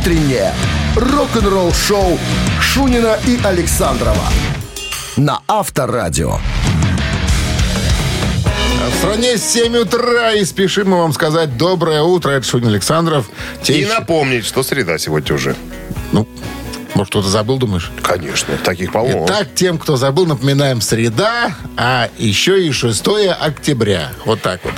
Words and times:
утреннее 0.00 0.54
рок-н-ролл-шоу 0.96 2.18
Шунина 2.58 3.18
и 3.26 3.38
Александрова 3.44 4.24
на 5.18 5.40
Авторадио. 5.46 6.38
В 8.90 8.96
стране 8.96 9.36
7 9.36 9.76
утра, 9.76 10.32
и 10.32 10.44
спешим 10.46 10.90
мы 10.90 10.98
вам 10.98 11.12
сказать 11.12 11.58
доброе 11.58 12.00
утро. 12.00 12.30
Это 12.30 12.46
Шунин 12.46 12.68
Александров. 12.68 13.28
И 13.66 13.84
напомнить, 13.84 14.46
что 14.46 14.62
среда 14.62 14.96
сегодня 14.96 15.34
уже. 15.34 15.54
Ну, 16.12 16.26
может, 16.94 17.10
кто-то 17.10 17.28
забыл, 17.28 17.58
думаешь? 17.58 17.90
Конечно, 18.02 18.56
таких 18.58 18.92
полно. 18.92 19.24
Итак, 19.26 19.48
тем, 19.54 19.78
кто 19.78 19.96
забыл, 19.96 20.26
напоминаем, 20.26 20.80
среда, 20.80 21.54
а 21.76 22.08
еще 22.18 22.64
и 22.64 22.72
6 22.72 23.06
октября. 23.40 24.10
Вот 24.24 24.42
так 24.42 24.60
вот. 24.64 24.74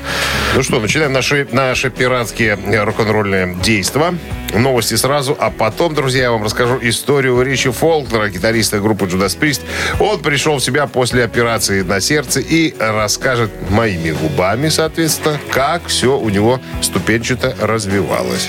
Ну 0.55 0.63
что, 0.63 0.81
начинаем 0.81 1.13
наши, 1.13 1.49
наши 1.51 1.91
пиратские 1.91 2.59
рок-н-ролльные 2.85 3.57
действия. 3.63 4.15
Новости 4.55 4.95
сразу, 4.95 5.35
а 5.39 5.51
потом, 5.51 5.95
друзья, 5.95 6.25
я 6.25 6.31
вам 6.31 6.45
расскажу 6.45 6.79
историю 6.83 7.41
Ричи 7.41 7.71
Фолкнера, 7.71 8.29
гитариста 8.29 8.81
группы 8.81 9.07
Judas 9.07 9.39
Priest. 9.39 9.63
Он 9.99 10.21
пришел 10.21 10.59
в 10.59 10.65
себя 10.65 10.87
после 10.87 11.25
операции 11.25 11.81
на 11.81 12.01
сердце 12.01 12.41
и 12.41 12.75
расскажет 12.79 13.51
моими 13.71 14.11
губами, 14.11 14.69
соответственно, 14.69 15.39
как 15.51 15.87
все 15.87 16.19
у 16.19 16.29
него 16.29 16.61
ступенчато 16.83 17.57
развивалось. 17.61 18.49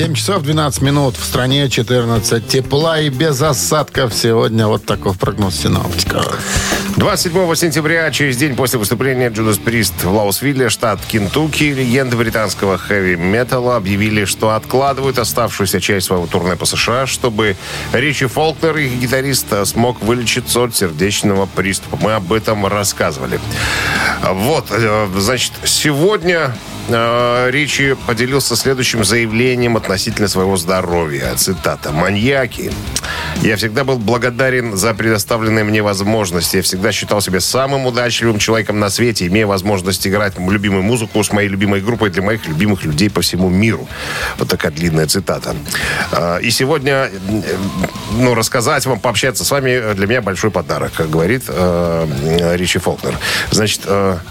7 0.00 0.14
часов 0.14 0.42
12 0.42 0.80
минут. 0.80 1.14
В 1.18 1.22
стране 1.22 1.68
14. 1.68 2.48
Тепла 2.48 3.00
и 3.00 3.10
без 3.10 3.42
осадков 3.42 4.14
сегодня. 4.14 4.66
Вот 4.66 4.86
такой 4.86 5.12
прогноз 5.12 5.56
синоптика. 5.56 6.22
27 6.96 7.54
сентября, 7.54 8.10
через 8.10 8.38
день 8.38 8.56
после 8.56 8.78
выступления 8.78 9.28
Judas 9.28 9.62
Priest 9.62 9.92
в 10.02 10.10
Лаусвилле, 10.10 10.70
штат 10.70 11.00
Кентукки, 11.06 11.64
легенды 11.64 12.16
британского 12.16 12.78
хэви-металла 12.78 13.76
объявили, 13.76 14.24
что 14.24 14.54
откладывают 14.54 15.18
оставшуюся 15.18 15.82
часть 15.82 16.06
своего 16.06 16.26
турне 16.26 16.56
по 16.56 16.64
США, 16.64 17.06
чтобы 17.06 17.56
Ричи 17.92 18.24
Фолкнер, 18.24 18.78
их 18.78 18.98
гитарист, 19.00 19.48
смог 19.66 20.00
вылечиться 20.00 20.64
от 20.64 20.74
сердечного 20.74 21.44
приступа. 21.44 21.98
Мы 22.00 22.14
об 22.14 22.32
этом 22.32 22.66
рассказывали. 22.66 23.38
Вот, 24.22 24.68
э, 24.70 25.08
значит, 25.18 25.52
сегодня 25.64 26.54
э, 26.92 27.50
Ричи 27.50 27.96
поделился 28.06 28.56
следующим 28.56 29.04
заявлением 29.04 29.76
относительно 29.76 30.28
своего 30.28 30.56
здоровья. 30.56 31.34
Цитата. 31.36 31.90
«Маньяки. 31.92 32.70
Я 33.42 33.56
всегда 33.56 33.84
был 33.84 33.98
благодарен 33.98 34.76
за 34.76 34.94
предоставленные 34.94 35.64
мне 35.64 35.82
возможности. 35.82 36.56
Я 36.56 36.62
всегда 36.62 36.92
считал 36.92 37.20
себя 37.20 37.40
самым 37.40 37.86
удачливым 37.86 38.38
человеком 38.38 38.78
на 38.78 38.90
свете, 38.90 39.26
имея 39.26 39.46
возможность 39.46 40.06
играть 40.06 40.38
любимую 40.38 40.82
музыку 40.82 41.22
с 41.22 41.32
моей 41.32 41.48
любимой 41.48 41.80
группой 41.80 42.10
для 42.10 42.22
моих 42.22 42.46
любимых 42.46 42.84
людей 42.84 43.10
по 43.10 43.20
всему 43.20 43.48
миру». 43.48 43.88
Вот 44.38 44.48
такая 44.48 44.72
длинная 44.72 45.06
цитата. 45.06 45.54
Э, 46.12 46.40
И 46.42 46.50
сегодня, 46.50 46.92
э, 46.92 47.10
ну, 48.12 48.34
рассказать 48.34 48.86
вам, 48.86 49.00
пообщаться 49.00 49.44
с 49.44 49.50
вами 49.50 49.94
для 49.94 50.06
меня 50.06 50.22
большой 50.22 50.50
подарок, 50.50 50.92
как 50.96 51.10
говорит 51.10 51.44
Ричи 51.48 52.78
Фолкнер. 52.78 53.16
Значит, 53.50 53.82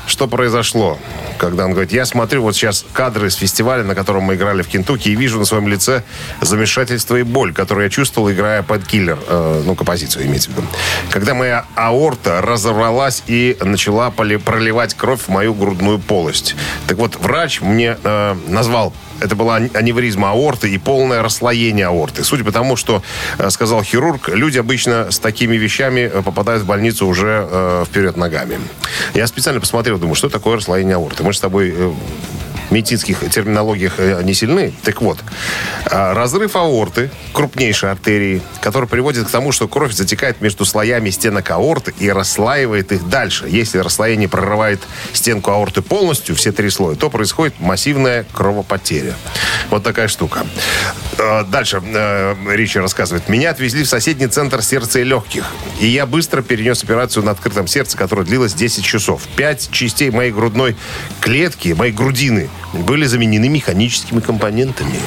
что 0.07 0.27
произошло, 0.27 0.97
когда 1.37 1.65
он 1.65 1.71
говорит, 1.71 1.91
я 1.91 2.05
смотрю 2.05 2.41
вот 2.49 2.55
сейчас 2.55 2.83
кадры 2.93 3.29
с 3.29 3.35
фестиваля, 3.35 3.83
на 3.83 3.93
котором 3.93 4.23
мы 4.23 4.33
играли 4.33 4.63
в 4.63 4.67
Кентукки, 4.67 5.09
и 5.09 5.15
вижу 5.15 5.37
на 5.37 5.45
своем 5.45 5.67
лице 5.67 6.01
замешательство 6.41 7.15
и 7.15 7.21
боль, 7.21 7.53
которую 7.53 7.83
я 7.83 7.89
чувствовал, 7.91 8.31
играя 8.31 8.63
под 8.63 8.87
киллер, 8.87 9.19
э, 9.27 9.61
ну, 9.63 9.75
композицию 9.75 10.25
имеется 10.25 10.49
в 10.49 10.53
виду. 10.53 10.63
Когда 11.11 11.35
моя 11.35 11.65
аорта 11.75 12.41
разорвалась 12.41 13.21
и 13.27 13.55
начала 13.61 14.09
проливать 14.09 14.95
кровь 14.95 15.21
в 15.21 15.29
мою 15.29 15.53
грудную 15.53 15.99
полость. 15.99 16.55
Так 16.87 16.97
вот, 16.97 17.17
врач 17.17 17.61
мне 17.61 17.97
э, 18.03 18.35
назвал 18.47 18.93
это 19.21 19.35
была 19.35 19.55
аневризма 19.55 20.31
аорты 20.31 20.71
и 20.71 20.77
полное 20.77 21.21
расслоение 21.21 21.87
аорты. 21.87 22.23
Судя 22.23 22.43
по 22.43 22.51
тому, 22.51 22.75
что 22.75 23.01
э, 23.37 23.49
сказал 23.49 23.83
хирург, 23.83 24.29
люди 24.29 24.57
обычно 24.57 25.11
с 25.11 25.19
такими 25.19 25.55
вещами 25.55 26.09
э, 26.11 26.21
попадают 26.21 26.63
в 26.63 26.65
больницу 26.65 27.07
уже 27.07 27.47
э, 27.49 27.85
вперед 27.87 28.17
ногами. 28.17 28.59
Я 29.13 29.27
специально 29.27 29.59
посмотрел, 29.59 29.97
думаю, 29.97 30.15
что 30.15 30.29
такое 30.29 30.57
расслоение 30.57 30.95
аорты. 30.95 31.23
Мы 31.23 31.33
же 31.33 31.37
с 31.37 31.41
тобой 31.41 31.73
э, 31.75 31.93
медицинских 32.71 33.29
терминологиях 33.29 33.95
э, 33.97 34.21
не 34.23 34.33
сильны. 34.33 34.73
Так 34.83 35.01
вот, 35.01 35.19
э, 35.85 36.13
разрыв 36.13 36.55
аорты, 36.55 37.09
крупнейшей 37.33 37.91
артерии, 37.91 38.41
который 38.61 38.87
приводит 38.87 39.27
к 39.27 39.29
тому, 39.29 39.51
что 39.51 39.67
кровь 39.67 39.93
затекает 39.93 40.41
между 40.41 40.65
слоями 40.65 41.09
стенок 41.09 41.49
аорты 41.51 41.93
и 41.99 42.09
расслаивает 42.09 42.91
их 42.91 43.07
дальше. 43.09 43.45
Если 43.47 43.79
расслоение 43.79 44.29
прорывает 44.29 44.81
стенку 45.13 45.51
аорты 45.51 45.81
полностью, 45.81 46.35
все 46.35 46.51
три 46.51 46.69
слоя, 46.69 46.95
то 46.95 47.09
происходит 47.09 47.59
массивная 47.59 48.25
кровопотеря. 48.33 49.15
Вот 49.69 49.83
такая 49.83 50.07
штука. 50.07 50.45
Э, 51.17 51.43
Дальше 51.43 51.81
э, 51.83 52.35
Ричи 52.49 52.79
рассказывает. 52.79 53.29
Меня 53.29 53.51
отвезли 53.51 53.83
в 53.83 53.87
соседний 53.87 54.27
центр 54.27 54.61
сердца 54.61 54.99
и 54.99 55.03
легких. 55.03 55.45
И 55.79 55.87
я 55.87 56.05
быстро 56.05 56.41
перенес 56.41 56.83
операцию 56.83 57.23
на 57.23 57.31
открытом 57.31 57.67
сердце, 57.67 57.97
которая 57.97 58.25
длилась 58.25 58.53
10 58.53 58.83
часов. 58.83 59.21
Пять 59.35 59.69
частей 59.71 60.11
моей 60.11 60.31
грудной 60.31 60.75
клетки, 61.19 61.73
моей 61.77 61.91
грудины, 61.91 62.49
были 62.73 63.05
заменены 63.05 63.49
механическими 63.49 64.19
компонентами. 64.19 64.99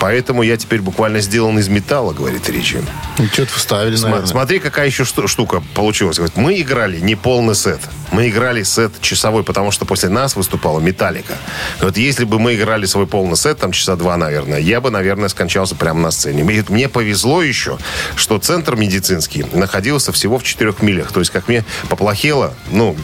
Поэтому 0.00 0.42
я 0.42 0.56
теперь 0.56 0.80
буквально 0.80 1.20
сделан 1.20 1.58
из 1.58 1.68
металла, 1.68 2.12
говорит 2.12 2.48
Ричи. 2.48 2.78
Ну, 3.18 3.26
Что-то 3.32 3.52
вставили, 3.52 3.96
Сма- 3.96 4.02
наверное. 4.04 4.26
Смотри, 4.26 4.58
какая 4.58 4.86
еще 4.86 5.04
шту- 5.04 5.28
штука 5.28 5.62
получилась. 5.74 6.16
Говорит, 6.16 6.36
мы 6.36 6.58
играли 6.60 6.98
не 7.00 7.14
полный 7.16 7.54
сет. 7.54 7.80
Мы 8.10 8.28
играли 8.28 8.62
сет 8.64 8.92
часовой, 9.00 9.44
потому 9.44 9.70
что 9.70 9.84
после 9.84 10.08
нас 10.08 10.34
выступала 10.34 10.80
Металлика. 10.80 11.34
Вот 11.80 11.96
если 11.96 12.24
бы 12.24 12.38
мы 12.40 12.54
играли 12.56 12.86
свой 12.86 13.06
полный 13.06 13.36
сет, 13.36 13.58
там 13.58 13.70
часа 13.72 13.94
два, 13.94 14.16
наверное, 14.16 14.58
я 14.58 14.80
бы, 14.80 14.90
наверное, 14.90 15.28
скончался 15.28 15.76
прямо 15.76 16.00
на 16.00 16.10
сцене. 16.10 16.42
Мне, 16.42 16.64
мне 16.68 16.88
повезло 16.88 17.42
еще, 17.42 17.78
что 18.16 18.38
центр 18.38 18.74
медицинский 18.76 19.44
находился 19.52 20.10
всего 20.12 20.38
в 20.38 20.42
четырех 20.44 20.82
милях. 20.82 21.12
То 21.12 21.20
есть, 21.20 21.30
как 21.30 21.46
мне 21.46 21.64
поплохело, 21.88 22.54
ну, 22.72 22.96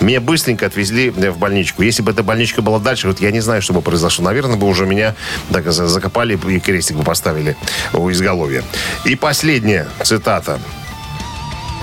меня 0.00 0.20
быстренько 0.20 0.66
отвезли 0.66 1.12
э, 1.14 1.30
в 1.30 1.36
больничку. 1.38 1.82
Если 1.82 2.02
бы 2.02 2.12
эта 2.12 2.22
больничка 2.22 2.62
была 2.62 2.78
дальше, 2.78 3.08
вот 3.08 3.20
я 3.20 3.32
не 3.32 3.40
знаю, 3.40 3.60
что 3.60 3.74
бы 3.74 3.82
произошло. 3.82 4.24
Наверное, 4.24 4.56
бы 4.56 4.66
уже 4.66 4.86
меня 4.86 5.14
так 5.52 5.70
за- 5.72 5.88
закопали 5.88 6.36
и 6.48 6.60
крестик 6.60 6.96
бы 6.96 7.02
поставили 7.02 7.56
у 7.92 8.10
изголовья. 8.10 8.62
И 9.04 9.16
последняя 9.16 9.88
цитата. 10.02 10.58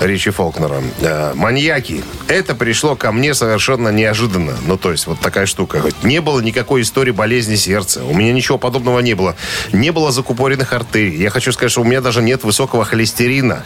Ричи 0.00 0.30
Фолкнера. 0.30 0.82
Э, 1.00 1.32
«Маньяки. 1.34 2.02
Это 2.26 2.54
пришло 2.54 2.96
ко 2.96 3.12
мне 3.12 3.34
совершенно 3.34 3.90
неожиданно. 3.90 4.54
Ну, 4.66 4.76
то 4.76 4.90
есть, 4.90 5.06
вот 5.06 5.20
такая 5.20 5.46
штука. 5.46 5.82
Не 6.02 6.20
было 6.20 6.40
никакой 6.40 6.82
истории 6.82 7.12
болезни 7.12 7.54
сердца. 7.54 8.02
У 8.04 8.14
меня 8.14 8.32
ничего 8.32 8.58
подобного 8.58 9.00
не 9.00 9.14
было. 9.14 9.36
Не 9.72 9.90
было 9.90 10.10
закупоренных 10.10 10.72
артерий. 10.72 11.16
Я 11.16 11.30
хочу 11.30 11.52
сказать, 11.52 11.70
что 11.70 11.82
у 11.82 11.84
меня 11.84 12.00
даже 12.00 12.22
нет 12.22 12.42
высокого 12.42 12.84
холестерина. 12.84 13.64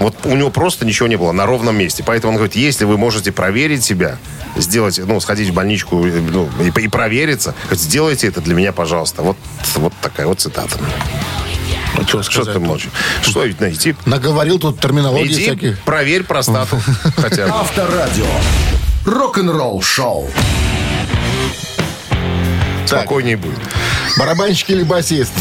Вот 0.00 0.14
у 0.24 0.34
него 0.36 0.50
просто 0.50 0.84
ничего 0.84 1.08
не 1.08 1.16
было 1.16 1.32
на 1.32 1.46
ровном 1.46 1.76
месте. 1.76 2.02
Поэтому 2.04 2.32
он 2.32 2.36
говорит, 2.36 2.56
если 2.56 2.84
вы 2.84 2.98
можете 2.98 3.32
проверить 3.32 3.84
себя, 3.84 4.18
сделать, 4.56 4.98
ну, 4.98 5.20
сходить 5.20 5.50
в 5.50 5.54
больничку 5.54 5.96
ну, 6.04 6.48
и, 6.60 6.80
и 6.80 6.88
провериться, 6.88 7.54
говорит, 7.64 7.80
сделайте 7.80 8.26
это 8.28 8.40
для 8.40 8.54
меня, 8.54 8.72
пожалуйста. 8.72 9.22
Вот, 9.22 9.36
вот 9.76 9.92
такая 10.02 10.26
вот 10.26 10.40
цитата. 10.40 10.76
А 11.96 12.02
что 12.06 12.22
Что 12.22 12.44
ты 12.44 12.58
молчишь? 12.58 12.90
Что 13.22 13.44
ведь 13.44 13.60
найти? 13.60 13.94
Наговорил 14.04 14.58
тут 14.58 14.80
терминологии 14.80 15.32
Иди, 15.32 15.42
всяких. 15.42 15.80
проверь 15.80 16.24
простату 16.24 16.80
хотя 17.16 17.46
бы. 17.46 17.52
Авторадио. 17.52 18.26
Рок-н-ролл 19.04 19.80
шоу. 19.82 20.28
Спокойнее 22.86 23.36
будет. 23.36 23.58
Барабанщик 24.18 24.70
или 24.70 24.82
басист? 24.82 25.32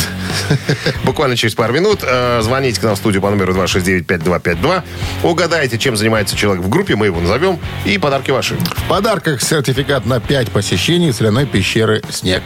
Буквально 1.03 1.35
через 1.35 1.55
пару 1.55 1.73
минут 1.73 1.99
э, 2.03 2.41
звоните 2.41 2.79
к 2.79 2.83
нам 2.83 2.95
в 2.95 2.97
студию 2.97 3.21
по 3.21 3.29
номеру 3.29 3.53
269-5252. 3.53 4.83
Угадайте, 5.23 5.77
чем 5.77 5.95
занимается 5.95 6.35
человек 6.35 6.63
в 6.63 6.69
группе, 6.69 6.95
мы 6.95 7.07
его 7.07 7.19
назовем, 7.19 7.59
и 7.85 7.97
подарки 7.97 8.31
ваши. 8.31 8.55
В 8.55 8.89
подарках 8.89 9.41
сертификат 9.41 10.05
на 10.05 10.19
5 10.19 10.51
посещений 10.51 11.13
соляной 11.13 11.45
пещеры 11.45 12.01
«Снег». 12.09 12.43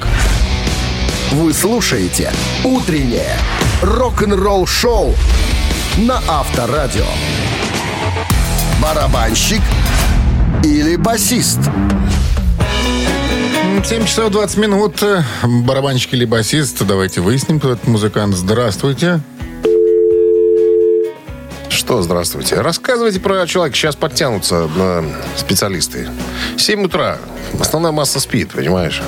Вы 1.32 1.54
слушаете 1.54 2.32
«Утреннее 2.64 3.36
рок-н-ролл 3.82 4.66
шоу» 4.66 5.16
на 5.98 6.22
Авторадио. 6.28 7.06
Барабанщик 8.82 9.62
или 10.64 10.96
басист? 10.96 11.60
7 13.84 14.06
часов 14.06 14.32
20 14.32 14.58
минут. 14.58 15.04
Барабанщик 15.44 16.14
или 16.14 16.26
басист? 16.26 16.86
Давайте 16.86 17.22
выясним, 17.22 17.60
кто 17.60 17.74
этот 17.74 17.88
музыкант. 17.88 18.36
Здравствуйте. 18.36 19.22
Что, 21.70 22.02
здравствуйте. 22.02 22.60
Рассказывайте 22.62 23.20
про 23.20 23.46
человека. 23.48 23.78
Сейчас 23.78 23.96
подтянутся 23.96 24.70
э, 24.76 25.10
специалисты. 25.38 26.10
7 26.58 26.86
утра. 26.86 27.18
Основная 27.60 27.92
масса 27.92 28.20
спит, 28.20 28.52
понимаешь? 28.52 29.02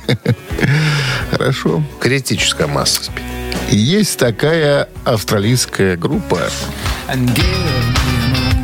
Хорошо. 1.30 1.82
Критическая 2.00 2.66
масса 2.66 3.04
спит. 3.04 3.22
Есть 3.70 4.18
такая 4.18 4.88
австралийская 5.04 5.96
группа 5.96 6.40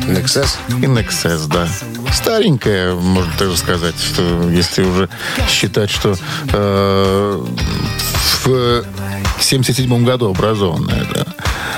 Nexus? 0.07 0.49
In 0.81 0.97
Excess, 0.97 1.47
да. 1.47 1.67
Старенькая, 2.13 2.93
можно 2.95 3.31
даже 3.37 3.57
сказать, 3.57 3.95
что 3.99 4.49
если 4.49 4.83
уже 4.83 5.09
считать, 5.47 5.89
что 5.89 6.15
э, 6.53 7.45
в 8.45 8.83
77 9.39 10.05
году 10.05 10.29
образованная, 10.29 11.05
да. 11.13 11.25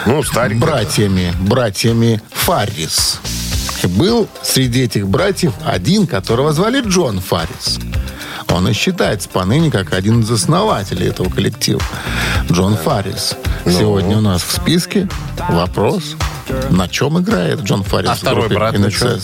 Ну, 0.05 0.23
старенькая. 0.23 0.67
Братьями, 0.67 1.33
братьями 1.39 2.21
Фаррис. 2.31 3.19
И 3.83 3.87
был 3.87 4.27
среди 4.43 4.83
этих 4.83 5.07
братьев 5.07 5.53
один, 5.65 6.07
которого 6.07 6.53
звали 6.53 6.81
Джон 6.81 7.19
Фаррис. 7.19 7.79
Он 8.49 8.67
и 8.67 8.73
считается 8.73 9.29
поныне 9.29 9.71
как 9.71 9.93
один 9.93 10.21
из 10.21 10.31
основателей 10.31 11.07
этого 11.07 11.29
коллектива. 11.29 11.81
Джон 12.51 12.77
Фаррис. 12.77 13.35
Ну. 13.65 13.71
Сегодня 13.71 14.17
у 14.17 14.21
нас 14.21 14.43
в 14.43 14.51
списке 14.51 15.07
вопрос, 15.49 16.15
на 16.69 16.87
чем 16.89 17.19
играет 17.19 17.61
Джон 17.61 17.83
Фаррис 17.83 18.09
А 18.09 18.15
второй 18.15 18.49
брат 18.49 18.77
на 18.77 18.91
чём? 18.91 19.19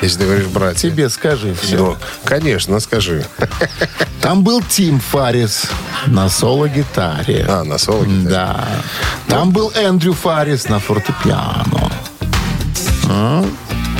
Если 0.00 0.18
ты 0.18 0.24
говоришь 0.24 0.46
братья. 0.46 0.90
Тебе 0.90 1.08
скажи 1.08 1.54
все. 1.54 1.92
Да, 1.92 2.06
конечно, 2.24 2.80
скажи. 2.80 3.26
Там 4.20 4.42
был 4.42 4.62
Тим 4.62 5.00
Фаррис 5.00 5.70
на 6.06 6.28
соло-гитаре. 6.28 7.44
А, 7.48 7.64
на 7.64 7.78
соло 7.78 8.04
гитаре. 8.04 8.28
Да. 8.28 8.68
Там 9.28 9.50
был 9.50 9.70
Эндрю 9.74 10.14
Фаррис 10.14 10.68
на 10.68 10.78
фортепиано. 10.78 11.90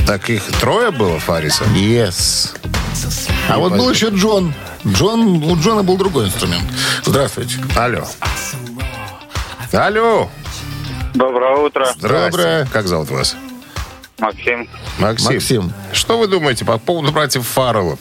Так 0.07 0.29
их 0.31 0.43
трое 0.61 0.91
было, 0.91 1.19
Фариса? 1.19 1.65
Yes. 1.75 2.57
А 3.49 3.59
вот 3.59 3.73
был 3.73 3.91
еще 3.91 4.09
Джон. 4.09 4.55
Джон, 4.87 5.43
у 5.45 5.57
Джона 5.57 5.83
был 5.83 5.97
другой 5.97 6.27
инструмент. 6.27 6.65
Здравствуйте. 7.05 7.59
Алло. 7.77 8.05
Алло. 9.73 10.31
Доброе 11.15 11.57
утро. 11.57 11.87
Доброе. 12.01 12.67
Как 12.73 12.89
зовут 12.89 13.11
вас? 13.11 13.37
Максим. 14.21 14.69
Максим. 14.99 15.35
Максим. 15.35 15.73
Что 15.93 16.19
вы 16.19 16.29
думаете 16.29 16.65
по 16.65 16.79
поводу 16.79 17.13
братьев 17.13 17.47
Фарреллов? 17.47 17.99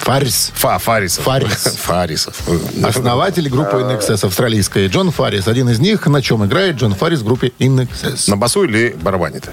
Фаррис. 0.00 0.52
Фа, 0.54 0.78
Фарисов. 0.78 1.24
Фаррис. 1.24 1.76
Фарисов. 1.82 2.40
Основатель 2.84 3.48
группы 3.48 3.76
In 3.78 3.98
Excess 3.98 4.24
австралийской. 4.24 4.86
Джон 4.88 5.10
Фаррис. 5.10 5.48
Один 5.48 5.68
из 5.68 5.80
них. 5.80 6.06
На 6.06 6.22
чем 6.22 6.44
играет 6.44 6.76
Джон 6.76 6.94
Фаррис 6.94 7.20
в 7.20 7.24
группе 7.24 7.52
In 7.58 7.86
Excess? 7.86 8.30
На 8.30 8.36
басу 8.36 8.64
или 8.64 8.94
барабанит? 9.00 9.48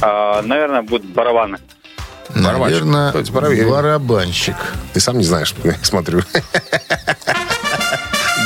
А, 0.00 0.42
наверное, 0.42 0.82
будут 0.82 1.06
барабаны. 1.12 1.58
Наверное, 2.34 3.12
проверим. 3.12 3.70
барабанщик. 3.70 4.56
Ты 4.92 5.00
сам 5.00 5.18
не 5.18 5.24
знаешь, 5.24 5.54
я 5.64 5.74
смотрю. 5.82 6.22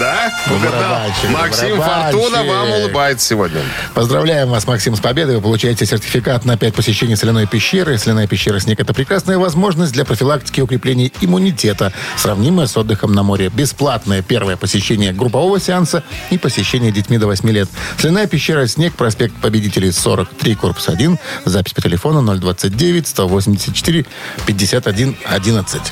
Да? 0.02 0.32
Угадал. 0.52 0.98
Максим. 1.30 1.80
Фортуна 1.80 2.42
вам 2.42 2.70
улыбается 2.72 3.24
сегодня. 3.24 3.60
Поздравляем 3.94 4.48
вас, 4.48 4.66
Максим, 4.66 4.96
с 4.96 5.00
победой. 5.00 5.36
Вы 5.36 5.42
получаете 5.42 5.86
сертификат 5.86 6.44
на 6.44 6.56
5 6.56 6.74
посещений 6.74 7.16
соляной 7.16 7.46
пещеры. 7.46 7.96
Соляная 7.98 8.26
пещера 8.26 8.58
«Снег»— 8.58 8.80
это 8.80 8.92
прекрасная 8.94 9.38
возможность 9.38 9.92
для 9.92 10.04
профилактики 10.04 10.58
и 10.58 10.62
укрепления 10.64 11.12
иммунитета, 11.20 11.92
сравнимая 12.16 12.66
с 12.66 12.76
отдыхом 12.76 13.12
на 13.12 13.22
море. 13.22 13.48
Бесплатное 13.54 14.22
первое 14.22 14.56
посещение 14.56 15.12
группового 15.12 15.60
сеанса 15.60 16.02
и 16.30 16.38
посещение 16.38 16.90
детьми 16.90 17.18
до 17.18 17.28
8 17.28 17.48
лет. 17.50 17.68
Соляная 17.96 18.26
пещера 18.26 18.66
«Снег», 18.66 18.94
проспект 18.94 19.36
Победителей, 19.36 19.92
43, 19.92 20.56
корпус 20.56 20.88
1. 20.88 21.16
Запись 21.44 21.74
по 21.74 21.80
телефону 21.80 22.22
029 22.36 23.06
184 23.06 24.06
51 24.46 25.16
11. 25.26 25.82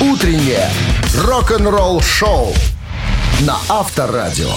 Утреннее 0.00 0.70
рок-н-ролл-шоу 1.24 2.54
на 3.40 3.56
Авторадио. 3.68 4.52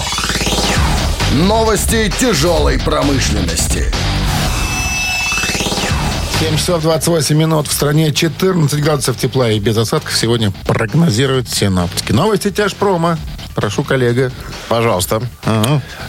Новости 1.32 2.12
тяжелой 2.20 2.78
промышленности. 2.78 3.92
7 6.38 6.56
часов 6.56 6.82
28 6.82 7.36
минут. 7.36 7.66
В 7.66 7.72
стране 7.72 8.12
14 8.12 8.80
градусов 8.80 9.16
тепла 9.16 9.50
и 9.50 9.58
без 9.58 9.76
осадков 9.76 10.16
сегодня 10.16 10.52
прогнозируют 10.64 11.48
синоптики. 11.48 12.12
Новости 12.12 12.52
тяжпрома. 12.52 13.18
Прошу, 13.56 13.82
коллега. 13.82 14.30
Пожалуйста. 14.68 15.22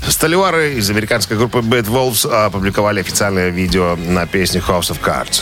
Столевары 0.08 0.76
из 0.76 0.88
американской 0.92 1.38
группы 1.38 1.58
Bad 1.58 1.86
Wolves 1.86 2.32
опубликовали 2.32 3.00
официальное 3.00 3.50
видео 3.50 3.96
на 3.96 4.28
песню 4.28 4.62
House 4.62 4.92
of 4.92 5.00
Cards. 5.04 5.42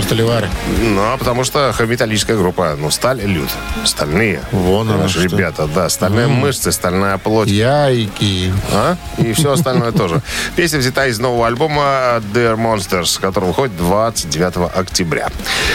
Почему 0.00 0.02
столивары? 0.02 0.48
Ну, 0.82 1.00
а 1.02 1.16
потому 1.18 1.44
что 1.44 1.74
металлическая 1.80 2.36
группа, 2.36 2.74
ну, 2.78 2.90
сталь 2.90 3.20
люд. 3.22 3.48
Стальные. 3.84 4.40
Вон 4.50 4.86
Наши 4.88 5.20
что. 5.26 5.36
ребята, 5.36 5.66
да. 5.66 5.88
Стальные 5.88 6.26
мышцы, 6.26 6.72
стальная 6.72 7.18
плоть. 7.18 7.48
Яйки. 7.48 8.52
А? 8.72 8.96
И 9.18 9.32
все 9.34 9.52
остальное 9.52 9.92
тоже. 9.92 10.22
Песня 10.56 10.78
взята 10.78 11.06
из 11.06 11.18
нового 11.18 11.46
альбома 11.46 12.22
Dear 12.32 12.56
Monsters, 12.56 13.20
который 13.20 13.46
выходит 13.46 13.76
29 13.76 14.70
октября. 14.74 15.28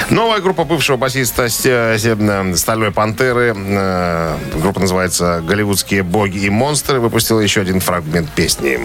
Новая 0.10 0.40
группа 0.42 0.64
бывшего 0.64 0.98
басиста 0.98 1.48
с- 1.48 1.66
с- 1.66 2.58
Стальной 2.60 2.92
Пантеры, 2.92 3.54
э, 3.56 4.38
группа 4.56 4.80
называется 4.80 5.42
«Голливудские 5.48 6.02
боги 6.04 6.38
и 6.40 6.50
монстры», 6.50 7.00
выпустила 7.00 7.40
еще 7.42 7.62
один 7.62 7.80
фрагмент 7.80 8.30
песни. 8.32 8.80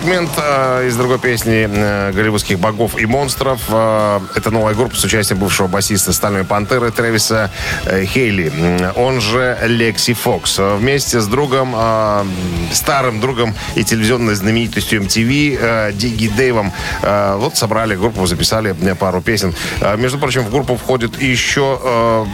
Фрагмент 0.00 0.30
э, 0.38 0.86
из 0.88 0.96
другой 0.96 1.18
песни 1.18 1.68
э, 1.70 2.12
голливудских 2.12 2.58
богов 2.58 2.98
и 2.98 3.04
монстров. 3.04 3.60
Э, 3.68 4.20
это 4.34 4.50
новая 4.50 4.72
группа 4.74 4.96
с 4.96 5.04
участием 5.04 5.38
бывшего 5.38 5.66
басиста 5.66 6.14
Стальной 6.14 6.44
Пантеры 6.44 6.90
Трэвиса 6.90 7.50
э, 7.84 8.06
Хейли. 8.06 8.50
Он 8.96 9.20
же 9.20 9.58
Лекси 9.62 10.14
Фокс. 10.14 10.58
Э, 10.58 10.76
Вместе 10.76 11.20
с 11.20 11.26
другом, 11.26 11.74
э, 11.76 12.24
старым 12.72 13.20
другом 13.20 13.54
и 13.74 13.84
телевизионной 13.84 14.34
знаменитостью 14.36 15.02
MTV 15.02 15.58
э, 15.60 15.92
Дигги 15.92 16.28
Дэйвом 16.28 16.72
э, 17.02 17.36
вот 17.36 17.58
собрали 17.58 17.94
группу, 17.94 18.24
записали 18.24 18.74
э, 18.80 18.94
пару 18.94 19.20
песен. 19.20 19.54
Э, 19.82 19.98
Между 19.98 20.18
прочим, 20.18 20.44
в 20.44 20.50
группу 20.50 20.76
входит 20.76 21.20
еще 21.20 21.78
э, 21.82 22.24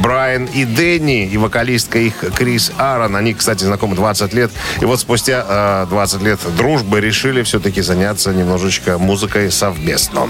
Брайан 0.00 0.44
и 0.44 0.64
Дэнни, 0.64 1.26
и 1.26 1.36
вокалистка 1.38 1.98
их 1.98 2.14
Крис 2.36 2.70
Аарон. 2.78 3.16
Они, 3.16 3.34
кстати, 3.34 3.64
знакомы 3.64 3.96
20 3.96 4.32
лет. 4.32 4.52
И 4.80 4.84
вот 4.84 5.00
спустя 5.00 5.44
э, 5.48 5.86
20 5.90 6.22
лет 6.22 6.38
дружбы 6.56 6.99
решили 7.00 7.42
все-таки 7.42 7.80
заняться 7.82 8.32
немножечко 8.32 8.98
музыкой 8.98 9.50
совместно. 9.50 10.28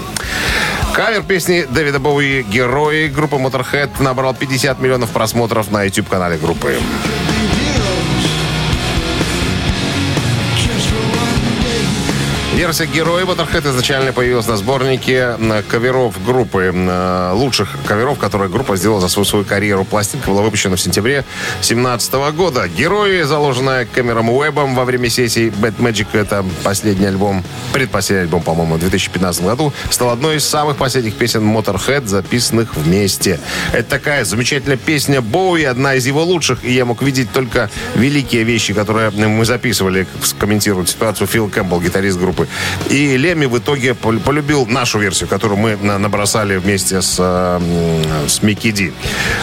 Кавер 0.93 1.23
песни 1.23 1.65
Дэвида 1.69 1.99
Боуи 1.99 2.43
«Герои» 2.43 3.07
группы 3.07 3.37
Motorhead 3.37 3.89
набрал 3.99 4.33
50 4.33 4.79
миллионов 4.79 5.11
просмотров 5.11 5.71
на 5.71 5.83
YouTube-канале 5.83 6.37
группы. 6.37 6.77
Версия 12.71 12.85
«Герои» 12.85 13.25
Motorhead 13.25 13.69
изначально 13.69 14.13
появилась 14.13 14.47
на 14.47 14.55
сборнике 14.55 15.35
каверов 15.67 16.23
группы. 16.23 16.71
м, 16.73 17.35
Лучших 17.35 17.75
каверов, 17.85 18.17
которые 18.17 18.49
группа 18.49 18.77
сделала 18.77 19.01
за 19.01 19.09
свою, 19.09 19.25
свою 19.25 19.43
карьеру. 19.43 19.83
Пластинка 19.83 20.29
была 20.29 20.41
выпущена 20.41 20.77
в 20.77 20.79
сентябре 20.79 21.25
2017 21.59 22.31
года. 22.31 22.69
«Герои», 22.69 23.23
заложенная 23.23 23.85
Кэмером 23.85 24.29
Уэбом 24.29 24.73
во 24.73 24.85
время 24.85 25.09
сессии 25.09 25.51
Bad 25.61 25.79
Magic, 25.79 26.07
это 26.13 26.45
последний 26.63 27.07
альбом, 27.07 27.43
предпоследний 27.73 28.23
альбом, 28.23 28.41
по-моему, 28.41 28.75
в 28.75 28.79
2015 28.79 29.43
году, 29.43 29.73
стал 29.89 30.11
одной 30.11 30.37
из 30.37 30.45
самых 30.45 30.77
последних 30.77 31.15
песен 31.15 31.43
Motorhead, 31.43 32.07
записанных 32.07 32.77
вместе. 32.77 33.41
Это 33.73 33.89
такая 33.89 34.23
замечательная 34.23 34.77
песня 34.77 35.19
Боуи, 35.19 35.65
одна 35.65 35.95
из 35.95 36.07
его 36.07 36.23
лучших, 36.23 36.63
и 36.63 36.71
я 36.71 36.85
мог 36.85 37.01
видеть 37.01 37.33
только 37.33 37.69
великие 37.95 38.43
вещи, 38.43 38.73
которые 38.73 39.09
мы 39.09 39.43
записывали, 39.43 40.07
комментирует 40.39 40.87
ситуацию 40.87 41.27
Фил 41.27 41.49
Кэмпбелл, 41.49 41.81
гитарист 41.81 42.17
группы. 42.17 42.47
И 42.89 43.17
Леми 43.17 43.45
в 43.45 43.57
итоге 43.57 43.93
пол- 43.93 44.19
полюбил 44.19 44.65
нашу 44.65 44.99
версию, 44.99 45.29
которую 45.29 45.57
мы 45.59 45.77
на- 45.77 45.97
набросали 45.97 46.57
вместе 46.57 47.01
с, 47.01 47.15
э, 47.19 47.59
с 48.27 48.41
Микки 48.43 48.71
Ди. 48.71 48.91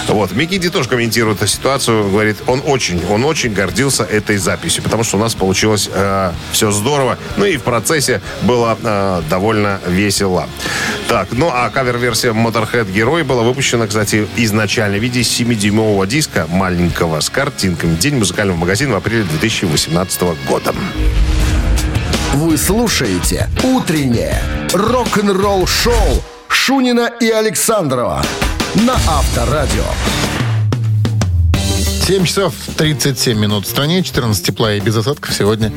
Вот. 0.08 0.32
Микки 0.32 0.58
Ди 0.58 0.68
тоже 0.68 0.88
комментирует 0.88 1.38
эту 1.38 1.46
ситуацию, 1.46 2.08
говорит, 2.10 2.36
он 2.46 2.62
очень, 2.66 3.00
он 3.10 3.24
очень 3.24 3.52
гордился 3.52 4.04
этой 4.04 4.36
записью, 4.36 4.82
потому 4.82 5.04
что 5.04 5.16
у 5.16 5.20
нас 5.20 5.34
получилось 5.34 5.88
все 6.52 6.70
здорово. 6.70 7.18
Ну 7.36 7.44
и 7.44 7.56
в 7.56 7.62
процессе 7.62 8.20
было 8.42 8.76
э, 8.82 9.22
довольно 9.30 9.80
весело. 9.86 10.48
Так, 11.08 11.28
ну 11.32 11.50
а 11.52 11.68
кавер-версия 11.70 12.32
Motorhead 12.32 12.90
Герой 12.92 13.22
была 13.22 13.42
выпущена, 13.42 13.86
кстати, 13.86 14.26
изначально 14.36 14.98
в 14.98 15.02
виде 15.02 15.20
7-дюймового 15.20 16.06
диска 16.06 16.46
маленького 16.48 17.20
с 17.20 17.30
картинками. 17.30 17.96
День 17.96 18.16
музыкального 18.16 18.56
магазина 18.56 18.94
в 18.94 18.96
апреле 18.98 19.24
2018 19.24 20.36
года. 20.48 20.74
Вы 22.34 22.58
слушаете 22.58 23.48
«Утреннее 23.64 24.38
рок-н-ролл-шоу» 24.74 26.22
Шунина 26.48 27.10
и 27.20 27.30
Александрова 27.30 28.22
на 28.86 28.94
Авторадио. 29.08 29.84
7 32.06 32.24
часов 32.24 32.54
37 32.76 33.38
минут 33.38 33.66
в 33.66 33.70
стране, 33.70 34.02
14 34.02 34.44
тепла 34.46 34.74
и 34.74 34.80
без 34.80 34.96
осадков 34.96 35.34
сегодня. 35.34 35.72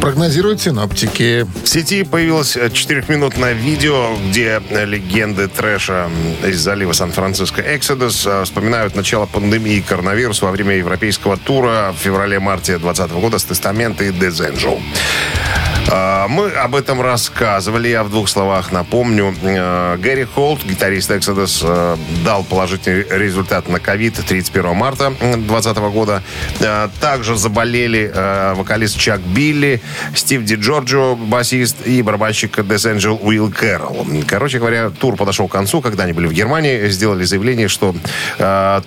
Прогнозируют 0.00 0.60
синоптики. 0.60 1.46
В 1.64 1.68
сети 1.68 2.04
появилось 2.04 2.56
э, 2.56 2.70
четырехминутное 2.70 3.54
видео, 3.54 4.16
где 4.28 4.60
легенды 4.70 5.48
трэша 5.48 6.10
из 6.44 6.60
залива 6.60 6.92
Сан-Франциско 6.92 7.60
Exodus 7.60 8.22
э, 8.24 8.44
вспоминают 8.44 8.94
начало 8.94 9.26
пандемии 9.26 9.80
коронавируса 9.80 10.44
во 10.44 10.52
время 10.52 10.76
европейского 10.76 11.36
тура 11.36 11.92
в 11.92 12.02
феврале-марте 12.02 12.78
2020 12.78 13.12
года 13.20 13.38
с 13.38 13.44
Тестамента 13.44 14.04
и. 14.04 14.10
А, 14.10 15.73
Мы 15.86 16.50
об 16.50 16.74
этом 16.74 17.02
рассказывали. 17.02 17.88
Я 17.88 18.04
в 18.04 18.10
двух 18.10 18.28
словах 18.28 18.72
напомню. 18.72 19.34
Э, 19.42 19.96
Гэри 19.98 20.24
Холт, 20.24 20.64
гитарист 20.64 21.10
Exodus, 21.10 21.60
э, 21.62 21.96
дал 22.24 22.42
положительный 22.42 23.04
результат 23.10 23.68
на 23.68 23.80
ковид 23.80 24.14
31 24.14 24.74
марта 24.74 25.10
2020 25.20 25.76
года. 25.92 26.22
Э, 26.60 26.88
Также 27.00 27.36
заболели 27.36 28.12
вокалист 28.56 28.98
Чак 28.98 29.20
Билли, 29.20 29.82
Стив 30.14 30.44
Ди 30.44 30.54
Джорджо, 30.54 31.14
басист, 31.14 31.86
и 31.86 32.00
барабанщик 32.02 32.58
Death 32.58 32.96
Angel 32.96 33.18
Уилл 33.20 33.50
Кэрролл. 33.50 34.06
Короче 34.26 34.58
говоря, 34.58 34.90
тур 34.90 35.16
подошел 35.16 35.48
к 35.48 35.52
концу. 35.52 35.80
Когда 35.82 36.04
они 36.04 36.12
были 36.12 36.26
в 36.26 36.32
Германии, 36.32 36.88
сделали 36.88 37.24
заявление, 37.24 37.68
что 37.68 37.94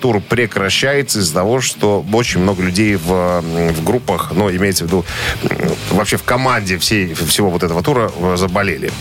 тур 0.01 0.21
прекращается 0.21 1.19
из-за 1.19 1.33
того, 1.33 1.61
что 1.61 2.03
очень 2.11 2.41
много 2.41 2.63
людей 2.63 2.95
в, 2.95 3.41
в 3.41 3.83
группах, 3.83 4.31
ну, 4.33 4.49
имеется 4.49 4.85
в 4.85 4.87
виду 4.87 5.05
вообще 5.91 6.17
в 6.17 6.23
команде 6.23 6.77
всей, 6.87 7.13
всего 7.13 7.49
вот 7.49 7.63
этого 7.63 7.83
тура 7.83 8.09
э, 8.15 8.37
заболели. 8.37 8.91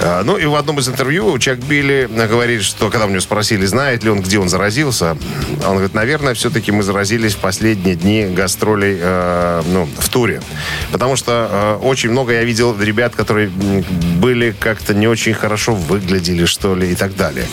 Э, 0.00 0.22
Ну 0.24 0.38
и 0.38 0.46
в 0.46 0.54
одном 0.54 0.78
из 0.78 0.88
интервью 0.88 1.38
Чак 1.38 1.58
Билли 1.58 2.08
говорит, 2.10 2.62
что 2.62 2.88
когда 2.88 3.04
у 3.04 3.10
него 3.10 3.20
спросили, 3.20 3.66
знает 3.66 4.04
ли 4.04 4.10
он, 4.10 4.22
где 4.22 4.38
он 4.38 4.48
заразился, 4.48 5.18
он 5.66 5.74
говорит, 5.74 5.92
наверное, 5.94 6.32
все-таки 6.32 6.72
мы 6.72 6.82
заразились 6.82 7.34
в 7.34 7.38
последние 7.38 7.94
дни 7.94 8.24
гастролей 8.24 8.96
э, 8.98 9.62
ну, 9.66 9.86
в 9.98 10.08
туре. 10.08 10.40
Потому 10.92 11.16
что 11.16 11.78
э, 11.82 11.86
очень 11.86 12.10
много 12.10 12.32
я 12.32 12.44
видел 12.44 12.74
ребят, 12.80 13.14
которые 13.14 13.48
были 13.48 14.54
как-то 14.58 14.94
не 14.94 15.06
очень 15.06 15.34
хорошо 15.34 15.74
выглядели, 15.74 16.46
что 16.46 16.74
ли, 16.74 16.90
и 16.90 16.94
так 16.94 17.16
далее. 17.16 17.44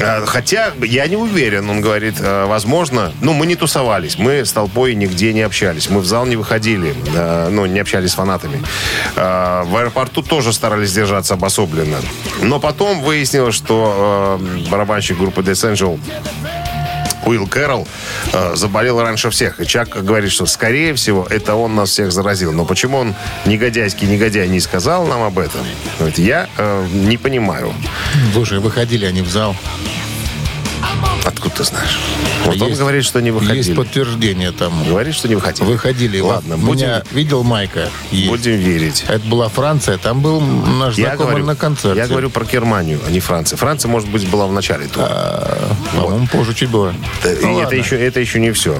Э, 0.00 0.24
Хотя 0.24 0.72
я 0.80 1.06
не 1.08 1.16
уверен, 1.16 1.68
он 1.68 1.82
говорит, 1.82 2.14
возможно, 2.20 3.12
ну, 3.20 3.34
мы 3.34 3.46
не 3.46 3.56
тусовались, 3.56 4.18
мы 4.18 4.44
с 4.44 4.52
толпой 4.52 4.94
нигде 4.94 5.34
не 5.34 5.42
общались, 5.42 5.90
мы 5.90 6.00
в 6.00 6.06
зал 6.06 6.24
не 6.26 6.36
выходили, 6.36 6.94
ну, 7.50 7.66
не 7.66 7.80
общались 7.80 8.12
с 8.12 8.14
фанатами. 8.14 8.62
Э, 9.16 9.62
В 9.64 9.76
аэропорту 9.76 10.22
тоже 10.22 10.52
старались 10.52 10.92
держаться 10.92 11.34
обособленно. 11.34 11.98
Но 12.42 12.60
потом 12.60 13.02
выяснилось, 13.02 13.54
что 13.54 14.38
э, 14.40 14.68
барабанщик 14.70 15.18
группы 15.18 15.42
Death 15.42 15.72
Angel 15.72 15.98
Уилл 17.26 17.46
Кэрролл 17.46 17.86
э, 18.32 18.52
заболел 18.54 19.00
раньше 19.00 19.30
всех. 19.30 19.60
И 19.60 19.66
Чак 19.66 20.04
говорит, 20.04 20.30
что, 20.30 20.46
скорее 20.46 20.94
всего, 20.94 21.26
это 21.28 21.54
он 21.54 21.74
нас 21.74 21.90
всех 21.90 22.12
заразил. 22.12 22.52
Но 22.52 22.64
почему 22.64 22.98
он, 22.98 23.14
негодяйский 23.46 24.06
негодяй, 24.06 24.48
не 24.48 24.60
сказал 24.60 25.06
нам 25.06 25.22
об 25.22 25.38
этом? 25.38 25.62
Говорит, 25.98 26.18
я 26.18 26.48
э, 26.56 26.86
не 26.92 27.16
понимаю. 27.16 27.74
Слушай, 28.32 28.58
выходили 28.58 29.04
они 29.04 29.22
в 29.22 29.30
зал. 29.30 29.56
Откуда 31.44 31.56
ты 31.56 31.64
знаешь? 31.64 31.98
Вот 32.46 32.60
он 32.62 32.68
Есть- 32.68 32.80
говорит, 32.80 33.04
что 33.04 33.20
не 33.20 33.30
выходили. 33.30 33.56
Есть 33.58 33.74
подтверждение 33.76 34.50
там. 34.52 34.72
Говорит, 34.88 35.14
что 35.14 35.28
не 35.28 35.34
выходили. 35.34 35.66
Выходили. 35.66 36.20
Ладно, 36.20 36.54
У 36.54 36.58
будем, 36.58 36.86
меня 36.86 37.02
видел 37.12 37.42
Майка? 37.42 37.90
Есть. 38.10 38.28
будем 38.30 38.52
верить. 38.56 39.04
Это 39.08 39.26
была 39.26 39.48
Франция, 39.50 39.98
там 39.98 40.22
был 40.22 40.40
наш 40.40 40.96
Я 40.96 41.08
знакомый 41.08 41.30
говорю, 41.32 41.46
на 41.46 41.56
концерте. 41.56 41.98
я 41.98 42.06
говорю 42.06 42.30
про 42.30 42.44
Германию, 42.46 42.98
а 43.06 43.10
не 43.10 43.20
Францию. 43.20 43.58
Франция, 43.58 43.90
может 43.90 44.08
быть, 44.08 44.26
была 44.28 44.46
в 44.46 44.52
начале 44.52 44.86
тура. 44.86 45.06
А, 45.10 45.74
По-моему, 45.94 46.26
позже 46.28 46.54
чуть 46.54 46.70
было. 46.70 46.94
Да, 47.22 47.28
Ну, 47.28 47.50
и 47.50 47.54
ладно. 47.56 47.66
это, 47.66 47.76
еще, 47.76 47.96
это 48.02 48.20
еще 48.20 48.40
не 48.40 48.52
все. 48.52 48.78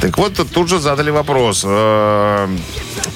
Так 0.00 0.16
вот, 0.16 0.32
тут 0.52 0.68
же 0.70 0.78
задали 0.80 1.10
вопрос 1.10 1.64
э, 1.66 2.48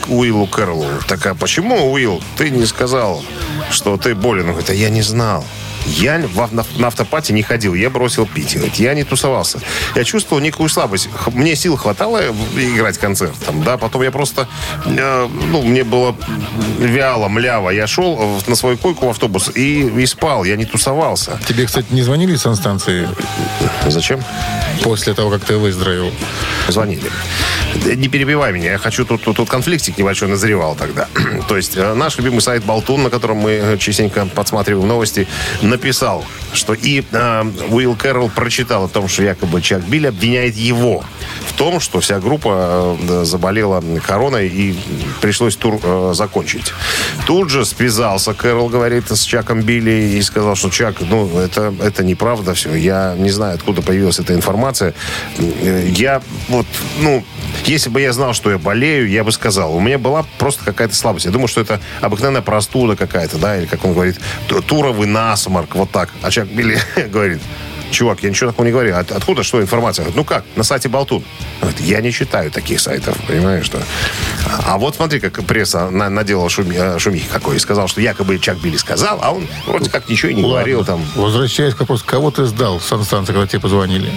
к 0.02 0.08
Уиллу 0.10 0.46
Кэрролу. 0.46 0.86
Так 1.08 1.24
а 1.26 1.34
почему, 1.34 1.90
Уилл, 1.92 2.22
ты 2.36 2.50
не 2.50 2.66
сказал, 2.66 3.22
что 3.70 3.96
ты 3.96 4.14
болен? 4.14 4.44
Он 4.44 4.50
говорит, 4.50 4.68
а 4.70 4.74
я 4.74 4.90
не 4.90 5.02
знал. 5.02 5.44
Я 5.86 6.18
в- 6.18 6.54
на, 6.54 6.64
на 6.76 6.86
автопате 6.88 7.32
не 7.32 7.42
ходил, 7.42 7.74
я 7.74 7.90
бросил 7.90 8.26
пить. 8.26 8.54
Говорит, 8.54 8.76
я 8.76 8.94
не 8.94 9.04
тусовался. 9.04 9.60
Я 9.94 10.04
чувствовал 10.04 10.42
некую 10.42 10.68
слабость. 10.68 11.08
Мне 11.32 11.56
сил 11.56 11.76
хватало 11.76 12.22
играть 12.56 12.98
концерт. 12.98 13.34
Там, 13.46 13.62
да, 13.62 13.76
потом 13.76 14.02
я 14.02 14.10
просто, 14.10 14.46
э, 14.86 15.28
ну, 15.50 15.62
мне 15.62 15.84
было 15.84 16.14
вяло, 16.78 17.28
мляво. 17.28 17.70
Я 17.70 17.86
шел 17.86 18.16
в- 18.16 18.48
на 18.48 18.54
свою 18.56 18.76
койку 18.78 19.06
в 19.06 19.10
автобус 19.10 19.50
и, 19.54 19.82
и 19.88 20.06
спал. 20.06 20.44
Я 20.44 20.56
не 20.56 20.64
тусовался. 20.64 21.38
Тебе, 21.48 21.66
кстати, 21.66 21.86
не 21.90 22.02
звонили 22.02 22.36
с 22.36 22.42
санстанции 22.42 23.08
Зачем? 23.86 24.22
после 24.82 25.14
того, 25.14 25.30
как 25.30 25.44
ты 25.44 25.56
выздоровел? 25.56 26.12
Звонили. 26.68 27.10
Не 27.84 28.08
перебивай 28.08 28.52
меня, 28.52 28.72
я 28.72 28.78
хочу, 28.78 29.04
тут, 29.04 29.22
тут, 29.22 29.36
тут 29.36 29.48
конфликтик 29.48 29.96
небольшой 29.98 30.28
назревал 30.28 30.74
тогда. 30.74 31.06
То 31.48 31.56
есть 31.56 31.76
э, 31.76 31.94
наш 31.94 32.16
любимый 32.18 32.40
сайт 32.40 32.64
Болтун, 32.64 33.02
на 33.02 33.10
котором 33.10 33.38
мы 33.38 33.50
э, 33.52 33.78
частенько 33.78 34.26
подсматриваем 34.26 34.86
новости, 34.88 35.26
написал, 35.70 36.24
что 36.52 36.74
и 36.74 37.02
э, 37.10 37.44
Уилл 37.70 37.96
Кэрролл 37.96 38.28
прочитал 38.28 38.84
о 38.84 38.88
том, 38.88 39.08
что 39.08 39.22
якобы 39.22 39.62
Чак 39.62 39.82
Билли 39.82 40.08
обвиняет 40.08 40.56
его 40.56 41.04
в 41.50 41.52
том, 41.52 41.80
что 41.80 42.00
вся 42.00 42.20
группа 42.20 42.96
э, 43.08 43.24
заболела 43.24 43.82
короной 44.06 44.48
и 44.48 44.78
пришлось 45.20 45.56
тур 45.56 45.80
э, 45.82 46.12
закончить. 46.14 46.72
Тут 47.26 47.50
же 47.50 47.64
связался 47.64 48.34
Кэрролл, 48.34 48.68
говорит, 48.68 49.10
с 49.10 49.22
Чаком 49.22 49.62
Билли 49.62 50.16
и 50.16 50.22
сказал, 50.22 50.54
что 50.54 50.70
Чак, 50.70 51.00
ну, 51.00 51.38
это, 51.38 51.74
это 51.82 52.04
неправда 52.04 52.54
все. 52.54 52.74
Я 52.74 53.14
не 53.18 53.30
знаю, 53.30 53.56
откуда 53.56 53.82
появилась 53.82 54.18
эта 54.20 54.34
информация. 54.34 54.94
Э, 55.38 55.86
Я 55.88 56.22
вот, 56.48 56.66
ну, 57.00 57.24
если 57.64 57.90
бы 57.90 58.00
я 58.00 58.12
знал, 58.12 58.32
что 58.32 58.50
я 58.50 58.58
болею, 58.58 59.08
я 59.08 59.24
бы 59.24 59.32
сказал. 59.32 59.74
У 59.74 59.80
меня 59.80 59.98
была 59.98 60.24
просто 60.38 60.64
какая-то 60.64 60.94
слабость. 60.94 61.26
Я 61.26 61.32
думаю, 61.32 61.48
что 61.48 61.60
это 61.60 61.80
обыкновенная 62.00 62.42
простуда 62.42 62.96
какая-то, 62.96 63.38
да, 63.38 63.56
или, 63.58 63.66
как 63.66 63.84
он 63.84 63.92
говорит, 63.92 64.18
туровый 64.66 65.08
насморк, 65.08 65.74
вот 65.74 65.90
так. 65.90 66.10
А 66.22 66.30
Чак 66.30 66.48
Билли 66.48 66.78
говорит, 67.08 67.40
чувак, 67.90 68.22
я 68.22 68.30
ничего 68.30 68.50
такого 68.50 68.66
не 68.66 68.72
говорю. 68.72 68.96
От- 68.96 69.12
откуда, 69.12 69.42
что 69.42 69.60
информация? 69.60 70.04
Говорит, 70.04 70.16
ну 70.16 70.24
как, 70.24 70.44
на 70.56 70.64
сайте 70.64 70.88
Болтун. 70.88 71.22
Говорит, 71.60 71.80
я 71.80 72.00
не 72.00 72.12
читаю 72.12 72.50
таких 72.50 72.80
сайтов, 72.80 73.16
понимаешь, 73.26 73.64
что? 73.66 73.80
А 74.66 74.78
вот 74.78 74.96
смотри, 74.96 75.20
как 75.20 75.42
пресса 75.44 75.90
на- 75.90 76.08
наделала 76.10 76.48
шуми, 76.48 76.76
э, 76.76 76.98
шумихи 76.98 77.26
какой. 77.30 77.56
И 77.56 77.58
сказал, 77.58 77.88
что 77.88 78.00
якобы 78.00 78.38
Чак 78.38 78.58
Билли 78.58 78.76
сказал, 78.76 79.18
а 79.22 79.32
он 79.32 79.46
вроде 79.66 79.90
как 79.90 80.08
ничего 80.08 80.30
и 80.30 80.34
не 80.34 80.42
говорил 80.42 80.78
Ладно. 80.78 80.94
там. 80.94 81.04
Возвращаясь 81.22 81.74
к 81.74 81.80
вопросу, 81.80 82.04
кого 82.06 82.30
ты 82.30 82.44
сдал 82.46 82.80
с 82.80 82.86
санстанции, 82.86 83.32
когда 83.32 83.46
тебе 83.46 83.60
позвонили? 83.60 84.10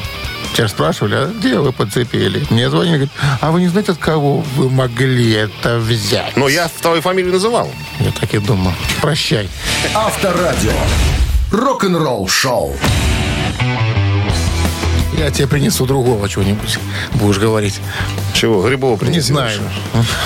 Тебя 0.55 0.67
спрашивали, 0.67 1.15
а 1.15 1.25
где 1.39 1.57
вы 1.59 1.71
подцепили? 1.71 2.45
Мне 2.51 2.69
звонили, 2.69 2.93
говорят, 2.95 3.13
а 3.41 3.51
вы 3.51 3.61
не 3.61 3.67
знаете, 3.69 3.93
от 3.93 3.97
кого 3.97 4.41
вы 4.55 4.69
могли 4.69 5.31
это 5.33 5.79
взять? 5.79 6.37
Но 6.37 6.47
я 6.47 6.69
твою 6.81 7.01
фамилию 7.01 7.33
называл. 7.33 7.71
Я 7.99 8.11
так 8.11 8.33
и 8.33 8.37
думал. 8.37 8.71
Прощай. 9.01 9.49
Авторадио. 9.95 10.71
Рок-н-ролл 11.51 12.27
шоу. 12.27 12.75
Я 15.17 15.29
тебе 15.31 15.47
принесу 15.47 15.85
другого 15.85 16.27
чего-нибудь. 16.27 16.77
Будешь 17.13 17.37
говорить. 17.37 17.79
Чего, 18.33 18.63
Грибова 18.67 18.93
Не 18.93 18.97
принесли? 18.97 19.33
знаю. 19.33 19.59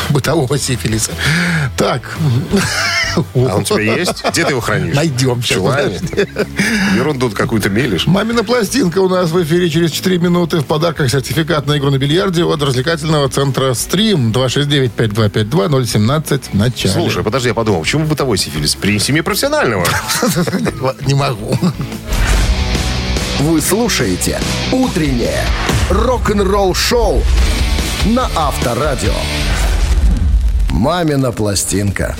Бытового 0.10 0.58
сифилиса. 0.58 1.12
Так. 1.77 2.17
А 3.15 3.22
он 3.36 3.62
у 3.62 3.63
тебя 3.63 3.96
есть? 3.98 4.24
Где 4.32 4.44
ты 4.44 4.51
его 4.51 4.62
хранишь? 4.62 4.96
Найдем 4.96 5.41
чулане? 5.41 6.00
Ерунду 6.96 7.29
какую-то 7.29 7.70
мелешь. 7.70 8.08
Мамина 8.08 8.44
пластинка 8.44 9.00
у 9.00 9.10
нас 9.10 9.29
в 9.29 9.44
эфире 9.44 9.70
через 9.70 9.91
4 9.91 10.17
минуты. 10.20 10.58
В 10.62 10.65
подарках 10.65 11.12
сертификат 11.12 11.67
на 11.67 11.77
игру 11.77 11.91
на 11.91 11.98
бильярде 11.98 12.44
от 12.44 12.62
развлекательного 12.63 13.29
центра 13.29 13.74
«Стрим». 13.75 14.32
269-5252-017 14.32 16.41
в 16.51 16.53
начале. 16.56 16.94
Слушай, 16.94 17.24
подожди, 17.24 17.50
я 17.50 17.53
подумал, 17.53 17.82
почему 17.82 18.06
бытовой 18.06 18.38
сифилис? 18.38 18.74
Принеси 18.75 19.12
мне 19.12 19.22
профессионального. 19.22 19.86
Не 21.06 21.13
могу. 21.13 21.58
Вы 23.39 23.62
слушаете 23.62 24.39
«Утреннее 24.72 25.44
рок-н-ролл-шоу» 25.91 27.22
на 28.08 28.27
Авторадио. 28.36 29.13
«Мамина 30.72 31.32
пластинка». 31.32 32.15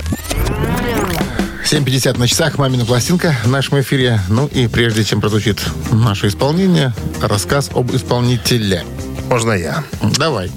7.50 1.63 2.19
на 2.19 2.27
часах. 2.27 2.59
Мамина 2.59 2.86
пластинка 2.86 3.36
в 3.43 3.50
нашем 3.50 3.81
эфире. 3.81 4.19
Ну 4.29 4.45
и 4.45 4.67
прежде 4.67 5.03
чем 5.03 5.19
прозвучит 5.19 5.59
наше 5.91 6.27
исполнение, 6.27 6.93
рассказ 7.19 7.71
об 7.74 7.95
исполнителе. 7.95 8.83
Можно 9.27 9.53
я. 9.53 9.83
Давай. 10.17 10.51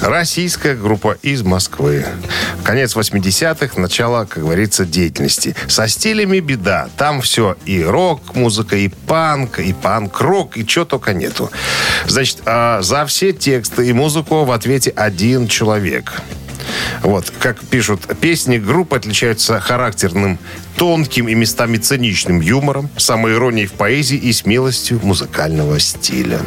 Российская 0.00 0.74
группа 0.74 1.18
из 1.22 1.42
Москвы. 1.42 2.06
Конец 2.62 2.94
80-х, 2.94 3.80
начало, 3.80 4.24
как 4.24 4.44
говорится, 4.44 4.84
деятельности. 4.84 5.56
Со 5.66 5.88
стилями 5.88 6.38
беда. 6.40 6.88
Там 6.96 7.20
все 7.20 7.56
и 7.64 7.82
рок-музыка, 7.82 8.76
и 8.76 8.88
панк, 8.88 9.58
и 9.58 9.72
панк-рок, 9.72 10.56
и 10.56 10.66
чего 10.66 10.84
только 10.84 11.14
нету. 11.14 11.50
Значит, 12.06 12.38
а 12.46 12.80
за 12.82 13.06
все 13.06 13.32
тексты 13.32 13.88
и 13.88 13.92
музыку 13.92 14.44
в 14.44 14.52
ответе 14.52 14.90
один 14.90 15.48
человек. 15.48 16.12
Вот, 17.02 17.32
как 17.38 17.60
пишут, 17.60 18.02
песни 18.20 18.58
группы 18.58 18.96
отличаются 18.96 19.58
характерным, 19.60 20.38
тонким 20.76 21.28
и 21.28 21.34
местами 21.34 21.76
циничным 21.76 22.40
юмором, 22.40 22.88
самоиронией 22.96 23.66
в 23.66 23.72
поэзии 23.72 24.18
и 24.18 24.32
смелостью 24.32 25.00
музыкального 25.02 25.78
стиля. 25.80 26.40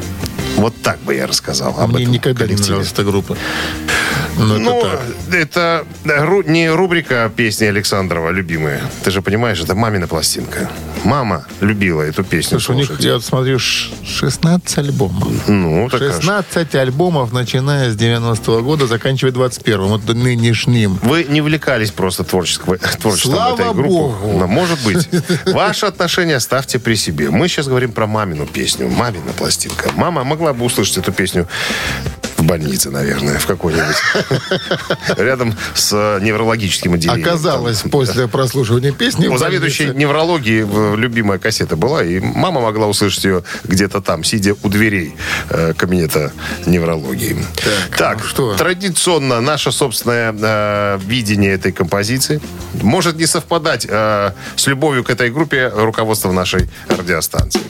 Вот 0.57 0.73
так 0.81 0.99
бы 0.99 1.15
я 1.15 1.27
рассказал 1.27 1.79
об 1.79 1.93
Мне 1.93 2.03
этом 2.03 2.13
никогда 2.13 2.43
не 2.43 2.49
коллективе. 2.49 2.69
нравилась 2.69 2.91
эта 2.91 3.03
группа. 3.03 3.37
Но 4.37 4.57
Ну, 4.57 4.79
это 4.79 4.97
так. 5.29 5.33
это 5.33 5.85
ру- 6.25 6.49
не 6.49 6.69
рубрика 6.69 7.31
песни 7.35 7.65
Александрова 7.65 8.29
любимая. 8.31 8.81
Ты 9.03 9.11
же 9.11 9.21
понимаешь, 9.21 9.59
это 9.61 9.75
мамина 9.75 10.07
пластинка. 10.07 10.69
Мама 11.03 11.45
любила 11.61 12.01
эту 12.01 12.23
песню 12.23 12.59
Слушай, 12.59 12.71
у 12.71 12.73
них, 12.79 12.87
слушать. 12.87 13.05
я 13.05 13.13
вот 13.15 13.23
смотрю, 13.25 13.59
ш- 13.59 13.89
16 14.05 14.77
альбомов. 14.77 15.27
Ну, 15.47 15.89
так 15.89 16.01
аж. 16.01 16.15
16 16.15 16.75
альбомов, 16.75 17.33
начиная 17.33 17.91
с 17.91 17.95
90-го 17.95 18.61
года, 18.61 18.87
заканчивая 18.87 19.33
21-м. 19.33 19.87
Вот 19.87 20.07
нынешним. 20.13 20.99
Вы 21.01 21.25
не 21.27 21.41
увлекались 21.41 21.91
просто 21.91 22.23
творческого, 22.23 22.77
творчеством 22.77 23.33
Слава 23.35 23.55
этой 23.55 23.73
группы. 23.73 23.89
богу. 23.89 24.39
Да, 24.39 24.47
может 24.47 24.79
быть. 24.83 25.09
Ваши 25.47 25.85
отношения 25.87 26.39
ставьте 26.39 26.79
при 26.79 26.95
себе. 26.95 27.29
Мы 27.31 27.47
сейчас 27.47 27.67
говорим 27.67 27.91
про 27.91 28.05
мамину 28.07 28.45
песню. 28.45 28.87
Мамина 28.87 29.31
пластинка. 29.35 29.91
Мама 29.95 30.23
могла 30.23 30.53
бы 30.53 30.65
услышать 30.65 30.97
эту 30.97 31.11
песню 31.11 31.47
в 32.41 32.45
больнице, 32.45 32.89
наверное, 32.89 33.37
в 33.37 33.45
какой-нибудь. 33.45 33.95
Рядом 35.17 35.55
с 35.75 35.91
э, 35.93 36.19
неврологическим 36.21 36.93
отделением. 36.93 37.27
Оказалось, 37.27 37.81
после 37.81 38.27
прослушивания 38.27 38.91
песни... 38.91 39.27
У 39.27 39.37
заведующей 39.37 39.93
неврологии 39.93 40.65
э, 40.67 40.95
любимая 40.97 41.37
кассета 41.37 41.75
была, 41.75 42.03
и 42.03 42.19
мама 42.19 42.61
могла 42.61 42.87
услышать 42.87 43.23
ее 43.25 43.43
где-то 43.63 44.01
там, 44.01 44.23
сидя 44.23 44.55
у 44.63 44.69
дверей 44.69 45.15
э, 45.49 45.73
кабинета 45.77 46.33
неврологии. 46.65 47.37
Так, 47.95 48.19
ну 48.21 48.27
что? 48.27 48.55
традиционно 48.55 49.39
наше 49.39 49.71
собственное 49.71 50.97
видение 50.97 51.53
этой 51.53 51.71
композиции 51.71 52.41
может 52.81 53.17
не 53.17 53.25
совпадать 53.25 53.85
с 53.85 54.67
любовью 54.67 55.03
к 55.03 55.09
этой 55.09 55.29
группе 55.29 55.71
руководства 55.73 56.31
нашей 56.31 56.69
радиостанции. 56.89 57.61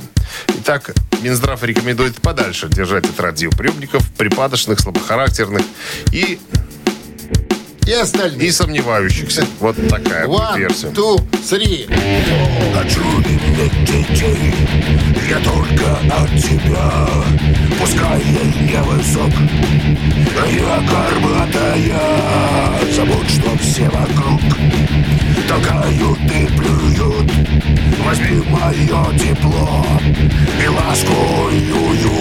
Итак, 0.48 0.94
Минздрав 1.22 1.64
рекомендует 1.64 2.20
подальше 2.22 2.68
держать 2.70 3.06
от 3.06 3.20
радиоприемников 3.20 4.10
припадочных, 4.14 4.80
слабохарактерных 4.80 5.64
и, 6.12 6.40
И 7.86 7.92
остальные. 7.94 8.48
и 8.48 8.52
сомневающихся. 8.52 9.46
Вот 9.60 9.76
такая 9.88 10.26
вот 10.28 10.42
One, 10.42 10.58
версия. 10.58 10.88
two, 10.88 11.20
three. 11.50 11.86
Хочу 12.74 13.02
иметь 13.02 13.86
детей 13.86 14.54
Я 15.30 15.40
только 15.40 15.98
от 16.16 16.30
тебя 16.42 17.08
Пускай 17.80 18.22
я 18.22 18.44
не 18.44 18.82
высок 18.84 19.32
Я 20.50 20.80
горбатая 20.90 22.02
Забудь, 22.94 23.30
что 23.30 23.58
все 23.60 23.90
вокруг 23.90 24.42
Толкают 25.48 26.20
и 26.32 26.48
плюют 26.58 27.32
Возьми 28.06 28.42
мое 28.50 29.18
тепло 29.18 29.86
И 30.64 30.68
ласку 30.68 31.50
и 31.52 31.72
уют 31.72 32.12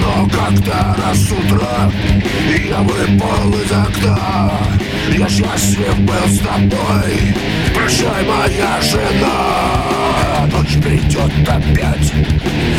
Но 0.00 0.28
когда 0.28 0.94
раз 1.02 1.18
с 1.18 1.32
утра 1.32 1.90
Я 2.68 2.78
выпал 2.78 3.60
из 3.60 3.72
окна 3.72 4.52
Я 5.16 5.28
счастлив 5.28 5.98
был 6.00 6.28
с 6.28 6.38
тобой. 6.38 7.34
Прощай, 7.74 8.24
моя 8.24 8.80
жена. 8.80 10.46
Ночь 10.52 10.76
придет 10.82 11.32
опять 11.48 12.12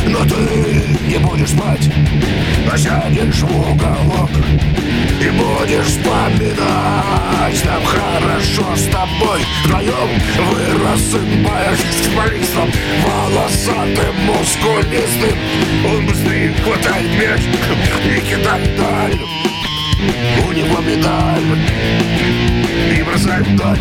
Но 0.08 0.20
ты 0.26 0.84
не 1.08 1.18
будешь 1.18 1.50
спать. 1.50 1.90
А 2.72 2.78
сядешь 2.78 3.42
в 3.42 3.72
уголок 3.72 4.30
И 5.22 5.30
будешь 5.32 5.86
вспоминать 5.88 7.66
Нам 7.66 7.84
хорошо 7.84 8.76
с 8.76 8.86
тобой 8.86 9.42
Вдвоем 9.66 10.10
вы 10.38 10.84
рассыпаешь 10.86 11.80
с 11.80 12.08
Борисом 12.16 12.72
Волосатым, 13.06 14.16
мускулистым 14.26 15.38
Он 15.86 16.06
быстрее 16.06 16.54
хватает 16.64 17.12
мяч 17.20 17.42
И 18.06 18.22
кидает 18.22 18.78
даль 18.78 19.20
У 20.48 20.52
него 20.54 20.80
медаль 20.80 21.60
И 22.98 23.04
бросает 23.04 23.46
вдаль. 23.48 23.80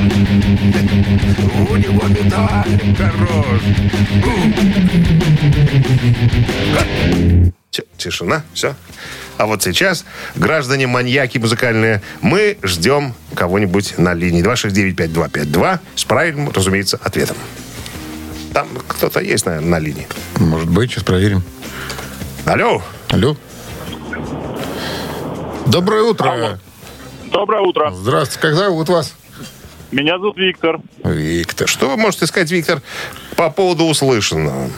У 1.70 1.76
него 1.76 2.02
медаль 2.08 2.96
Хорош. 2.96 3.60
Тишина, 7.96 8.44
все. 8.54 8.74
А 9.38 9.46
вот 9.46 9.62
сейчас, 9.62 10.04
граждане 10.34 10.88
маньяки 10.88 11.38
музыкальные, 11.38 12.02
мы 12.20 12.58
ждем 12.62 13.14
кого-нибудь 13.34 13.96
на 13.96 14.12
линии 14.12 14.42
269-5252 14.44 15.78
с 15.94 16.04
правильным, 16.04 16.50
разумеется, 16.50 17.00
ответом. 17.02 17.36
Там 18.52 18.68
кто-то 18.88 19.20
есть, 19.20 19.46
наверное, 19.46 19.70
на 19.70 19.78
линии. 19.78 20.08
Может 20.40 20.68
быть, 20.68 20.90
сейчас 20.90 21.04
проверим. 21.04 21.42
Алло, 22.44 22.82
Алло. 23.10 23.36
Доброе 25.66 26.02
утро. 26.02 26.30
Алло. 26.30 26.58
Доброе 27.30 27.62
утро. 27.62 27.92
Здравствуйте. 27.92 28.40
Как 28.40 28.54
зовут 28.54 28.88
вас? 28.88 29.14
Меня 29.92 30.18
зовут 30.18 30.36
Виктор. 30.36 30.80
Виктор. 31.04 31.68
что 31.68 31.88
вы 31.88 31.96
можете 31.96 32.26
сказать, 32.26 32.50
Виктор, 32.50 32.82
по 33.36 33.50
поводу 33.50 33.84
услышанного? 33.84 34.68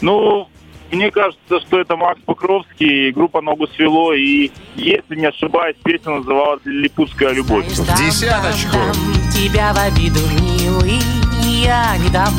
Ну, 0.00 0.48
мне 0.94 1.10
кажется, 1.10 1.60
что 1.66 1.80
это 1.80 1.96
Макс 1.96 2.20
Покровский, 2.24 3.10
группа 3.12 3.40
«Ногу 3.40 3.66
свело», 3.76 4.12
и, 4.12 4.50
если 4.76 5.16
не 5.16 5.26
ошибаюсь, 5.26 5.76
песня 5.84 6.16
называлась 6.16 6.60
«Липутская 6.64 7.30
любовь». 7.30 7.66
В 7.66 7.96
десяточку. 7.96 8.72
Дам 8.72 8.92
тебя 9.32 9.72
в 9.72 9.78
обиду, 9.78 10.20
милый, 10.40 11.00
я 11.42 11.96
не 11.98 12.08
дам. 12.10 12.32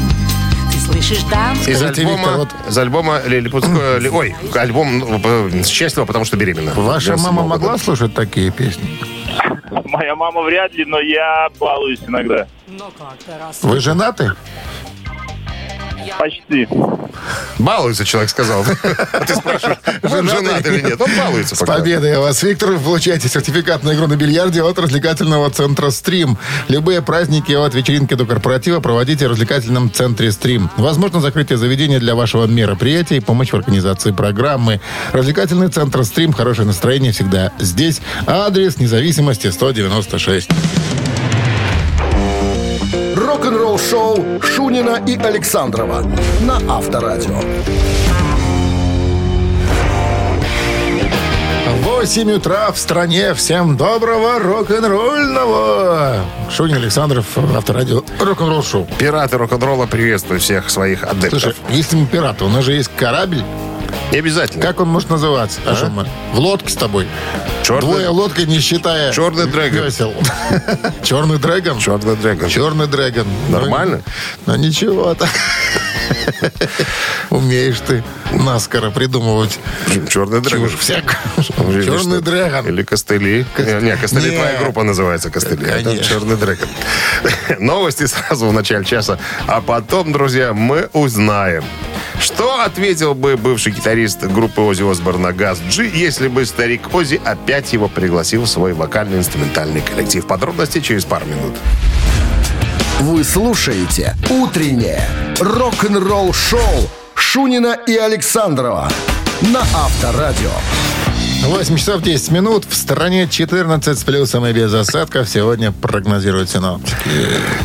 Ты 0.71 0.79
слышишь, 0.79 1.23
дам 1.23 1.53
Из 1.65 1.81
альбома, 1.81 2.37
вот- 2.37 2.49
из 2.67 2.77
альбома 2.77 3.21
Лилипутского... 3.25 3.97
Ли- 3.99 4.09
Ой, 4.09 4.35
альбом 4.55 4.99
ну, 4.99 5.63
счастлива, 5.63 6.05
потому 6.05 6.25
что 6.25 6.37
беременна. 6.37 6.73
Ваша 6.75 7.13
Для 7.15 7.23
мама 7.23 7.43
могла 7.43 7.71
года. 7.73 7.83
слушать 7.83 8.13
такие 8.13 8.51
песни? 8.51 8.97
Моя 9.85 10.15
мама 10.15 10.41
вряд 10.41 10.73
ли, 10.73 10.85
но 10.85 10.99
я 10.99 11.47
балуюсь 11.59 11.99
иногда. 12.07 12.47
Вы 13.61 13.79
женаты? 13.79 14.31
Почти. 16.19 16.67
Балуется, 17.59 18.05
человек 18.05 18.29
сказал. 18.29 18.65
А 19.13 19.19
ты 19.25 19.35
спрашиваешь, 19.35 19.77
он 20.03 20.29
женат 20.29 20.65
или 20.65 20.81
нет? 20.81 21.01
Он 21.01 21.09
балуется 21.17 21.55
С 21.55 21.59
пока. 21.59 21.75
победой 21.75 22.17
вас, 22.19 22.41
Виктор. 22.43 22.71
Вы 22.71 22.79
получаете 22.79 23.27
сертификат 23.27 23.83
на 23.83 23.93
игру 23.93 24.07
на 24.07 24.15
бильярде 24.15 24.61
от 24.61 24.77
развлекательного 24.77 25.49
центра 25.49 25.89
«Стрим». 25.89 26.37
Любые 26.67 27.01
праздники 27.01 27.53
от 27.53 27.73
вечеринки 27.73 28.13
до 28.13 28.25
корпоратива 28.25 28.79
проводите 28.79 29.27
в 29.27 29.31
развлекательном 29.31 29.91
центре 29.91 30.31
«Стрим». 30.31 30.69
Возможно, 30.77 31.21
закрытие 31.21 31.57
заведения 31.57 31.99
для 31.99 32.15
вашего 32.15 32.45
мероприятия 32.45 33.17
и 33.17 33.19
помощь 33.21 33.51
в 33.51 33.55
организации 33.55 34.11
программы. 34.11 34.81
Развлекательный 35.13 35.69
центр 35.69 36.03
«Стрим». 36.03 36.33
Хорошее 36.33 36.67
настроение 36.67 37.11
всегда 37.11 37.51
здесь. 37.59 38.01
Адрес 38.27 38.77
независимости 38.77 39.49
196. 39.49 40.49
Рок-н-ролл 43.55 43.79
шоу 43.79 44.41
Шунина 44.41 45.01
и 45.07 45.17
Александрова 45.17 46.03
на 46.41 46.57
Авторадио. 46.67 47.39
8 51.81 52.31
утра 52.33 52.69
в 52.73 52.77
стране. 52.77 53.33
Всем 53.33 53.77
доброго 53.77 54.39
рок-н-ролльного. 54.39 56.17
Шунин 56.51 56.75
Александров, 56.75 57.25
авторадио 57.55 58.03
рок-н-ролл 58.19 58.61
шоу. 58.61 58.89
Пираты 58.99 59.37
рок-н-ролла 59.37 59.85
приветствуют 59.85 60.43
всех 60.43 60.69
своих 60.69 61.03
адептов. 61.03 61.39
Слушай, 61.39 61.55
если 61.69 61.95
мы 61.95 62.07
пираты, 62.07 62.43
у 62.43 62.49
нас 62.49 62.65
же 62.65 62.73
есть 62.73 62.91
корабль. 62.97 63.41
Не 64.11 64.19
обязательно. 64.19 64.61
Как 64.61 64.79
он 64.79 64.89
может 64.89 65.09
называться? 65.09 65.59
А 65.65 65.89
мы? 65.89 66.07
В 66.33 66.39
лодке 66.39 66.69
с 66.69 66.75
тобой. 66.75 67.07
Черный- 67.63 67.81
Двое 67.81 68.09
лодкой, 68.09 68.45
не 68.45 68.59
считая 68.59 69.11
Черный 69.11 69.47
дрэгон. 69.47 69.89
Черный 71.03 71.39
дрэгон? 71.39 71.79
Черный 71.79 72.15
дрэгон. 72.15 72.49
Черный 72.49 72.87
дрэгон. 72.87 73.27
Нормально? 73.49 74.01
Ну, 74.45 74.53
ну, 74.53 74.59
ничего 74.59 75.13
так. 75.15 75.29
Умеешь 77.29 77.79
ты 77.85 78.03
наскоро 78.31 78.91
придумывать 78.91 79.59
Черный 80.09 80.41
дрэгон. 80.41 80.67
Или 80.67 81.85
Черный 81.85 82.21
дрэгон. 82.21 82.67
Или 82.67 82.83
костыли. 82.83 83.45
Костыли. 83.55 83.85
Не, 83.85 83.97
костыли 83.97 84.35
твоя 84.35 84.59
группа 84.59 84.83
называется 84.83 85.31
костыли. 85.31 85.65
Это 85.65 85.97
черный 86.03 86.35
дрэгон. 86.35 86.69
Новости 87.59 88.05
сразу 88.05 88.47
в 88.47 88.53
начале 88.53 88.85
часа. 88.85 89.17
А 89.47 89.61
потом, 89.61 90.11
друзья, 90.11 90.53
мы 90.53 90.89
узнаем, 90.93 91.63
что 92.19 92.61
ответил 92.61 93.13
бы 93.13 93.37
бывший 93.37 93.71
гитарист 93.71 94.23
группы 94.23 94.61
Ози 94.61 94.89
Осборна 94.89 95.33
Газ 95.33 95.59
Джи, 95.69 95.89
если 95.93 96.27
бы 96.27 96.45
старик 96.45 96.93
Ози 96.93 97.21
опять 97.23 97.73
его 97.73 97.87
пригласил 97.87 98.43
в 98.43 98.47
свой 98.47 98.73
вокально-инструментальный 98.73 99.81
коллектив. 99.81 100.25
Подробности 100.25 100.79
через 100.79 101.05
пару 101.05 101.25
минут. 101.25 101.55
Вы 102.99 103.23
слушаете 103.23 104.15
«Утреннее 104.29 105.01
рок-н-ролл-шоу» 105.39 106.89
Шунина 107.13 107.77
и 107.87 107.95
Александрова 107.95 108.89
на 109.41 109.61
Авторадио. 109.61 110.51
8 111.45 111.77
часов 111.77 112.01
10 112.01 112.31
минут. 112.31 112.65
В 112.67 112.75
стороне 112.75 113.27
14 113.27 113.99
с 113.99 114.03
плюсом 114.03 114.45
и 114.47 114.51
без 114.51 114.73
осадков. 114.73 115.29
Сегодня 115.29 115.71
прогнозируют 115.71 116.49
синоптики. 116.49 116.95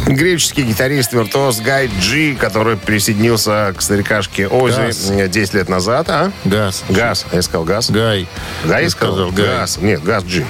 Греческий 0.07 0.63
гитарист 0.63 1.13
виртуоз 1.15 1.61
Гай 1.61 1.91
Джи, 2.01 2.37
который 2.39 2.77
присоединился 2.77 3.73
к 3.77 3.81
старикашке 3.81 4.49
Ози 4.49 4.77
Газ. 4.77 5.11
10 5.29 5.55
лет 5.55 5.69
назад, 5.71 6.11
а? 6.11 6.31
Газ. 6.45 6.85
Газ. 6.91 7.25
Я 7.33 7.41
сказал 7.41 7.65
газ. 7.65 7.91
Гай. 7.91 8.29
Гай 8.65 8.85
Я 8.85 8.91
сказал? 8.91 9.15
сказал, 9.15 9.33
Гай. 9.33 9.47
Газ. 9.47 9.79
Нет, 9.81 10.05
Газ 10.05 10.25
Джи. 10.25 10.45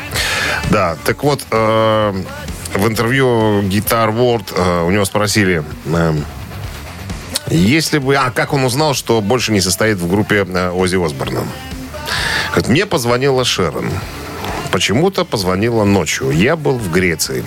Да, 0.71 0.97
так 1.05 1.23
вот, 1.23 1.43
э, 1.51 2.23
в 2.75 2.89
интервью 2.89 3.63
Guitar 3.63 4.13
World 4.13 4.53
э, 4.57 4.83
у 4.87 4.91
него 4.91 5.05
спросили, 5.05 5.63
э, 5.87 6.15
если 7.49 7.99
бы... 7.99 8.17
А 8.17 8.31
как 8.31 8.53
он 8.53 8.65
узнал, 8.65 8.95
что 8.95 9.21
больше 9.21 9.53
не 9.53 9.61
состоит 9.61 9.99
в 9.99 10.09
группе 10.09 10.45
э, 10.49 10.71
Ози 10.71 10.97
Осборна? 10.97 11.45
Говорит, 12.51 12.69
мне 12.69 12.87
позвонила 12.87 13.45
Шерон. 13.45 13.91
Почему-то 14.73 15.25
позвонила 15.25 15.85
ночью. 15.85 16.31
Я 16.31 16.57
был 16.57 16.79
в 16.79 16.93
Греции. 16.93 17.45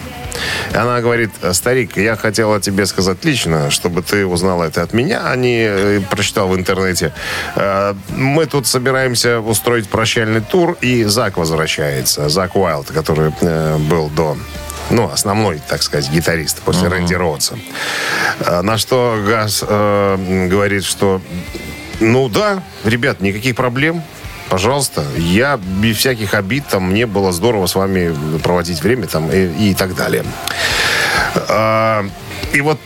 Она 0.73 0.99
говорит, 0.99 1.29
старик, 1.53 1.95
я 1.95 2.15
хотела 2.15 2.59
тебе 2.59 2.85
сказать 2.85 3.23
лично, 3.23 3.69
чтобы 3.69 4.01
ты 4.01 4.25
узнал 4.25 4.61
это 4.61 4.81
от 4.81 4.93
меня, 4.93 5.21
а 5.25 5.35
не 5.35 5.65
э, 5.65 6.01
прочитал 6.09 6.49
в 6.49 6.55
интернете. 6.55 7.13
Э, 7.55 7.93
Мы 8.09 8.45
тут 8.45 8.67
собираемся 8.67 9.39
устроить 9.39 9.87
прощальный 9.87 10.41
тур, 10.41 10.77
и 10.81 11.03
Зак 11.05 11.37
возвращается. 11.37 12.27
Зак 12.29 12.55
Уайлд, 12.55 12.91
который 12.91 13.31
э, 13.39 13.77
был 13.77 14.09
до 14.09 14.37
ну, 14.89 15.09
основной, 15.09 15.61
так 15.69 15.81
сказать, 15.81 16.09
гитарист 16.11 16.59
после 16.61 16.89
Рэнди 16.89 17.13
Роудса. 17.13 17.57
На 18.63 18.77
что 18.77 19.17
Газ 19.25 19.63
э, 19.65 20.47
говорит, 20.49 20.83
что 20.83 21.21
ну 21.99 22.27
да, 22.27 22.61
ребят, 22.83 23.21
никаких 23.21 23.55
проблем. 23.55 24.03
Пожалуйста, 24.49 25.03
я 25.17 25.57
без 25.57 25.97
всяких 25.97 26.33
обид, 26.33 26.65
там, 26.67 26.91
мне 26.91 27.05
было 27.05 27.31
здорово 27.31 27.65
с 27.65 27.75
вами 27.75 28.15
проводить 28.39 28.81
время 28.83 29.07
там, 29.07 29.31
и, 29.31 29.71
и 29.71 29.73
так 29.73 29.95
далее. 29.95 30.23
А, 31.49 32.05
И 32.53 32.61
вот, 32.61 32.79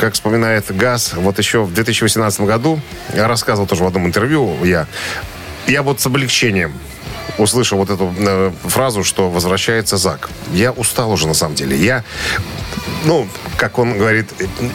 как 0.00 0.14
вспоминает 0.14 0.74
Газ, 0.76 1.12
вот 1.14 1.38
еще 1.38 1.62
в 1.62 1.72
2018 1.72 2.40
году, 2.40 2.80
я 3.14 3.28
рассказывал 3.28 3.68
тоже 3.68 3.84
в 3.84 3.86
одном 3.86 4.06
интервью, 4.06 4.64
я, 4.64 4.86
я 5.68 5.82
вот 5.82 6.00
с 6.00 6.06
облегчением 6.06 6.72
услышал 7.38 7.78
вот 7.78 7.90
эту 7.90 8.12
э, 8.18 8.52
фразу, 8.64 9.04
что 9.04 9.30
возвращается 9.30 9.96
Зак. 9.96 10.30
Я 10.52 10.72
устал 10.72 11.10
уже, 11.12 11.26
на 11.26 11.34
самом 11.34 11.54
деле. 11.54 11.76
Я, 11.76 12.04
ну, 13.04 13.28
как 13.56 13.78
он 13.78 13.98
говорит, 13.98 14.26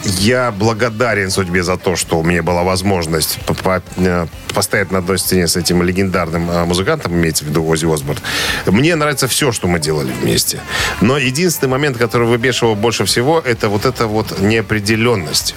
я 0.04 0.50
благодарен 0.52 1.30
судьбе 1.30 1.62
за 1.62 1.76
то, 1.76 1.96
что 1.96 2.18
у 2.18 2.22
меня 2.24 2.42
была 2.42 2.62
возможность 2.62 3.38
по- 3.46 3.54
по- 3.54 3.82
э, 3.96 4.26
постоять 4.54 4.90
на 4.90 4.98
одной 4.98 5.18
сцене 5.18 5.46
с 5.48 5.56
этим 5.56 5.82
легендарным 5.82 6.50
э, 6.50 6.64
музыкантом, 6.64 7.12
имеется 7.14 7.44
в 7.44 7.48
виду 7.48 7.66
Ози 7.66 7.86
Осборн. 7.92 8.18
Мне 8.66 8.94
нравится 8.94 9.26
все, 9.28 9.52
что 9.52 9.66
мы 9.68 9.78
делали 9.80 10.12
вместе. 10.12 10.60
Но 11.00 11.18
единственный 11.18 11.68
момент, 11.70 11.96
который 11.96 12.26
выбешивал 12.28 12.74
больше 12.74 13.04
всего, 13.04 13.40
это 13.40 13.68
вот 13.68 13.84
эта 13.86 14.06
вот 14.06 14.38
неопределенность 14.40 15.54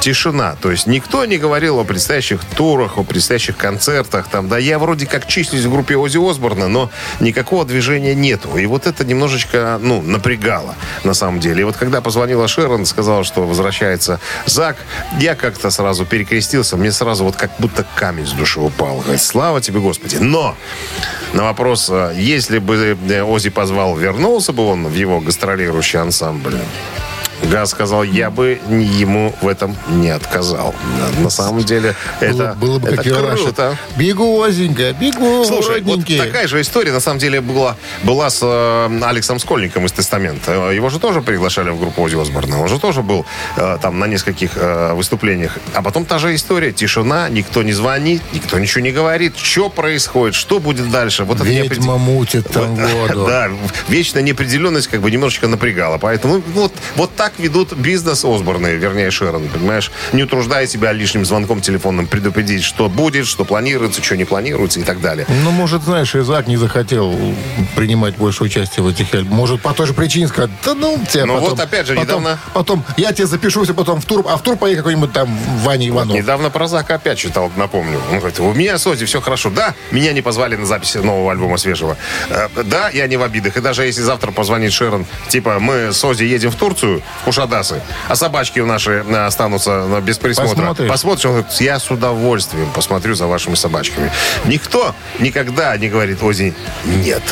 тишина. 0.00 0.56
То 0.60 0.70
есть 0.70 0.86
никто 0.86 1.24
не 1.24 1.38
говорил 1.38 1.78
о 1.78 1.84
предстоящих 1.84 2.44
турах, 2.44 2.98
о 2.98 3.04
предстоящих 3.04 3.56
концертах. 3.56 4.28
Там, 4.28 4.48
да, 4.48 4.58
я 4.58 4.78
вроде 4.78 5.06
как 5.06 5.26
числюсь 5.26 5.64
в 5.64 5.70
группе 5.70 5.96
Ози 5.96 6.18
Осборна, 6.18 6.68
но 6.68 6.90
никакого 7.20 7.64
движения 7.64 8.14
нету. 8.14 8.56
И 8.56 8.66
вот 8.66 8.86
это 8.86 9.04
немножечко, 9.04 9.78
ну, 9.80 10.02
напрягало 10.02 10.74
на 11.04 11.14
самом 11.14 11.40
деле. 11.40 11.62
И 11.62 11.64
вот 11.64 11.76
когда 11.76 12.00
позвонила 12.00 12.48
Шерон, 12.48 12.86
сказала, 12.86 13.24
что 13.24 13.46
возвращается 13.46 14.20
Зак, 14.46 14.76
я 15.18 15.34
как-то 15.34 15.70
сразу 15.70 16.06
перекрестился. 16.06 16.76
Мне 16.76 16.92
сразу 16.92 17.24
вот 17.24 17.36
как 17.36 17.50
будто 17.58 17.84
камень 17.94 18.26
с 18.26 18.32
души 18.32 18.60
упал. 18.60 18.98
Говорит, 18.98 19.22
слава 19.22 19.60
тебе, 19.60 19.80
Господи. 19.80 20.16
Но 20.16 20.54
на 21.32 21.44
вопрос, 21.44 21.88
а, 21.90 22.12
если 22.12 22.58
бы 22.58 22.96
э, 23.08 23.22
Ози 23.22 23.50
позвал, 23.50 23.96
вернулся 23.96 24.52
бы 24.52 24.66
он 24.66 24.86
в 24.86 24.94
его 24.94 25.20
гастролирующий 25.20 26.00
ансамбль? 26.00 26.58
Газ 27.44 27.70
сказал, 27.70 28.02
я 28.02 28.30
бы 28.30 28.60
ему 28.68 29.34
в 29.40 29.48
этом 29.48 29.76
не 29.88 30.10
отказал. 30.10 30.74
На- 31.18 31.30
самом 31.30 31.62
деле, 31.62 31.94
это, 32.20 32.56
было, 32.58 32.78
бы 32.78 32.88
это 32.88 33.02
как 33.02 33.36
круто. 33.36 33.76
Бегу, 33.96 34.42
Озенька, 34.42 34.92
бегу, 34.92 35.44
Слушай, 35.44 35.80
вот 35.82 35.90
родненький. 35.98 36.18
такая 36.18 36.48
же 36.48 36.60
история, 36.60 36.90
на 36.92 37.00
самом 37.00 37.18
деле, 37.20 37.40
была, 37.40 37.76
была 38.02 38.28
с 38.30 38.40
э, 38.42 39.00
Алексом 39.04 39.38
Скольником 39.38 39.86
из 39.86 39.92
«Тестамента». 39.92 40.70
Его 40.70 40.88
же 40.88 40.98
тоже 40.98 41.20
приглашали 41.22 41.70
в 41.70 41.78
группу 41.78 42.02
Ози 42.02 42.16
Осборна. 42.20 42.60
Он 42.60 42.68
же 42.68 42.78
тоже 42.80 43.02
был 43.02 43.24
э, 43.56 43.78
там 43.80 43.98
на 43.98 44.06
нескольких 44.06 44.52
э, 44.56 44.94
выступлениях. 44.94 45.58
А 45.74 45.82
потом 45.82 46.04
та 46.06 46.18
же 46.18 46.34
история. 46.34 46.72
Тишина, 46.72 47.28
никто 47.28 47.62
не 47.62 47.72
звонит, 47.72 48.22
никто 48.32 48.58
ничего 48.58 48.80
не 48.80 48.90
говорит. 48.90 49.36
Что 49.36 49.68
происходит, 49.68 50.34
что 50.34 50.58
будет 50.58 50.90
дальше? 50.90 51.24
Вот 51.24 51.36
это 51.36 51.44
Ведьма 51.44 51.64
неопредел- 51.74 51.98
мутит 51.98 52.48
там 52.50 52.74
Вот, 52.74 52.90
воду. 53.14 53.26
Да, 53.26 53.50
вечная 53.88 54.22
неопределенность 54.22 54.88
как 54.88 55.00
бы 55.00 55.10
немножечко 55.10 55.46
напрягала. 55.46 55.98
Поэтому 55.98 56.36
ну, 56.36 56.42
вот, 56.54 56.72
вот 56.96 57.14
так 57.14 57.27
ведут 57.38 57.72
бизнес 57.74 58.24
Осборны, 58.24 58.68
вернее 58.76 59.10
Шерон, 59.10 59.48
понимаешь? 59.48 59.90
Не 60.12 60.22
утруждая 60.24 60.66
себя 60.66 60.92
лишним 60.92 61.24
звонком 61.24 61.60
телефонным, 61.60 62.06
предупредить, 62.06 62.62
что 62.64 62.88
будет, 62.88 63.26
что 63.26 63.44
планируется, 63.44 64.02
что 64.02 64.16
не 64.16 64.24
планируется 64.24 64.80
и 64.80 64.82
так 64.82 65.00
далее. 65.00 65.26
Ну, 65.44 65.50
может, 65.50 65.82
знаешь, 65.82 66.14
Изак 66.14 66.46
не 66.46 66.56
захотел 66.56 67.14
принимать 67.76 68.16
больше 68.16 68.44
участия 68.44 68.82
в 68.82 68.88
этих. 68.88 69.12
Может, 69.24 69.60
по 69.62 69.72
той 69.74 69.86
же 69.86 69.94
причине 69.94 70.28
сказать, 70.28 70.50
да 70.64 70.74
ну, 70.74 70.98
тебя 71.10 71.26
Ну, 71.26 71.38
вот 71.40 71.58
опять 71.60 71.86
же, 71.86 71.94
потом, 71.94 72.08
недавно- 72.22 72.38
Потом, 72.54 72.84
я 72.96 73.12
тебе 73.12 73.26
запишусь, 73.26 73.68
а 73.70 73.74
потом 73.74 74.00
в 74.00 74.04
тур, 74.04 74.24
а 74.28 74.36
в 74.36 74.42
тур 74.42 74.56
поедет 74.56 74.78
какой-нибудь 74.80 75.12
там 75.12 75.36
Ваня 75.62 75.88
Иванов. 75.88 76.16
Недавно 76.16 76.50
про 76.50 76.66
Зака 76.68 76.94
опять 76.96 77.18
читал, 77.18 77.50
напомню. 77.56 78.00
Он 78.10 78.18
говорит, 78.18 78.38
у 78.40 78.52
меня 78.52 78.78
с 78.78 78.86
Ози 78.86 79.04
все 79.06 79.20
хорошо. 79.20 79.50
Да, 79.50 79.74
меня 79.90 80.12
не 80.12 80.22
позвали 80.22 80.56
на 80.56 80.66
запись 80.66 80.94
нового 80.94 81.32
альбома 81.32 81.56
свежего. 81.56 81.96
Э, 82.30 82.48
Да, 82.64 82.88
я 82.90 83.06
не 83.06 83.16
в 83.16 83.22
обидах. 83.22 83.56
И 83.56 83.60
даже 83.60 83.84
если 83.84 84.02
завтра 84.02 84.30
позвонит 84.30 84.72
Шерон, 84.72 85.06
типа, 85.28 85.58
мы 85.60 85.92
с 85.92 86.04
Ози 86.04 86.24
едем 86.24 86.50
в 86.50 86.56
Турцию, 86.56 87.02
в 87.20 87.24
Кушадасы, 87.24 87.80
а 88.08 88.16
собачки 88.16 88.60
наши 88.60 89.04
э, 89.06 89.26
останутся 89.26 90.00
без 90.02 90.18
присмотра. 90.18 90.54
Посмотришь? 90.54 90.90
Посмотришь, 90.90 91.24
он 91.26 91.32
говорит, 91.32 91.52
я 91.60 91.78
с 91.78 91.90
удовольствием 91.90 92.70
посмотрю 92.72 93.14
за 93.14 93.26
вашими 93.26 93.54
собачками. 93.54 94.10
Никто 94.44 94.94
никогда 95.18 95.76
не 95.76 95.88
говорит 95.88 96.22
Ози 96.22 96.54
нет. 96.84 97.22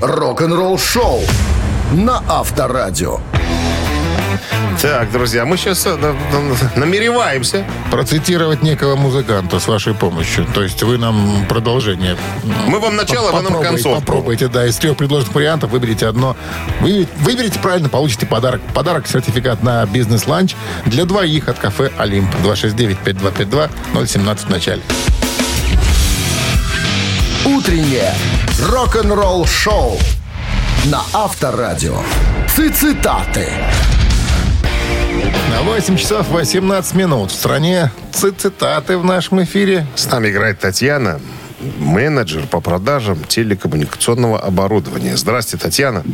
Рок-н-ролл 0.00 0.78
шоу 0.78 1.22
на 1.92 2.22
Авторадио. 2.28 3.20
Так, 4.80 5.10
друзья, 5.10 5.44
мы 5.44 5.56
сейчас 5.56 5.88
намереваемся 6.76 7.64
Процитировать 7.90 8.62
некого 8.62 8.94
музыканта 8.94 9.58
с 9.58 9.66
вашей 9.66 9.92
помощью. 9.92 10.46
То 10.54 10.62
есть 10.62 10.80
вы 10.84 10.98
нам 10.98 11.46
продолжение. 11.48 12.16
Мы 12.68 12.78
вам 12.78 12.94
начало, 12.94 13.32
вы 13.32 13.42
нам 13.42 13.60
концовку. 13.60 14.00
Попробуйте, 14.00 14.46
да. 14.46 14.66
Из 14.66 14.76
трех 14.76 14.96
предложенных 14.96 15.34
вариантов 15.34 15.70
выберите 15.70 16.06
одно. 16.06 16.36
Вы, 16.80 17.08
выберите 17.16 17.58
правильно, 17.58 17.88
получите 17.88 18.26
подарок. 18.26 18.60
Подарок 18.72 19.08
сертификат 19.08 19.64
на 19.64 19.84
бизнес-ланч 19.86 20.54
для 20.86 21.06
двоих 21.06 21.48
от 21.48 21.58
кафе 21.58 21.90
«Олимп». 21.98 22.32
269-5252, 22.44 24.06
017 24.06 24.46
в 24.46 24.50
начале. 24.50 24.82
Утреннее 27.44 28.14
рок-н-ролл 28.70 29.44
шоу 29.46 29.98
на 30.84 31.02
Авторадио. 31.12 32.00
Цитаты. 32.54 33.48
На 35.58 35.64
8 35.64 35.96
часов 35.96 36.28
18 36.30 36.94
минут. 36.94 37.30
В 37.30 37.34
стране 37.34 37.90
ци- 38.12 38.30
цитаты 38.30 38.96
в 38.96 39.04
нашем 39.04 39.42
эфире. 39.42 39.86
С 39.96 40.06
нами 40.10 40.28
играет 40.28 40.60
Татьяна, 40.60 41.20
менеджер 41.78 42.46
по 42.46 42.60
продажам 42.60 43.18
телекоммуникационного 43.24 44.38
оборудования. 44.40 45.16
Здравствуйте, 45.16 45.64
Татьяна. 45.64 46.04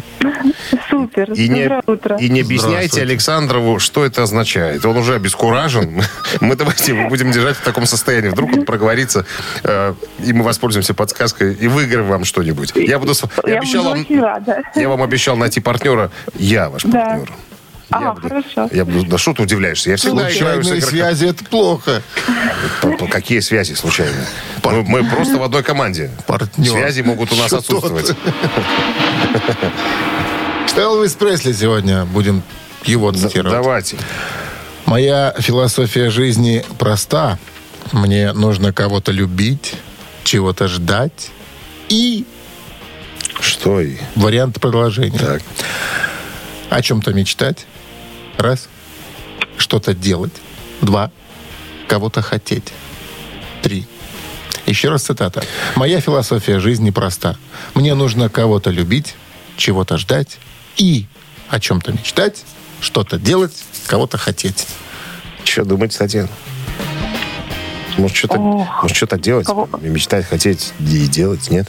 Супер. 0.89 1.33
И 1.33 1.49
не, 1.49 1.65
Доброе 1.65 1.83
утро. 1.87 2.17
и 2.17 2.29
не 2.31 2.41
объясняйте. 2.41 3.03
Александрову, 3.03 3.79
что 3.79 4.05
это 4.07 4.23
означает. 4.23 4.85
Он 4.87 4.97
уже 4.97 5.15
обескуражен. 5.15 6.03
Мы 6.41 6.57
давайте 6.57 6.95
будем 7.09 7.31
держать 7.31 7.57
в 7.57 7.63
таком 7.63 7.85
состоянии. 7.87 8.31
Вдруг 8.31 8.51
он 8.53 8.65
проговорится, 8.65 9.27
э, 9.63 9.95
и 10.25 10.33
мы 10.33 10.43
воспользуемся 10.43 10.95
подсказкой 10.95 11.55
и 11.55 11.69
выиграем 11.69 12.07
вам 12.09 12.25
что-нибудь. 12.25 12.73
Я 12.77 12.99
буду... 12.99 13.13
Я, 13.47 13.53
Я 13.53 13.59
обещал 13.59 13.85
вам, 13.85 14.01
очень 14.01 14.21
рада. 14.21 14.63
я 14.75 14.89
вам 14.89 15.03
обещал 15.03 15.37
найти 15.37 15.61
партнера. 15.61 16.11
Я 16.39 16.71
ваш 16.71 16.83
Да. 16.85 17.05
партнер. 17.07 17.33
А, 17.91 18.01
Я 18.03 18.13
буду- 18.13 18.29
хорошо. 18.29 18.69
Я 18.73 18.85
буду, 18.85 19.07
да 19.07 19.19
что 19.19 19.35
ты 19.35 19.43
удивляешься? 19.43 19.91
Я 19.91 19.97
всегда 19.97 20.31
играю 20.33 20.65
с 20.65 20.85
связи– 20.87 21.27
это 21.27 21.45
плохо. 21.45 22.03
П- 22.81 23.07
Какие 23.09 23.41
связи 23.41 23.75
случайные? 23.75 24.27
Мы, 24.65 24.83
мы 24.83 25.05
просто 25.05 25.37
в 25.37 25.43
одной 25.43 25.63
команде. 25.63 26.11
Партнер. 26.27 26.71
Связи 26.73 27.03
могут 27.03 27.33
у 27.33 27.37
нас 27.37 27.47
Что 27.49 27.59
отсутствовать. 27.59 28.15
Элвис 30.77 31.13
Пресли 31.15 31.53
сегодня. 31.53 32.05
Будем 32.05 32.43
его 32.85 33.13
цитировать. 33.13 33.53
Давайте. 33.53 33.97
Моя 34.87 35.35
философия 35.39 36.11
жизни 36.11 36.65
проста. 36.79 37.39
Мне 37.93 38.33
нужно 38.33 38.73
кого-то 38.73 39.13
любить, 39.13 39.75
чего-то 40.25 40.69
ждать 40.69 41.31
и 41.89 42.27
Что 43.41 43.81
и? 43.81 43.97
варианты 44.17 44.59
продолжения. 44.59 45.19
Так. 45.19 45.43
О 46.71 46.83
чем-то 46.83 47.13
мечтать. 47.13 47.67
Раз. 48.39 48.69
Что-то 49.57 49.95
делать. 49.95 50.33
Два. 50.81 51.11
Кого-то 51.89 52.23
хотеть. 52.23 52.73
Три. 53.63 53.87
Еще 54.67 54.89
раз 54.89 55.03
цитата. 55.03 55.45
«Моя 55.77 56.01
философия 56.01 56.59
жизни 56.59 56.91
проста. 56.91 57.37
Мне 57.75 57.95
нужно 57.95 58.29
кого-то 58.29 58.71
любить, 58.71 59.15
чего-то 59.57 59.99
ждать 59.99 60.39
и 60.77 61.07
о 61.49 61.61
чем-то 61.61 61.93
мечтать, 61.93 62.45
что-то 62.81 63.19
делать, 63.19 63.53
кого-то 63.87 64.17
хотеть». 64.17 64.67
Что 65.45 65.65
думаете, 65.65 65.99
Татьяна? 65.99 66.29
Может, 67.99 68.17
что-то, 68.17 68.39
Ох. 68.39 68.83
может, 68.83 68.97
что-то 68.97 69.19
делать, 69.19 69.47
Кого? 69.47 69.69
мечтать, 69.81 70.27
хотеть 70.27 70.73
и 70.81 71.07
делать, 71.07 71.51
нет? 71.51 71.69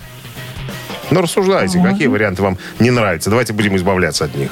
Ну, 1.11 1.21
рассуждайте, 1.21 1.79
какие 1.83 2.07
варианты 2.07 2.41
вам 2.41 2.57
не 2.79 2.89
нравятся. 2.89 3.29
Давайте 3.29 3.53
будем 3.53 3.75
избавляться 3.75 4.25
от 4.25 4.33
них. 4.35 4.49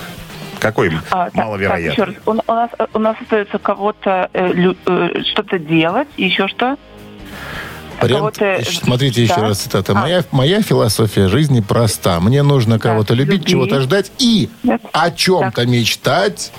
Какой 0.64 0.92
А, 1.12 1.26
так, 1.26 1.36
маловероятный? 1.36 1.90
так, 1.90 1.94
еще 1.94 2.04
раз. 2.06 2.16
У, 2.26 2.32
у 2.32 2.56
нас, 2.56 2.70
у 2.94 3.00
нас 3.00 3.18
остается 3.22 3.60
кого-то 3.60 4.30
э, 4.34 4.74
э, 4.86 5.22
что-то 5.32 5.60
делать, 5.60 6.08
еще 6.18 6.48
что? 6.48 6.78
Вариант, 8.02 8.38
Кого-то- 8.38 8.60
смотрите 8.72 9.22
еще 9.22 9.36
Да. 9.36 9.42
раз 9.42 9.60
цитата. 9.60 9.92
А. 9.92 9.96
Моя, 9.96 10.24
моя 10.32 10.62
философия 10.62 11.28
жизни 11.28 11.60
проста. 11.62 12.20
Мне 12.22 12.44
нужно 12.44 12.80
кого-то 12.80 13.14
любить, 13.14 13.34
любить. 13.40 13.48
чего-то 13.50 13.82
ждать 13.82 14.12
и 14.20 14.50
Нет. 14.64 14.82
о 14.94 15.12
чем-то 15.12 15.66
мечтать, 15.68 16.52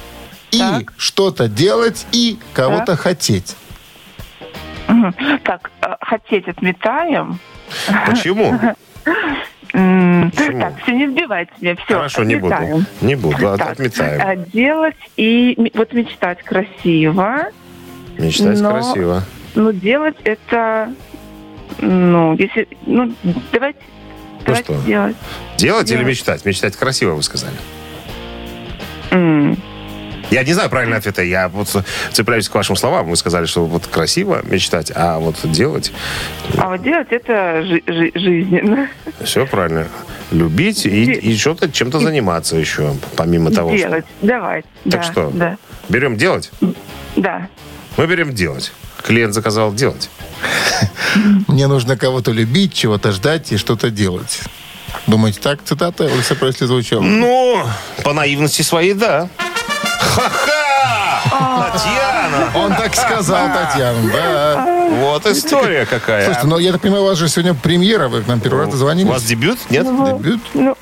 и 0.51 0.59
Так. 0.59 0.93
что-то 0.99 1.49
делать, 1.49 2.07
и 2.13 2.39
кого-то 2.53 2.97
хотеть. 2.97 3.57
Мгм. 4.87 5.15
Так, 5.45 5.71
э, 5.81 5.97
хотеть 6.01 6.47
отметаем. 6.47 7.39
Почему? 8.07 8.59
Почему? 9.75 10.61
Так, 10.61 10.75
все, 10.83 10.93
не 10.93 11.09
сбивайте 11.09 11.51
меня, 11.61 11.75
все, 11.75 11.95
Хорошо, 11.97 12.23
не 12.23 12.37
буду. 12.37 12.55
отметаем. 12.55 12.87
Не 13.01 13.15
буду, 13.17 13.49
а 13.51 13.59
Так, 13.59 13.73
отметаем. 13.73 14.21
а, 14.25 14.37
делать 14.37 14.95
и 15.17 15.73
вот 15.75 15.93
мечтать 15.93 16.43
красиво, 16.45 17.47
Мечтать 18.17 18.61
но- 18.61 18.71
красиво. 18.71 19.23
но 19.57 19.73
делать 19.73 20.15
это, 20.23 20.93
ну, 21.81 22.37
если, 22.37 22.69
ну, 22.87 23.13
давайте, 23.53 23.79
давайте 24.47 24.73
что? 24.75 24.87
делать. 24.87 25.17
Делать 25.59 25.91
или 25.91 26.05
мечтать? 26.05 26.45
Мечтать 26.45 26.77
красиво, 26.77 27.15
вы 27.15 27.23
сказали. 27.25 27.57
М, 29.11 29.57
Я 30.35 30.43
не 30.43 30.53
знаю 30.53 30.69
правильного 30.69 30.99
ответа. 30.99 31.23
Я 31.23 31.49
вот 31.49 31.69
цепляюсь 32.13 32.49
к 32.49 32.55
вашим 32.57 32.75
словам. 32.75 33.09
Вы 33.09 33.15
сказали, 33.17 33.47
что 33.47 33.67
вот 33.67 33.87
красиво 33.87 34.43
мечтать, 34.45 34.91
а 34.93 35.21
вот 35.21 35.37
делать 35.45 35.93
А 36.59 36.71
вот 36.71 36.83
делать 36.83 37.07
это 37.13 37.63
жи- 37.63 37.85
жи- 37.87 38.11
жизненно. 38.17 38.89
все 39.25 39.47
правильно. 39.47 39.87
Любить 40.33 40.87
и, 40.87 41.05
и 41.13 41.37
что-то 41.37 41.71
чем-то 41.71 42.01
заниматься 42.01 42.57
еще, 42.57 42.97
помимо 43.15 43.53
того, 43.53 43.69
что... 43.69 43.79
делать, 43.79 44.05
давайте. 44.23 44.67
Так 44.91 44.93
да, 44.93 45.03
что? 45.05 45.31
Да, 45.33 45.57
Берем 45.89 46.17
делать? 46.17 46.51
да. 47.15 47.47
Мы 47.97 48.09
берем 48.09 48.35
делать. 48.35 48.73
Клиент 49.05 49.35
заказал 49.35 49.73
делать. 49.73 50.11
Мне 51.47 51.69
нужно 51.69 51.97
кого-то 51.97 52.33
любить, 52.33 52.75
чего-то 52.75 53.13
ждать 53.13 53.53
и 53.53 53.57
что-то 53.57 53.91
делать. 53.91 54.41
Думаете, 55.07 55.39
так 55.41 55.61
цитата 55.65 56.07
Алексея 56.07 56.37
Пресли 56.39 56.67
звучала? 56.67 57.03
Ну, 57.03 57.63
по 58.03 58.13
наивности 58.13 58.63
своей, 58.63 58.95
да. 58.95 59.29
Ха-ха! 60.05 61.71
Татьяна! 61.73 62.51
Он 62.55 62.75
так 62.75 62.95
сказал, 62.95 63.49
Татьяна, 63.53 64.13
да. 64.13 64.84
Вот 65.01 65.27
история 65.27 65.87
какая. 65.87 66.25
Слушайте, 66.25 66.47
ну 66.49 66.59
я 66.59 66.73
так 66.73 66.81
понимаю, 66.81 67.03
у 67.05 67.07
вас 67.07 67.19
же 67.19 67.29
сегодня 67.29 67.55
премьера, 67.55 68.09
вы 68.09 68.23
к 68.23 68.27
нам 68.29 68.41
первый 68.41 68.61
раз 68.61 68.69
У 68.69 68.73
дозвонились? 68.73 69.11
вас 69.11 69.23
дебют? 69.25 69.59
Нет? 69.71 69.85
Дебют? 69.87 70.41
Ну, 70.55 70.77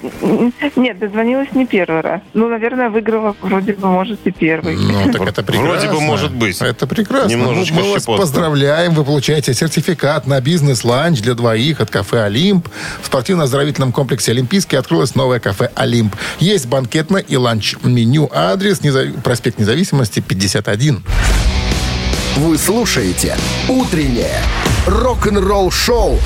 нет, 0.76 0.98
дозвонилась 0.98 1.48
не 1.54 1.66
первый 1.66 2.00
раз. 2.02 2.20
Ну, 2.34 2.48
наверное, 2.48 2.90
выиграла 2.90 3.34
вроде 3.40 3.72
бы, 3.74 3.86
может, 3.88 4.20
и 4.24 4.30
первый. 4.30 4.76
Ну, 4.76 5.12
так 5.12 5.22
это 5.22 5.42
прекрасно. 5.42 5.68
Вроде 5.70 5.88
бы 5.88 6.00
может 6.00 6.32
быть. 6.32 6.60
Это 6.60 6.86
прекрасно. 6.86 7.30
Немножечко 7.30 7.74
Ну, 7.74 7.80
мы 7.82 7.92
вас 7.92 8.02
щепотка. 8.02 8.20
поздравляем. 8.22 8.94
Вы 8.94 9.04
получаете 9.04 9.54
сертификат 9.54 10.26
на 10.26 10.40
бизнес-ланч 10.40 11.20
для 11.20 11.34
двоих 11.34 11.80
от 11.80 11.90
кафе 11.90 12.24
«Олимп». 12.24 12.68
В 13.02 13.06
спортивно-оздоровительном 13.06 13.92
комплексе 13.92 14.32
«Олимпийский» 14.32 14.76
открылось 14.76 15.14
новое 15.14 15.40
кафе 15.40 15.70
«Олимп». 15.74 16.14
Есть 16.38 16.66
банкетное 16.66 17.22
и 17.22 17.36
ланч-меню. 17.36 18.30
Адрес 18.32 18.80
проспект 19.22 19.58
Независимости, 19.58 20.20
51. 20.20 21.02
Вы 22.36 22.56
слушаете 22.56 23.36
«Утреннее 23.68 24.40
рок-н-ролл-шоу» 24.86 26.18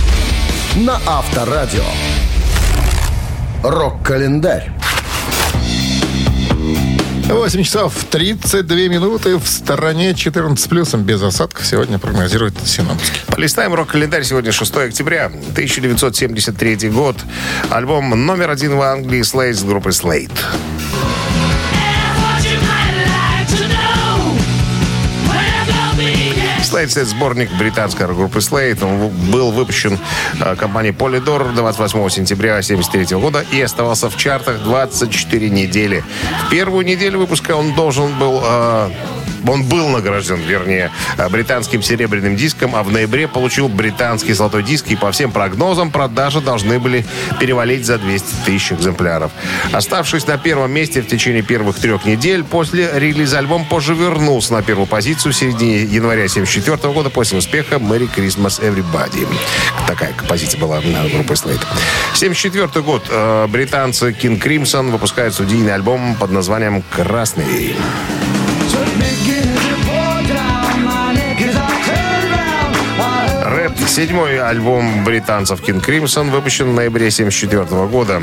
на 0.77 1.01
Авторадио. 1.05 1.83
Рок-календарь. 3.64 4.71
8 7.25 7.62
часов 7.64 7.92
32 8.09 8.77
минуты. 8.87 9.37
В 9.37 9.49
стороне 9.49 10.14
14 10.14 10.61
с 10.61 10.69
плюсом 10.69 11.03
без 11.03 11.21
осадков. 11.23 11.66
Сегодня 11.66 11.99
прогнозируют 11.99 12.55
синоптики. 12.64 13.19
Полистаем 13.27 13.75
рок-календарь. 13.75 14.23
Сегодня 14.23 14.53
6 14.53 14.77
октября, 14.77 15.27
1973 15.27 16.88
год. 16.90 17.16
Альбом 17.69 18.11
номер 18.11 18.51
один 18.51 18.77
в 18.77 18.81
Англии 18.81 19.23
Slade 19.23 19.55
с 19.55 19.64
группой 19.64 19.90
Slade. 19.90 20.31
Slade 26.66 26.90
это 26.90 27.05
сборник 27.05 27.50
британской 27.59 28.07
группы 28.07 28.38
Slade. 28.40 28.85
Он 28.85 29.09
был 29.31 29.52
выпущен 29.52 29.98
э, 30.40 30.57
компанией 30.57 30.92
Polydor 30.92 31.55
28 31.55 32.09
сентября 32.11 32.52
1973 32.55 33.18
года 33.18 33.44
и 33.52 33.61
оставался 33.61 34.11
в 34.11 34.16
чартах 34.16 34.62
24 34.62 35.50
недели. 35.50 36.02
В 36.46 36.50
первую 36.50 36.85
неделю 36.85 37.20
выпуска 37.20 37.55
он 37.55 37.74
должен 37.74 38.18
был... 38.18 38.42
он 39.47 39.65
был 39.65 39.89
награжден, 39.89 40.41
вернее, 40.41 40.91
э, 41.17 41.29
британским 41.29 41.83
серебряным 41.83 42.37
диском, 42.37 42.75
а 42.75 42.83
в 42.83 42.91
ноябре 42.91 43.29
получил 43.29 43.69
британский 43.69 44.33
золотой 44.33 44.62
диск. 44.62 44.89
И 44.89 44.97
по 44.97 45.12
всем 45.12 45.31
прогнозам 45.31 45.91
продажи 45.91 46.41
должны 46.41 46.79
были 46.79 47.05
перевалить 47.41 47.87
за 47.87 47.99
200 47.99 48.27
тысяч 48.45 48.73
экземпляров. 48.73 49.31
Оставшись 49.73 50.27
на 50.27 50.39
первом 50.39 50.73
месте 50.73 51.03
в 51.03 51.07
течение 51.07 51.43
первых 51.43 51.79
трех 51.79 52.05
недель, 52.05 52.45
после 52.45 52.91
релиза 52.95 53.39
альбом 53.39 53.65
позже 53.65 53.95
вернулся 53.95 54.53
на 54.53 54.62
первую 54.62 54.87
позицию 54.87 55.33
в 55.33 55.37
середине 55.37 55.83
января 55.83 56.25
1974 56.25 56.93
года 56.93 57.11
после 57.11 57.39
успеха 57.39 57.77
«Merry 57.77 58.09
Christmas 58.15 58.61
Everybody». 58.61 59.27
Такая 59.87 60.12
композиция 60.12 60.61
была 60.61 60.77
на 60.81 61.09
группе 61.09 61.35
Slade. 61.35 61.65
1974 62.15 62.85
год. 62.85 63.05
Э, 63.11 63.47
Британцы 63.49 64.11
King 64.11 64.41
Crimson 64.41 64.91
выпускают 64.91 65.35
студийный 65.35 65.75
альбом 65.75 66.17
под 66.17 66.31
названием 66.31 66.83
«Красный». 66.91 67.77
Седьмой 73.87 74.38
альбом 74.40 75.05
британцев 75.05 75.61
King 75.61 75.83
Crimson 75.83 76.31
выпущен 76.31 76.70
в 76.70 76.75
ноябре 76.75 77.07
1974 77.09 77.87
года. 77.87 78.22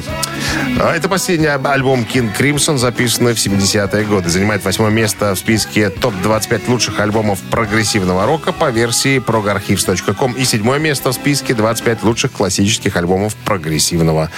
А 0.80 0.96
Это 0.96 1.10
последний 1.10 1.48
альб- 1.48 1.68
альбом 1.68 2.02
King 2.02 2.30
Crimson, 2.38 2.78
записанный 2.78 3.34
в 3.34 3.38
70-е 3.38 4.04
годы. 4.06 4.30
Занимает 4.30 4.64
восьмое 4.64 4.92
место 4.92 5.34
в 5.34 5.40
списке 5.40 5.90
топ-25 5.90 6.70
лучших 6.70 7.00
альбомов 7.00 7.40
прогрессивного 7.50 8.26
рока 8.28 8.52
по 8.52 8.70
версии 8.70 9.18
progarchives.com 9.18 10.34
и 10.34 10.44
седьмое 10.46 10.78
место 10.80 11.10
в 11.10 11.14
списке 11.14 11.56
25 11.56 12.04
лучших 12.04 12.32
классических 12.34 12.96
альбомов 12.96 13.36
прогрессивного 13.36 14.30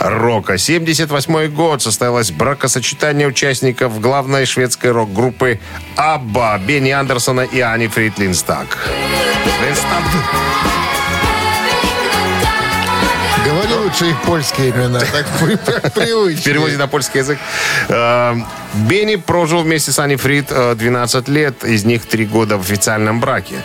рока. 0.00 0.58
78 0.58 1.48
год 1.54 1.82
состоялось 1.82 2.32
бракосочетание 2.32 3.28
участников 3.28 4.00
главной 4.00 4.44
шведской 4.44 4.90
рок-группы 4.90 5.60
Абба 5.96 6.58
Бенни 6.58 6.90
Андерсона 6.90 7.42
и 7.42 7.60
Ани 7.60 7.86
Фрид. 7.86 8.18
Линстаг. 8.18 8.66
Лучше 13.90 14.10
их 14.10 14.22
польские 14.22 14.70
имена. 14.70 15.00
Так 15.00 15.26
при- 15.40 15.56
В 15.56 15.92
привычно. 15.92 16.42
переводе 16.44 16.76
на 16.76 16.86
польский 16.86 17.20
язык. 17.20 17.38
Э, 17.88 18.34
Бенни 18.88 19.16
прожил 19.16 19.62
вместе 19.62 19.90
с 19.90 19.98
Ани 19.98 20.16
Фрид 20.16 20.46
э, 20.50 20.74
12 20.76 21.28
лет, 21.28 21.64
из 21.64 21.84
них 21.84 22.06
3 22.06 22.26
года 22.26 22.56
в 22.56 22.60
официальном 22.60 23.20
браке. 23.20 23.56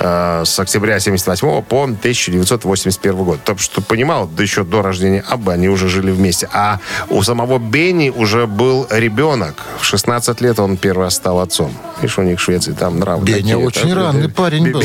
Э, 0.00 0.42
С 0.46 0.58
октября 0.58 0.98
78 1.00 1.62
по 1.62 1.82
1981 1.82 3.24
год. 3.24 3.40
Так 3.44 3.58
что 3.58 3.80
понимал, 3.82 4.26
да 4.26 4.42
еще 4.42 4.64
до 4.64 4.82
рождения 4.82 5.22
Аббы 5.28 5.52
они 5.52 5.68
уже 5.68 5.88
жили 5.88 6.10
вместе. 6.10 6.48
А 6.52 6.78
у 7.10 7.22
самого 7.22 7.58
Бенни 7.58 8.10
уже 8.10 8.46
был 8.46 8.86
ребенок. 8.90 9.54
В 9.80 9.84
16 9.84 10.40
лет 10.40 10.58
он 10.58 10.76
первый 10.76 11.04
раз 11.04 11.14
стал 11.16 11.40
отцом. 11.40 11.74
Видишь, 12.00 12.18
у 12.18 12.22
них 12.22 12.38
в 12.38 12.42
Швеции 12.42 12.72
там 12.72 12.98
нравы 12.98 13.24
Беня 13.24 13.38
такие. 13.38 13.56
очень 13.58 13.88
Так, 13.88 13.96
ранний 13.98 14.26
э, 14.26 14.28
парень 14.28 14.70
был. 14.72 14.82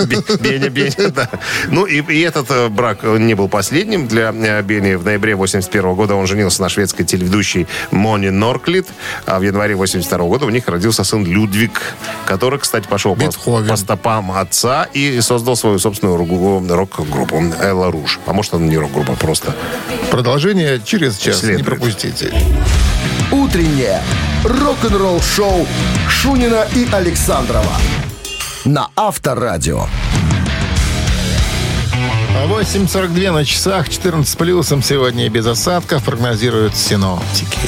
Бе- 0.00 0.36
Беня, 0.40 0.68
Беня, 0.68 1.08
да. 1.14 1.28
Ну 1.68 1.84
и, 1.86 2.22
этот 2.22 2.50
э, 2.50 2.68
брак 2.68 2.98
э, 3.02 3.18
не 3.18 3.34
был 3.34 3.48
последним 3.48 4.06
для 4.08 4.31
э, 4.32 4.62
Бени. 4.62 4.94
В 4.94 5.04
ноябре 5.04 5.34
81 5.34 5.94
года 5.94 6.14
он 6.14 6.26
женился 6.26 6.62
на 6.62 6.68
шведской 6.68 7.04
телеведущей 7.04 7.66
Мони 7.90 8.28
Норклит. 8.30 8.86
А 9.26 9.38
в 9.38 9.42
январе 9.42 9.74
82 9.74 10.18
года 10.26 10.46
у 10.46 10.50
них 10.50 10.66
родился 10.68 11.04
сын 11.04 11.24
Людвиг, 11.24 11.80
который, 12.26 12.58
кстати, 12.58 12.86
пошел 12.88 13.14
по, 13.14 13.20
Бетховен. 13.26 13.68
по 13.68 13.76
стопам 13.76 14.32
отца 14.32 14.84
и 14.92 15.20
создал 15.20 15.56
свою 15.56 15.78
собственную 15.78 16.16
рок- 16.16 16.70
рок-группу 16.70 17.42
Элла 17.60 17.90
Руж. 17.90 18.18
А 18.26 18.32
может, 18.32 18.54
она 18.54 18.66
не 18.66 18.76
рок-группа, 18.78 19.12
просто. 19.14 19.54
Продолжение 20.10 20.80
через 20.84 21.16
час. 21.18 21.36
Не 21.42 21.48
Следует. 21.48 21.66
пропустите. 21.66 22.32
Утреннее 23.30 24.00
рок-н-ролл-шоу 24.44 25.66
Шунина 26.08 26.66
и 26.74 26.86
Александрова 26.92 27.72
на 28.64 28.88
Авторадио. 28.96 29.86
8.42 32.34 33.30
на 33.30 33.44
часах, 33.44 33.88
14 33.88 34.28
с 34.28 34.36
плюсом. 34.36 34.82
Сегодня 34.82 35.28
без 35.28 35.46
осадков 35.46 36.02
прогнозируют 36.04 36.76
синоптики. 36.76 37.58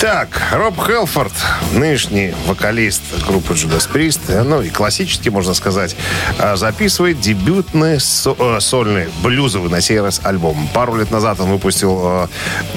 Так, 0.00 0.40
Роб 0.52 0.78
Хелфорд, 0.82 1.32
нынешний 1.74 2.32
вокалист 2.46 3.02
группы 3.26 3.52
Judas 3.52 3.86
Priest, 3.86 4.42
ну 4.44 4.62
и 4.62 4.70
классический, 4.70 5.28
можно 5.28 5.52
сказать, 5.52 5.94
а, 6.38 6.56
записывает 6.56 7.20
дебютный 7.20 7.96
э, 7.96 8.60
сольный 8.60 9.08
блюзовый 9.22 9.70
на 9.70 9.82
сей 9.82 10.00
раз 10.00 10.22
альбом. 10.24 10.70
Пару 10.72 10.96
лет 10.96 11.10
назад 11.10 11.38
он 11.40 11.50
выпустил 11.50 12.00
э, 12.02 12.28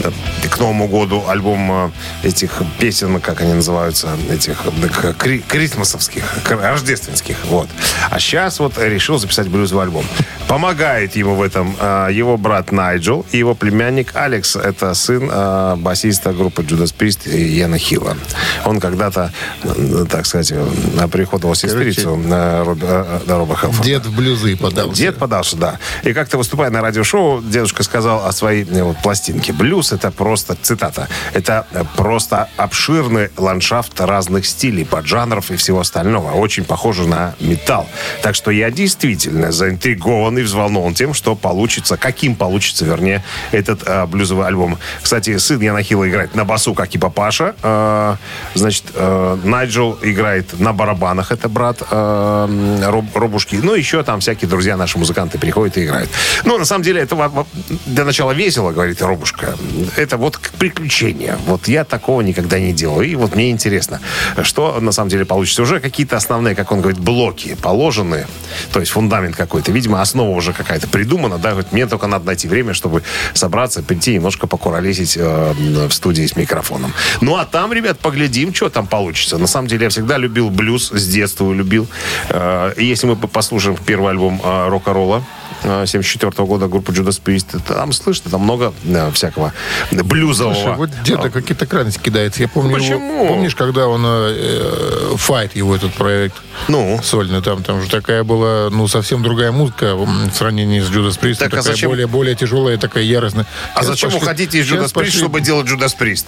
э, 0.04 0.50
к 0.50 0.60
Новому 0.60 0.90
году 0.90 1.24
альбом 1.26 1.94
э, 2.24 2.28
этих 2.28 2.62
песен, 2.78 3.22
как 3.22 3.40
они 3.40 3.54
называются, 3.54 4.10
этих 4.30 4.58
э, 4.66 5.14
крисмасовских, 5.48 6.26
рождественских, 6.50 7.38
вот. 7.46 7.70
А 8.10 8.20
сейчас 8.20 8.60
вот 8.60 8.78
решил 8.78 9.18
записать 9.18 9.48
блюзовый 9.48 9.86
альбом. 9.86 10.04
Помогает 10.50 11.16
ему 11.16 11.36
в 11.36 11.42
этом 11.42 11.74
э, 11.80 12.10
его 12.12 12.36
брат 12.36 12.74
Найджел 12.74 13.26
и 13.32 13.38
его 13.38 13.56
племянник 13.56 14.14
Алекс. 14.14 14.58
Это 14.58 14.94
сын 14.94 15.30
э, 15.32 15.76
басиста 15.78 16.34
группы 16.34 16.64
Judas 16.64 16.94
Priest 16.94 17.13
Яна 17.26 17.78
Хилла. 17.78 18.18
Он 18.66 18.80
когда-то, 18.80 19.32
э, 19.64 20.06
так 20.10 20.26
сказать, 20.26 20.52
э, 20.52 21.08
приходовал 21.12 21.56
сестрицу 21.56 22.16
э, 22.16 22.28
на 22.28 22.64
Роба 22.64 23.56
Хелфорда. 23.56 23.84
Дед 23.84 24.06
в 24.06 24.16
блюзы 24.16 24.56
подался. 24.58 24.96
Дед 24.96 25.18
подался, 25.18 25.58
да. 25.58 25.80
И 26.04 26.14
как-то 26.14 26.38
выступая 26.38 26.70
на 26.70 26.82
радиошоу, 26.82 27.42
дедушка 27.42 27.84
сказал 27.84 28.26
о 28.26 28.32
своей 28.32 28.64
э, 28.64 28.84
вот, 28.84 28.98
пластинке. 28.98 29.54
Блюз 29.54 29.92
это 29.92 30.12
просто, 30.12 30.58
цитата, 30.62 31.08
это 31.34 31.68
э, 31.72 31.84
просто 31.96 32.50
обширный 32.58 33.30
ландшафт 33.38 34.00
разных 34.02 34.46
стилей, 34.46 34.86
поджанров 34.86 35.52
и 35.52 35.56
всего 35.56 35.80
остального. 35.80 36.32
Очень 36.32 36.64
похоже 36.64 37.08
на 37.08 37.36
металл. 37.40 37.88
Так 38.22 38.36
что 38.36 38.52
я 38.52 38.72
действительно 38.72 39.52
заинтригован 39.52 40.38
и 40.38 40.42
взволнован 40.42 40.94
тем, 40.94 41.14
что 41.14 41.36
получится, 41.36 41.98
каким 41.98 42.36
получится, 42.36 42.86
вернее, 42.86 43.24
этот 43.52 43.84
э, 43.86 44.06
блюзовый 44.06 44.48
альбом. 44.48 44.78
Кстати, 45.02 45.38
сын 45.38 45.60
Яна 45.60 45.84
Хилла 45.84 46.10
играет 46.10 46.36
на 46.36 46.46
басу, 46.46 46.74
как 46.74 46.94
и 46.96 46.98
папаша. 47.04 47.54
Э, 47.64 48.16
значит, 48.56 48.86
э, 48.96 49.38
Найджел 49.44 49.98
играет 50.02 50.58
на 50.58 50.72
барабанах, 50.72 51.34
это 51.34 51.50
брат 51.50 51.84
э, 51.92 52.82
Роб- 52.86 53.14
Робушки. 53.14 53.60
Ну, 53.62 53.76
еще 53.76 54.04
там 54.04 54.22
всякие 54.22 54.50
друзья 54.50 54.78
наши 54.78 54.98
музыканты 54.98 55.38
приходят 55.38 55.78
и 55.78 55.84
играют. 55.84 56.10
Ну, 56.46 56.58
на 56.58 56.64
самом 56.64 56.84
деле, 56.84 57.02
это 57.02 57.46
для 57.86 58.06
начала 58.06 58.32
весело, 58.32 58.72
говорит 58.72 59.02
Робушка. 59.02 59.56
Это 59.98 60.16
вот 60.16 60.40
приключение. 60.58 61.38
Вот 61.46 61.68
я 61.68 61.84
такого 61.84 62.22
никогда 62.22 62.58
не 62.58 62.72
делал. 62.72 63.02
И 63.02 63.16
вот 63.16 63.36
мне 63.36 63.52
интересно, 63.52 64.00
что 64.44 64.80
на 64.80 64.94
самом 64.94 65.10
деле 65.10 65.26
получится. 65.26 65.62
Уже 65.62 65.82
какие-то 65.82 66.16
основные, 66.16 66.56
как 66.56 66.72
он 66.72 66.80
говорит, 66.80 67.02
блоки 67.02 67.58
положены. 67.62 68.26
То 68.72 68.80
есть 68.80 68.94
фундамент 68.94 69.36
какой-то. 69.36 69.74
Видимо, 69.74 70.02
основа 70.02 70.30
уже 70.30 70.54
какая-то 70.54 70.88
придумана. 70.88 71.38
Да, 71.38 71.54
вот 71.54 71.74
мне 71.74 71.86
только 71.86 72.08
надо 72.08 72.26
найти 72.28 72.48
время, 72.48 72.74
чтобы 72.74 73.04
собраться, 73.34 73.84
прийти 73.84 74.14
немножко 74.14 74.48
покуролесить 74.48 75.18
э, 75.18 75.54
в 75.90 75.92
студии 75.92 76.26
с 76.26 76.38
микрофоном. 76.38 76.93
Ну, 77.22 77.36
а 77.36 77.46
там, 77.46 77.74
ребят, 77.74 78.00
поглядим, 78.00 78.54
что 78.54 78.70
там 78.70 78.88
получится. 78.88 79.38
На 79.38 79.48
самом 79.48 79.68
деле, 79.68 79.84
я 79.84 79.90
всегда 79.90 80.18
любил 80.18 80.50
блюз, 80.50 80.92
с 80.92 81.08
детства 81.08 81.52
любил. 81.54 81.88
Э, 82.30 82.74
если 82.78 83.08
мы 83.08 83.16
послушаем 83.16 83.78
первый 83.86 84.12
альбом 84.12 84.42
э, 84.44 84.68
рок-н-ролла, 84.70 85.24
74 85.64 86.46
года 86.46 86.68
группы 86.68 86.92
Judas 86.92 87.22
Priest. 87.24 87.60
Там 87.68 87.92
слышно, 87.94 88.30
там 88.32 88.42
много 88.42 88.74
э, 88.86 89.12
всякого 89.14 89.54
блюзового. 89.92 90.54
Слушай, 90.54 90.76
вот 90.76 90.90
деда 91.04 91.30
какие-то 91.30 91.66
крайности 91.66 92.00
кидается. 92.02 92.42
Я 92.42 92.48
помню, 92.48 92.70
его- 92.72 92.80
Почему? 92.80 93.28
помнишь, 93.28 93.56
когда 93.56 93.88
он 93.88 94.04
э, 94.06 95.16
файт 95.18 95.56
его 95.56 95.76
этот 95.76 95.94
проект 95.94 96.36
Ну? 96.68 97.00
сольный, 97.04 97.42
там, 97.42 97.64
там 97.64 97.82
же 97.82 97.90
такая 97.90 98.24
была, 98.24 98.70
ну, 98.70 98.88
совсем 98.88 99.24
другая 99.24 99.52
музыка 99.52 99.96
в 99.96 100.32
сравнении 100.34 100.82
с 100.82 100.90
Judas 100.90 101.20
Priest. 101.20 101.36
Так, 101.38 101.48
а 101.48 101.58
такая 101.58 101.62
зачем- 101.64 101.90
более, 101.90 102.08
более 102.08 102.36
тяжелая, 102.36 102.78
такая 102.78 103.04
яростная. 103.04 103.46
А 103.74 103.80
Сейчас 103.80 103.88
зачем 103.88 104.10
пошли- 104.10 104.22
уходить 104.24 104.56
из 104.56 104.70
Judas 104.72 104.86
Priest, 104.86 104.94
пошли 104.94 105.12
чтобы 105.12 105.42
делать 105.42 105.68
Judas 105.68 105.96
Priest? 105.98 106.26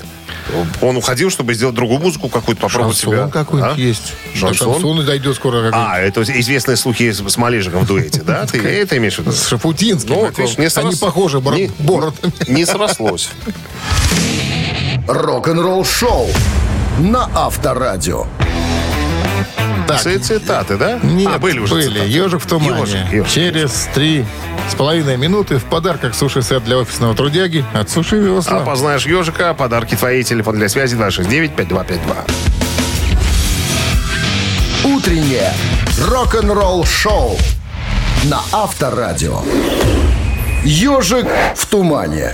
Он 0.82 0.96
уходил, 0.98 1.30
чтобы 1.30 1.54
сделать 1.54 1.76
другую 1.76 2.00
музыку 2.00 2.30
какую-то, 2.30 2.62
попробовать 2.62 2.98
Шансон 2.98 3.14
себя. 3.14 3.28
какой-нибудь 3.28 3.78
А? 3.78 3.80
есть. 3.82 4.14
Шансон? 4.36 4.68
До 4.68 4.74
шансона 4.74 5.04
дойдет 5.04 5.36
скоро. 5.36 5.70
А, 5.74 6.00
это 6.00 6.22
известные 6.24 6.78
слухи 6.78 7.12
с, 7.12 7.38
Малежиком 7.38 7.84
в 7.84 7.88
дуэте, 7.88 8.22
да? 8.24 8.46
Ты 8.46 8.60
это 8.60 8.98
имеешь 8.98 9.16
в 9.16 9.20
виду? 9.20 9.32
С 9.32 9.48
Шафутинским. 9.48 10.14
Ну, 10.16 10.26
таком. 10.28 10.46
видишь, 10.46 10.58
не 10.58 10.82
Они 10.84 10.96
похожи 10.96 11.40
бор- 11.40 11.56
не- 11.56 11.72
бородами. 11.80 12.34
Не 12.48 12.66
срослось. 12.66 13.30
Рок-н-ролл 15.08 15.86
шоу 15.86 16.28
на 17.00 17.30
Авторадио. 17.36 18.26
Так, 19.88 20.02
Ци- 20.02 20.18
Цитаты, 20.18 20.78
да? 20.78 21.00
Нет, 21.04 21.30
а, 21.36 21.38
были 21.38 21.60
уже 21.60 21.80
цитаты. 21.84 22.08
«Ежик 22.10 22.42
в 22.42 22.48
тумане». 22.48 22.80
«Ежик», 22.82 23.14
«Ежик». 23.14 23.28
Через 23.30 23.88
три 23.94 24.26
с 24.72 24.74
половиной 24.74 25.16
минуты 25.18 25.58
в 25.60 25.64
подарках 25.66 26.16
суши-сет 26.16 26.64
для 26.64 26.78
офисного 26.80 27.14
трудяги 27.14 27.64
от 27.74 27.92
Суши 27.92 28.16
Весла. 28.18 28.62
Опознаешь 28.62 29.06
ежика, 29.06 29.54
подарки 29.54 29.94
твои, 29.96 30.24
телефон 30.24 30.56
для 30.56 30.70
связи 30.70 30.96
269-5252. 30.96 32.16
Утреннее 34.86 35.52
рок-н-ролл 36.00 36.86
шоу 36.86 37.38
на 38.26 38.40
Авторадио. 38.52 39.42
Ежик 40.64 41.26
в 41.56 41.66
тумане. 41.66 42.34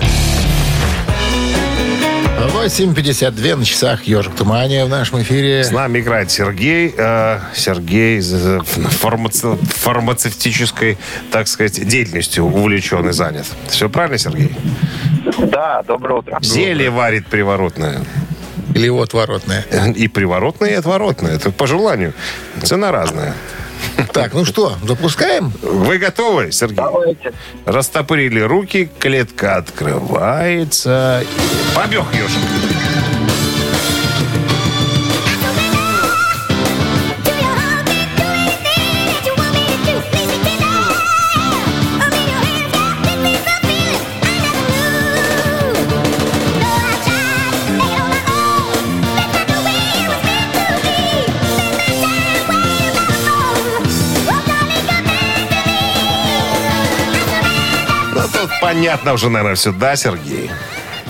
8.52 2.54 3.56
на 3.56 3.64
часах 3.66 4.04
«Ежик 4.04 4.34
в 4.34 4.36
тумане» 4.36 4.84
в 4.86 4.90
нашем 4.90 5.22
эфире. 5.22 5.64
С 5.64 5.72
нами 5.72 6.00
играет 6.00 6.30
Сергей. 6.32 6.94
э, 6.98 7.40
Сергей 7.56 8.18
из, 8.18 8.34
э, 8.34 8.60
фармаце- 9.02 9.58
фармацевтической, 9.64 10.98
так 11.32 11.48
сказать, 11.48 11.88
деятельностью 11.88 12.44
увлечен 12.46 13.08
и 13.08 13.14
занят. 13.14 13.46
Все 13.70 13.90
правильно, 13.90 14.18
Сергей? 14.18 14.56
Да, 15.38 15.84
доброе 15.88 16.20
утро. 16.20 16.40
Зелье 16.42 16.90
варит 16.90 17.28
приворотное. 17.28 18.02
Или 18.74 18.90
вот 18.90 19.14
воротная. 19.14 19.66
И 19.96 20.08
приворотное, 20.08 20.72
и 20.72 20.74
отворотное. 20.74 21.36
Это 21.36 21.52
по 21.52 21.68
желанию. 21.68 22.14
Цена 22.64 22.92
разная. 22.92 23.34
Так, 24.14 24.34
ну 24.34 24.46
что, 24.46 24.74
запускаем? 24.84 25.52
Вы 25.62 25.98
готовы, 25.98 26.52
Сергей? 26.52 26.76
Давайте. 26.76 27.34
Растопырили 27.66 28.40
руки, 28.40 28.90
клетка 29.00 29.58
открывается. 29.58 31.24
Побег 31.76 32.06
ежик. 32.14 33.11
Понятно 58.62 59.14
уже, 59.14 59.30
наверное, 59.30 59.56
все. 59.56 59.72
Да, 59.74 59.96
Сергей? 59.98 60.50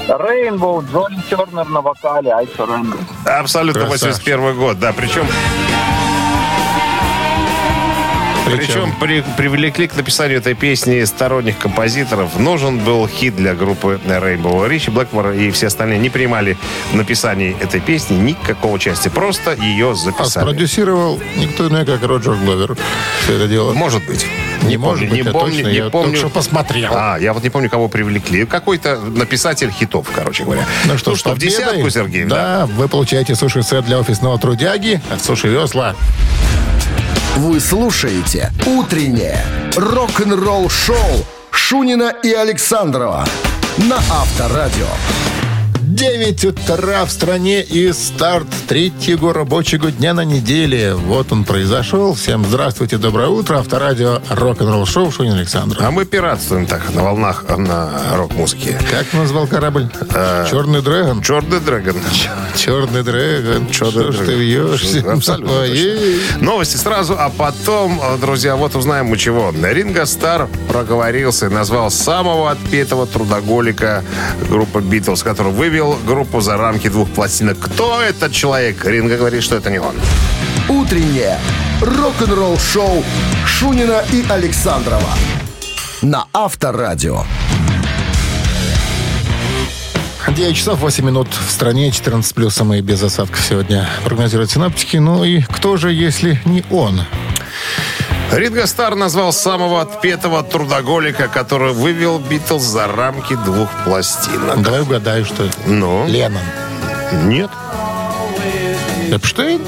Рейнбоу, 0.07 0.83
Джонни 0.83 1.21
Тернер 1.29 1.67
на 1.69 1.81
вокале, 1.81 2.31
I 2.31 2.45
Surrender. 2.45 2.97
Абсолютно 3.25 3.81
Красавчик. 3.85 4.07
81 4.25 4.55
год, 4.57 4.79
да. 4.79 4.91
Причем, 4.93 5.27
причем 8.45 8.93
при- 8.99 9.23
привлекли 9.37 9.87
к 9.87 9.95
написанию 9.95 10.39
этой 10.39 10.55
песни 10.55 11.03
сторонних 11.03 11.57
композиторов. 11.59 12.37
Нужен 12.39 12.79
был 12.79 13.07
хит 13.07 13.35
для 13.35 13.53
группы 13.53 13.99
Rainbow. 14.05 14.67
Ричи 14.67 14.89
Блэкмор 14.91 15.31
и 15.31 15.51
все 15.51 15.67
остальные 15.67 15.99
не 15.99 16.09
принимали 16.09 16.57
в 16.91 16.95
написании 16.95 17.55
этой 17.61 17.79
песни 17.79 18.15
никакого 18.15 18.73
участия. 18.73 19.09
Просто 19.11 19.53
ее 19.53 19.91
А 19.91 19.95
записали. 19.95 20.43
спродюсировал 20.45 21.21
никто 21.37 21.67
иной, 21.69 21.85
как 21.85 22.03
Роджер 22.03 22.33
Гловер. 22.35 22.75
Все 23.23 23.35
это 23.35 23.47
дело. 23.47 23.73
Может 23.73 24.05
быть. 24.05 24.25
Не 24.63 24.77
может 24.77 25.09
быть, 25.09 25.23
не 25.25 25.31
помню, 25.31 25.55
точно, 25.55 25.67
не 25.69 25.75
я 25.77 25.89
помню. 25.89 26.05
только 26.05 26.17
что 26.17 26.29
посмотрел. 26.29 26.91
А, 26.95 27.17
я 27.17 27.33
вот 27.33 27.43
не 27.43 27.49
помню, 27.49 27.69
кого 27.69 27.87
привлекли. 27.87 28.45
Какой-то 28.45 28.97
написатель 28.99 29.71
хитов, 29.71 30.07
короче 30.13 30.43
говоря. 30.43 30.65
Ну 30.85 30.97
что, 30.97 31.15
ж, 31.15 31.19
в 31.21 31.23
победой. 31.23 31.49
десятку, 31.49 31.89
Сергей? 31.89 32.25
Да, 32.25 32.67
вы 32.67 32.87
получаете 32.87 33.35
суши-сет 33.35 33.85
для 33.85 33.99
офисного 33.99 34.37
трудяги 34.39 35.01
от 35.11 35.23
Суши 35.23 35.47
Весла. 35.47 35.95
Вы 37.37 37.59
слушаете 37.59 38.51
«Утреннее 38.65 39.43
рок-н-ролл 39.75 40.69
шоу» 40.69 41.25
Шунина 41.49 42.13
и 42.23 42.31
Александрова 42.33 43.25
на 43.77 43.97
Авторадио. 43.97 44.87
9 45.91 46.45
утра 46.45 47.03
в 47.03 47.11
стране 47.11 47.61
и 47.61 47.91
старт 47.91 48.47
третьего 48.69 49.33
рабочего 49.33 49.91
дня 49.91 50.13
на 50.13 50.23
неделе. 50.23 50.93
Вот 50.93 51.33
он 51.33 51.43
произошел. 51.43 52.13
Всем 52.13 52.45
здравствуйте, 52.45 52.97
доброе 52.97 53.27
утро. 53.27 53.57
Авторадио 53.57 54.21
рок-н-ролл 54.29 54.85
шоу 54.85 55.11
Шунин 55.11 55.33
Александр. 55.33 55.79
А 55.81 55.91
мы 55.91 56.05
пиратствуем 56.05 56.65
так, 56.65 56.93
на 56.95 57.03
волнах 57.03 57.43
э, 57.49 57.57
на 57.57 57.89
рок-музыке. 58.15 58.79
Как 58.89 59.11
назвал 59.11 59.47
корабль? 59.47 59.89
Черный 60.49 60.81
дрэгон. 60.81 61.21
Черный 61.21 61.59
Дрэгон. 61.59 61.95
Черный 62.55 63.03
дрэгон. 63.03 63.73
Что 63.73 64.13
ж 64.13 64.17
ты 64.25 64.33
вьешься? 64.35 65.03
Абсолютно 65.11 65.65
Новости 66.39 66.77
сразу, 66.77 67.17
а 67.19 67.29
потом, 67.29 67.99
э, 68.01 68.17
друзья, 68.17 68.55
вот 68.55 68.77
узнаем 68.77 69.07
мы 69.07 69.17
чего. 69.17 69.53
Ринго 69.61 70.05
Стар 70.05 70.47
проговорился 70.69 71.47
и 71.47 71.49
назвал 71.49 71.91
самого 71.91 72.49
отпетого 72.49 73.05
трудоголика 73.07 74.05
группы 74.47 74.79
Битлз, 74.79 75.21
который 75.23 75.51
вывел 75.51 75.80
группу 76.05 76.41
за 76.41 76.57
рамки 76.57 76.89
двух 76.89 77.09
пластинок. 77.09 77.59
Кто 77.59 78.01
этот 78.01 78.31
человек? 78.31 78.85
Ринго 78.85 79.17
говорит, 79.17 79.43
что 79.43 79.55
это 79.55 79.69
не 79.69 79.79
он. 79.79 79.95
Утреннее 80.69 81.37
рок-н-ролл-шоу 81.81 83.03
Шунина 83.45 84.03
и 84.11 84.23
Александрова 84.29 85.09
на 86.01 86.25
Авторадио. 86.33 87.23
9 90.27 90.55
часов 90.55 90.79
8 90.79 91.05
минут 91.05 91.27
в 91.27 91.51
стране, 91.51 91.91
14 91.91 92.33
плюсом 92.33 92.73
и 92.73 92.81
без 92.81 93.03
осадков 93.03 93.43
сегодня 93.43 93.89
прогнозируют 94.05 94.51
синаптики. 94.51 94.97
Ну 94.97 95.23
и 95.23 95.41
кто 95.41 95.77
же, 95.77 95.91
если 95.91 96.39
не 96.45 96.63
он? 96.69 97.01
Ринго 98.31 98.65
Стар 98.65 98.95
назвал 98.95 99.33
самого 99.33 99.81
отпетого 99.81 100.41
трудоголика, 100.43 101.27
который 101.27 101.73
вывел 101.73 102.17
Битлз 102.19 102.63
за 102.63 102.87
рамки 102.87 103.35
двух 103.35 103.69
пластинок. 103.83 104.61
Давай 104.61 104.81
угадаю, 104.81 105.25
что 105.25 105.43
это. 105.45 105.57
Ну? 105.65 106.07
Леннон. 106.07 106.41
Нет. 107.23 107.49
Эпштейн? 109.11 109.61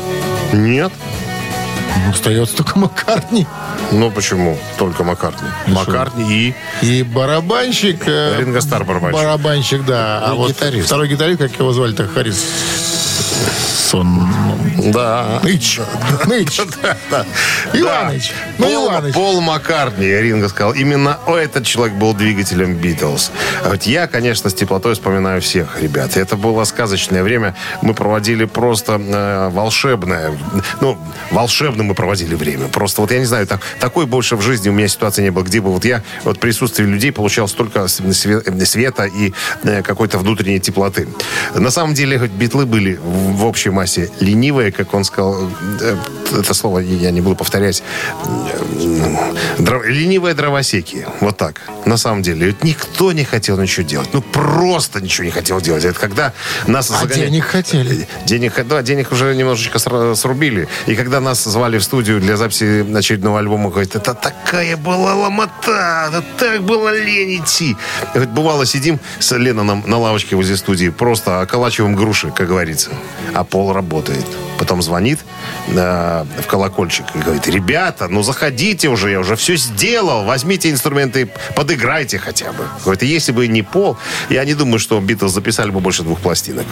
Нет. 0.53 0.91
Ну, 2.05 2.11
Остается 2.11 2.55
только 2.57 2.79
Маккартни. 2.79 3.45
Ну 3.91 4.09
почему? 4.11 4.57
Только 4.77 5.03
Маккартни. 5.03 5.47
Маккартни 5.67 6.23
и... 6.31 6.55
И 6.81 7.03
барабанщик... 7.03 8.03
э, 8.07 8.37
Ринго 8.39 8.61
Стар 8.61 8.83
барабанщик. 8.85 9.19
Барабанщик, 9.21 9.85
да. 9.85 10.21
А 10.25 10.33
И 10.33 10.37
вот 10.37 10.49
гитарист. 10.51 10.87
второй 10.87 11.07
гитарист, 11.09 11.39
как 11.39 11.59
его 11.59 11.73
звали-то, 11.73 12.07
Харрис... 12.07 12.43
Сон... 13.93 14.27
Да. 14.91 15.39
Ныч. 15.43 15.79
Ныч. 16.25 16.61
Иваныч. 17.73 18.31
Ну, 18.57 18.87
Иваныч. 18.87 19.13
Пол 19.13 19.41
Маккартни, 19.41 20.07
Ринго 20.07 20.49
сказал, 20.49 20.73
именно 20.73 21.19
этот 21.27 21.65
человек 21.65 21.95
был 21.97 22.13
двигателем 22.13 22.75
Битлз. 22.75 23.31
А 23.63 23.69
вот 23.69 23.83
я, 23.83 24.07
конечно, 24.07 24.49
с 24.49 24.53
теплотой 24.53 24.93
вспоминаю 24.93 25.41
всех 25.41 25.81
ребят. 25.81 26.17
Это 26.17 26.35
было 26.35 26.63
сказочное 26.63 27.23
время. 27.23 27.55
Мы 27.81 27.93
проводили 27.93 28.45
просто 28.45 28.93
э, 28.93 29.49
волшебное. 29.49 30.37
Ну, 30.81 30.97
волшебно 31.31 31.83
мы 31.83 31.93
проводили 31.93 32.35
время. 32.35 32.67
Просто 32.67 33.01
вот 33.01 33.11
я 33.11 33.19
не 33.19 33.25
знаю, 33.25 33.47
так, 33.47 33.61
такой 33.79 34.05
больше 34.05 34.35
в 34.35 34.41
жизни 34.41 34.69
у 34.69 34.73
меня 34.73 34.87
ситуации 34.87 35.23
не 35.23 35.29
было, 35.29 35.43
где 35.43 35.61
бы 35.61 35.71
вот 35.71 35.85
я 35.85 36.03
вот 36.23 36.37
в 36.37 36.39
присутствии 36.39 36.85
людей 36.85 37.11
получал 37.11 37.47
столько 37.47 37.87
света 37.87 39.05
и 39.05 39.33
э, 39.63 39.81
какой-то 39.83 40.17
внутренней 40.17 40.59
теплоты. 40.59 41.07
На 41.53 41.71
самом 41.71 41.93
деле, 41.93 42.19
хоть 42.19 42.31
битлы 42.31 42.65
были 42.65 42.95
в, 42.95 43.32
в 43.33 43.45
общей 43.45 43.69
массе 43.71 44.09
ленивые, 44.19 44.71
как 44.71 44.93
он 44.93 45.03
сказал, 45.03 45.49
э, 45.81 45.97
это 46.39 46.53
слово 46.53 46.79
я 46.79 47.11
не 47.11 47.21
буду 47.21 47.35
повторять, 47.35 47.83
Дро- 49.59 49.85
ленивые 49.85 50.33
дровосеки. 50.33 51.05
Вот 51.21 51.37
так. 51.37 51.61
На 51.85 51.97
самом 51.97 52.21
деле. 52.21 52.47
Ведь 52.47 52.63
никто 52.63 53.11
не 53.11 53.23
хотел 53.23 53.57
ничего 53.57 53.85
делать. 53.85 54.09
Ну, 54.13 54.21
просто 54.21 55.01
ничего 55.01 55.25
не 55.25 55.31
хотел 55.31 55.61
делать. 55.61 55.83
Это 55.85 55.99
когда 55.99 56.33
нас 56.67 56.89
А 56.91 56.93
загоняли- 57.05 57.25
денег 57.29 57.43
хотели. 57.45 58.07
Денег, 58.25 58.65
да, 58.67 58.81
денег 58.81 59.11
уже 59.11 59.35
немножечко 59.35 59.79
срубили. 60.15 60.67
И 60.87 60.95
когда 60.95 61.19
нас 61.19 61.43
звали 61.43 61.77
в 61.77 61.83
студию 61.83 62.19
для 62.21 62.37
записи 62.37 62.85
очередного 62.97 63.39
альбома, 63.39 63.69
говорит, 63.69 63.95
это 63.95 64.13
такая 64.13 64.77
была 64.77 65.13
ломота, 65.15 66.09
это 66.09 66.23
так 66.37 66.63
было 66.63 66.93
лень 66.95 67.41
идти. 67.41 67.75
Говорит, 68.13 68.33
бывало, 68.33 68.65
сидим 68.65 68.99
с 69.19 69.35
Ленноном 69.37 69.83
на 69.87 69.97
лавочке 69.97 70.35
возле 70.35 70.57
студии, 70.57 70.89
просто 70.89 71.41
околачиваем 71.41 71.95
груши, 71.95 72.31
как 72.31 72.47
говорится. 72.47 72.89
А 73.33 73.43
пол 73.43 73.73
работает. 73.73 74.25
Потом 74.59 74.81
звонит 74.81 75.19
э, 75.67 76.25
в 76.41 76.47
колокольчик 76.47 77.05
и 77.15 77.19
говорит, 77.19 77.47
ребята, 77.47 78.07
ну 78.07 78.23
заходите 78.23 78.89
уже, 78.89 79.11
я 79.11 79.19
уже 79.19 79.35
все 79.35 79.55
сделал, 79.55 80.25
возьмите 80.25 80.69
инструменты, 80.69 81.29
подыграйте 81.55 82.19
хотя 82.19 82.51
бы. 82.53 82.65
Говорит, 82.83 83.03
если 83.03 83.31
бы 83.31 83.47
не 83.47 83.61
пол, 83.61 83.97
я 84.29 84.45
не 84.45 84.53
думаю, 84.53 84.79
что 84.79 84.99
Битлз 84.99 85.33
записали 85.33 85.71
бы 85.71 85.79
больше 85.79 86.03
двух 86.03 86.19
пластинок. 86.19 86.65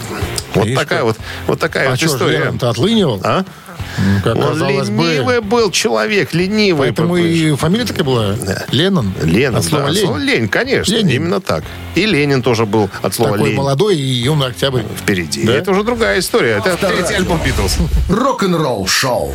Вот 0.54 0.66
Видишь, 0.66 0.78
такая 0.78 0.98
как? 1.00 1.06
вот, 1.06 1.18
вот 1.46 1.60
такая 1.60 1.88
А 1.88 1.90
вот 1.90 1.98
что 1.98 2.06
история. 2.06 2.38
Леннон-то 2.38 2.70
отлынивал? 2.70 3.20
А? 3.24 3.44
Ну, 4.02 4.20
Как 4.24 4.36
Он 4.36 4.42
казалось 4.48 4.90
бы. 4.90 5.02
ленивый 5.04 5.40
был 5.40 5.70
человек, 5.70 6.34
ленивый. 6.34 6.88
Поэтому 6.88 7.14
такой. 7.16 7.32
и 7.32 7.54
фамилия 7.56 7.84
такая 7.84 8.04
была. 8.04 8.34
Леннон. 8.70 9.12
Ленин, 9.22 9.56
От 9.56 9.64
слова 9.64 9.86
да, 9.86 9.90
лень. 9.92 10.04
слово 10.04 10.18
лень, 10.18 10.48
конечно, 10.48 10.92
Ленин. 10.94 11.10
именно 11.10 11.40
так. 11.40 11.64
И 11.94 12.04
Ленин 12.06 12.42
тоже 12.42 12.66
был 12.66 12.90
от 13.02 13.14
слова 13.14 13.32
Такой 13.32 13.48
лень 13.50 13.56
молодой 13.56 13.96
и 13.96 14.00
юный 14.02 14.48
октябрь. 14.48 14.82
впереди. 14.98 15.44
Да? 15.44 15.54
Это 15.54 15.70
уже 15.70 15.84
другая 15.84 16.18
история. 16.18 16.62
Это 16.64 16.76
третий 16.76 17.14
альбом 17.14 17.40
Битлз. 17.44 17.76
Рок-н-ролл-шоу. 18.08 19.32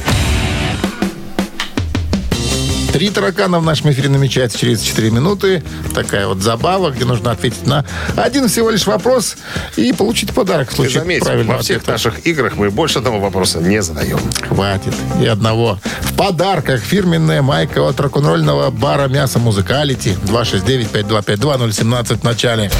Три 2.98 3.12
таракана 3.12 3.60
в 3.60 3.64
нашем 3.64 3.91
эфире 3.91 4.10
намечается 4.10 4.58
через 4.58 4.82
4 4.82 5.12
минуты. 5.12 5.62
Такая 5.93 6.26
вот 6.26 6.41
забава, 6.41 6.89
где 6.89 7.06
нужно 7.06 7.30
ответить 7.30 7.68
на 7.68 7.86
один 8.16 8.48
всего 8.48 8.72
лишь 8.72 8.88
вопрос 8.88 9.38
и 9.76 9.93
получить 9.93 10.34
подарок 10.34 10.70
в 10.70 10.72
Ты 10.72 10.78
случае 10.78 11.02
заметь, 11.02 11.24
правильного 11.24 11.58
во 11.58 11.62
всех 11.62 11.78
ответа. 11.78 11.91
наших 11.91 12.26
играх 12.26 12.56
мы 12.56 12.72
больше 12.72 12.98
одного 12.98 13.20
вопроса 13.20 13.60
не 13.60 13.84
задаем. 13.84 14.18
Хватит. 14.48 14.95
И 15.22 15.28
одного. 15.28 15.78
В 16.02 16.16
подарках 16.16 16.82
фирменная 16.82 17.43
майка 17.43 17.88
от 17.88 18.00
рок-н-ролльного 18.00 18.72
бара 18.72 19.08
«Мясо 19.08 19.38
Музыкалити». 19.38 20.18
269-5252-017 20.24 22.22
в 22.22 22.24
начале. 22.24 22.72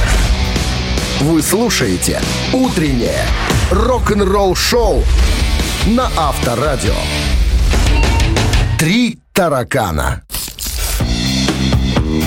Вы 1.20 1.44
слушаете 1.44 2.20
«Утреннее 2.54 3.24
рок-н-ролл-шоу» 3.70 5.04
на 5.86 6.10
Авторадио. 6.18 6.96
Три 8.80 9.20
таракана. 9.38 10.24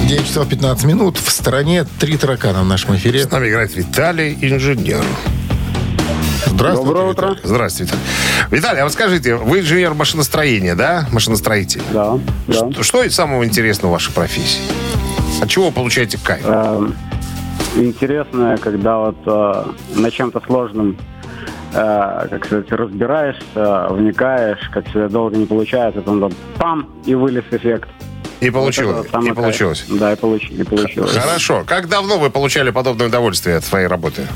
9 0.06 0.26
часов 0.28 0.48
15 0.48 0.84
минут. 0.84 1.18
В 1.18 1.28
стороне 1.28 1.84
три 1.98 2.16
таракана 2.16 2.60
в 2.62 2.66
нашем 2.66 2.94
эфире. 2.94 3.24
С 3.24 3.30
нами 3.32 3.48
играет 3.48 3.74
Виталий, 3.74 4.38
инженер. 4.40 5.02
Здравствуйте. 6.46 6.88
Доброе 6.88 7.10
утро. 7.10 7.36
Здравствуйте, 7.42 7.94
Виталий. 7.94 8.06
Виталий, 8.52 8.80
а 8.82 8.84
вот 8.84 8.92
скажите, 8.92 9.34
вы 9.34 9.58
инженер 9.58 9.94
машиностроения, 9.94 10.76
да? 10.76 11.08
Машиностроитель. 11.10 11.82
Да, 11.92 12.16
да. 12.46 12.70
Что, 12.70 12.82
что 12.84 13.02
из 13.02 13.12
самого 13.12 13.44
интересного 13.44 13.90
в 13.90 13.94
вашей 13.94 14.12
профессии? 14.12 14.60
От 15.42 15.48
чего 15.48 15.66
вы 15.66 15.72
получаете 15.72 16.16
кайф? 16.22 16.46
Эм, 16.46 16.94
Интересно, 17.74 18.56
когда 18.62 18.98
вот 18.98 19.16
э, 19.26 19.64
на 19.96 20.10
чем-то 20.12 20.40
сложном 20.46 20.96
как 21.72 22.44
сказать, 22.46 22.70
разбираешься, 22.72 23.86
вникаешь, 23.90 24.68
как 24.72 24.86
всегда 24.88 25.08
долго 25.08 25.36
не 25.36 25.46
получается, 25.46 26.00
потом 26.00 26.20
там 26.20 26.32
пам, 26.58 26.88
и 27.06 27.14
вылез 27.14 27.44
эффект. 27.50 27.88
И 28.40 28.50
получилось. 28.50 29.06
вот 29.12 29.24
И 29.24 29.32
получилось. 29.32 29.84
кайф. 29.86 30.00
Да, 30.00 30.12
и, 30.12 30.16
получ- 30.16 30.50
и 30.60 30.62
получилось. 30.64 31.12
Хорошо. 31.16 31.62
Как 31.66 31.88
давно 31.88 32.18
вы 32.18 32.30
получали 32.30 32.70
подобное 32.70 33.08
удовольствие 33.08 33.56
от 33.56 33.64
своей 33.64 33.86
работы? 33.86 34.26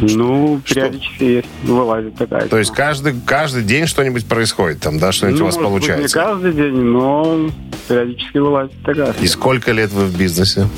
Ну, 0.00 0.60
периодически 0.64 1.24
есть, 1.24 1.48
вылазит 1.64 2.14
такая. 2.14 2.46
То 2.48 2.56
есть 2.56 2.72
каждый, 2.72 3.14
каждый 3.26 3.64
день 3.64 3.86
что-нибудь 3.86 4.26
происходит 4.26 4.80
там, 4.80 4.98
да, 4.98 5.10
что-нибудь 5.12 5.40
ну, 5.40 5.44
у 5.44 5.48
вас 5.48 5.56
может 5.56 5.72
быть, 5.72 5.86
получается? 5.86 6.18
не 6.18 6.24
каждый 6.24 6.52
день, 6.52 6.74
но 6.76 7.50
периодически 7.88 8.38
вылазит 8.38 8.72
такая. 8.84 9.12
И 9.20 9.26
сколько 9.26 9.72
лет 9.72 9.90
вы 9.90 10.04
в 10.04 10.16
бизнесе? 10.16 10.68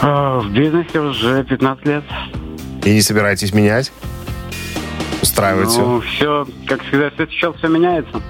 А, 0.00 0.38
В 0.40 0.50
бизнесе 0.52 1.00
уже 1.00 1.44
15 1.44 1.86
лет. 1.86 2.04
И 2.84 2.90
не 2.92 3.00
собираетесь 3.02 3.52
менять? 3.52 3.92
Устраивает 5.22 5.68
Ну, 5.68 6.00
все, 6.00 6.46
как 6.66 6.82
всегда, 6.82 7.10
все 7.10 7.26
сейчас 7.26 7.54
все 7.56 7.68
меняется. 7.68 8.10
все? 8.10 8.20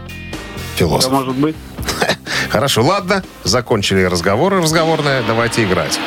Все 0.75 0.87
Философ. 0.87 1.13
может 1.13 1.35
быть. 1.37 1.57
Хорошо, 2.51 2.83
ладно. 2.83 3.23
Закончили 3.45 4.03
разговоры 4.03 4.61
разговорные. 4.61 5.23
Давайте 5.27 5.65
играть. 5.65 5.99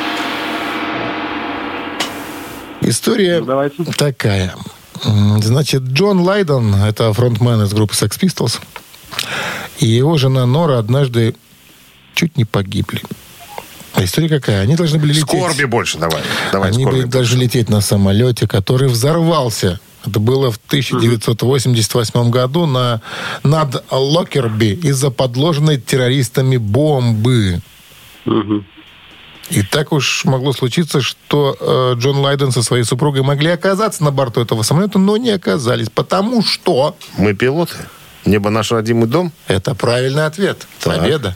История 2.82 3.40
Ну, 3.40 3.46
давайте. 3.46 3.84
такая. 3.96 4.54
Значит, 5.02 5.82
Джон 5.82 6.20
Лайдон, 6.20 6.74
это 6.76 7.12
фронтмен 7.12 7.62
из 7.62 7.72
группы 7.74 7.94
Sex 7.94 8.18
Pistols, 8.20 8.60
и 9.78 9.86
его 9.86 10.16
жена 10.16 10.46
Нора 10.46 10.78
однажды 10.78 11.34
чуть 12.14 12.36
не 12.36 12.44
погибли. 12.44 13.02
А 13.96 14.04
история 14.04 14.28
какая? 14.28 14.60
Они 14.60 14.76
должны 14.76 14.98
были 14.98 15.12
лететь... 15.12 15.28
Скорби 15.28 15.64
больше 15.64 15.98
давай. 15.98 16.22
Давай 16.52 16.70
Они 16.70 16.84
были 16.84 17.04
должны 17.04 17.42
лететь 17.42 17.70
на 17.70 17.80
самолете, 17.80 18.46
который 18.46 18.88
взорвался. 18.88 19.80
Это 20.04 20.20
было 20.20 20.52
в 20.52 20.60
1988 20.68 22.30
году 22.30 22.66
на, 22.66 23.00
над 23.42 23.84
Локерби 23.90 24.78
из-за 24.84 25.10
подложенной 25.10 25.78
террористами 25.78 26.58
бомбы. 26.58 27.60
И 29.50 29.62
так 29.62 29.92
уж 29.92 30.24
могло 30.24 30.52
случиться, 30.52 31.00
что 31.00 31.56
э, 31.58 31.98
Джон 31.98 32.18
Лайден 32.18 32.50
со 32.50 32.62
своей 32.62 32.82
супругой 32.82 33.22
могли 33.22 33.50
оказаться 33.50 34.02
на 34.02 34.10
борту 34.10 34.40
этого 34.40 34.62
самолета, 34.62 34.98
но 34.98 35.16
не 35.16 35.30
оказались, 35.30 35.88
потому 35.88 36.42
что 36.42 36.96
Мы 37.16 37.32
пилоты. 37.32 37.76
Небо 38.26 38.50
наш 38.50 38.72
родимый 38.72 39.06
дом. 39.06 39.32
это 39.46 39.74
правильный 39.74 40.26
ответ. 40.26 40.66
Так. 40.80 40.98
Победа. 40.98 41.34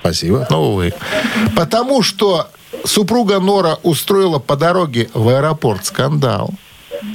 Спасибо. 0.00 0.46
Но, 0.50 0.72
увы. 0.72 0.92
Потому 1.56 2.02
что 2.02 2.48
супруга 2.84 3.38
Нора 3.38 3.78
устроила 3.82 4.38
по 4.40 4.56
дороге 4.56 5.08
в 5.14 5.28
аэропорт 5.28 5.86
скандал. 5.86 6.50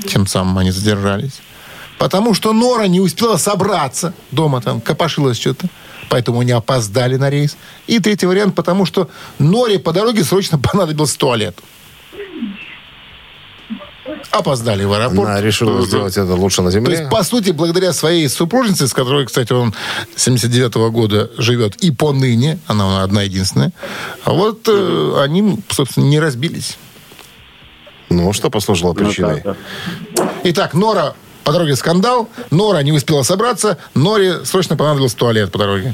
Тем 0.07 0.25
самым 0.25 0.57
они 0.57 0.71
задержались. 0.71 1.41
Потому 1.97 2.33
что 2.33 2.53
Нора 2.53 2.87
не 2.87 3.01
успела 3.01 3.37
собраться. 3.37 4.13
Дома 4.31 4.61
там 4.61 4.79
копошилась 4.79 5.37
что-то. 5.37 5.67
Поэтому 6.09 6.39
они 6.39 6.51
опоздали 6.51 7.17
на 7.17 7.29
рейс. 7.29 7.57
И 7.87 7.99
третий 7.99 8.27
вариант, 8.27 8.55
потому 8.55 8.85
что 8.85 9.09
Норе 9.39 9.79
по 9.79 9.91
дороге 9.91 10.23
срочно 10.23 10.57
понадобился 10.71 11.17
туалет. 11.17 11.57
Опоздали 14.31 14.83
в 14.83 14.93
аэропорт. 14.93 15.29
Она 15.29 15.41
решила 15.41 15.81
сделать 15.85 16.17
это 16.17 16.33
лучше 16.33 16.61
на 16.61 16.69
То 16.69 16.75
земле. 16.75 16.97
есть, 16.97 17.09
по 17.09 17.23
сути, 17.23 17.51
благодаря 17.51 17.93
своей 17.93 18.27
супружнице, 18.29 18.87
с 18.87 18.93
которой, 18.93 19.25
кстати, 19.25 19.53
он 19.53 19.73
79-го 20.15 20.91
года 20.91 21.29
живет 21.37 21.75
и 21.77 21.91
поныне, 21.91 22.59
она 22.67 23.03
одна 23.03 23.23
единственная, 23.23 23.71
а 24.23 24.33
вот 24.33 24.67
э, 24.67 25.13
они, 25.21 25.59
собственно, 25.69 26.05
не 26.05 26.19
разбились. 26.19 26.77
Ну, 28.09 28.31
что 28.33 28.49
послужило 28.49 28.89
Ну, 28.89 28.95
причиной? 28.95 29.41
да. 29.43 29.55
Итак, 30.45 30.73
Нора 30.73 31.13
по 31.43 31.51
дороге 31.51 31.75
скандал, 31.75 32.29
Нора 32.51 32.83
не 32.83 32.91
успела 32.91 33.23
собраться, 33.23 33.77
Норе 33.95 34.45
срочно 34.45 34.75
понадобился 34.77 35.17
туалет 35.17 35.51
по 35.51 35.57
дороге. 35.59 35.93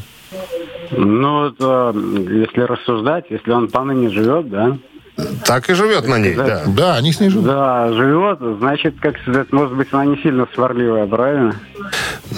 Ну, 0.92 1.48
это, 1.48 1.92
если 1.96 2.62
рассуждать, 2.62 3.26
если 3.30 3.52
он 3.52 3.68
поныне 3.70 4.10
живет, 4.10 4.50
да, 4.50 4.78
Так 5.46 5.70
и 5.70 5.74
живет 5.74 6.08
на 6.08 6.18
ней, 6.18 6.34
да. 6.36 6.64
Да, 6.66 6.96
они 6.96 7.14
с 7.14 7.20
ней 7.20 7.30
живут. 7.30 7.46
да, 7.46 7.92
живет, 7.94 8.40
значит, 8.60 8.96
как 9.00 9.18
сказать, 9.20 9.52
может 9.52 9.74
быть, 9.76 9.88
она 9.92 10.06
не 10.06 10.18
сильно 10.18 10.48
сварливая, 10.56 11.06
правильно? 11.06 11.56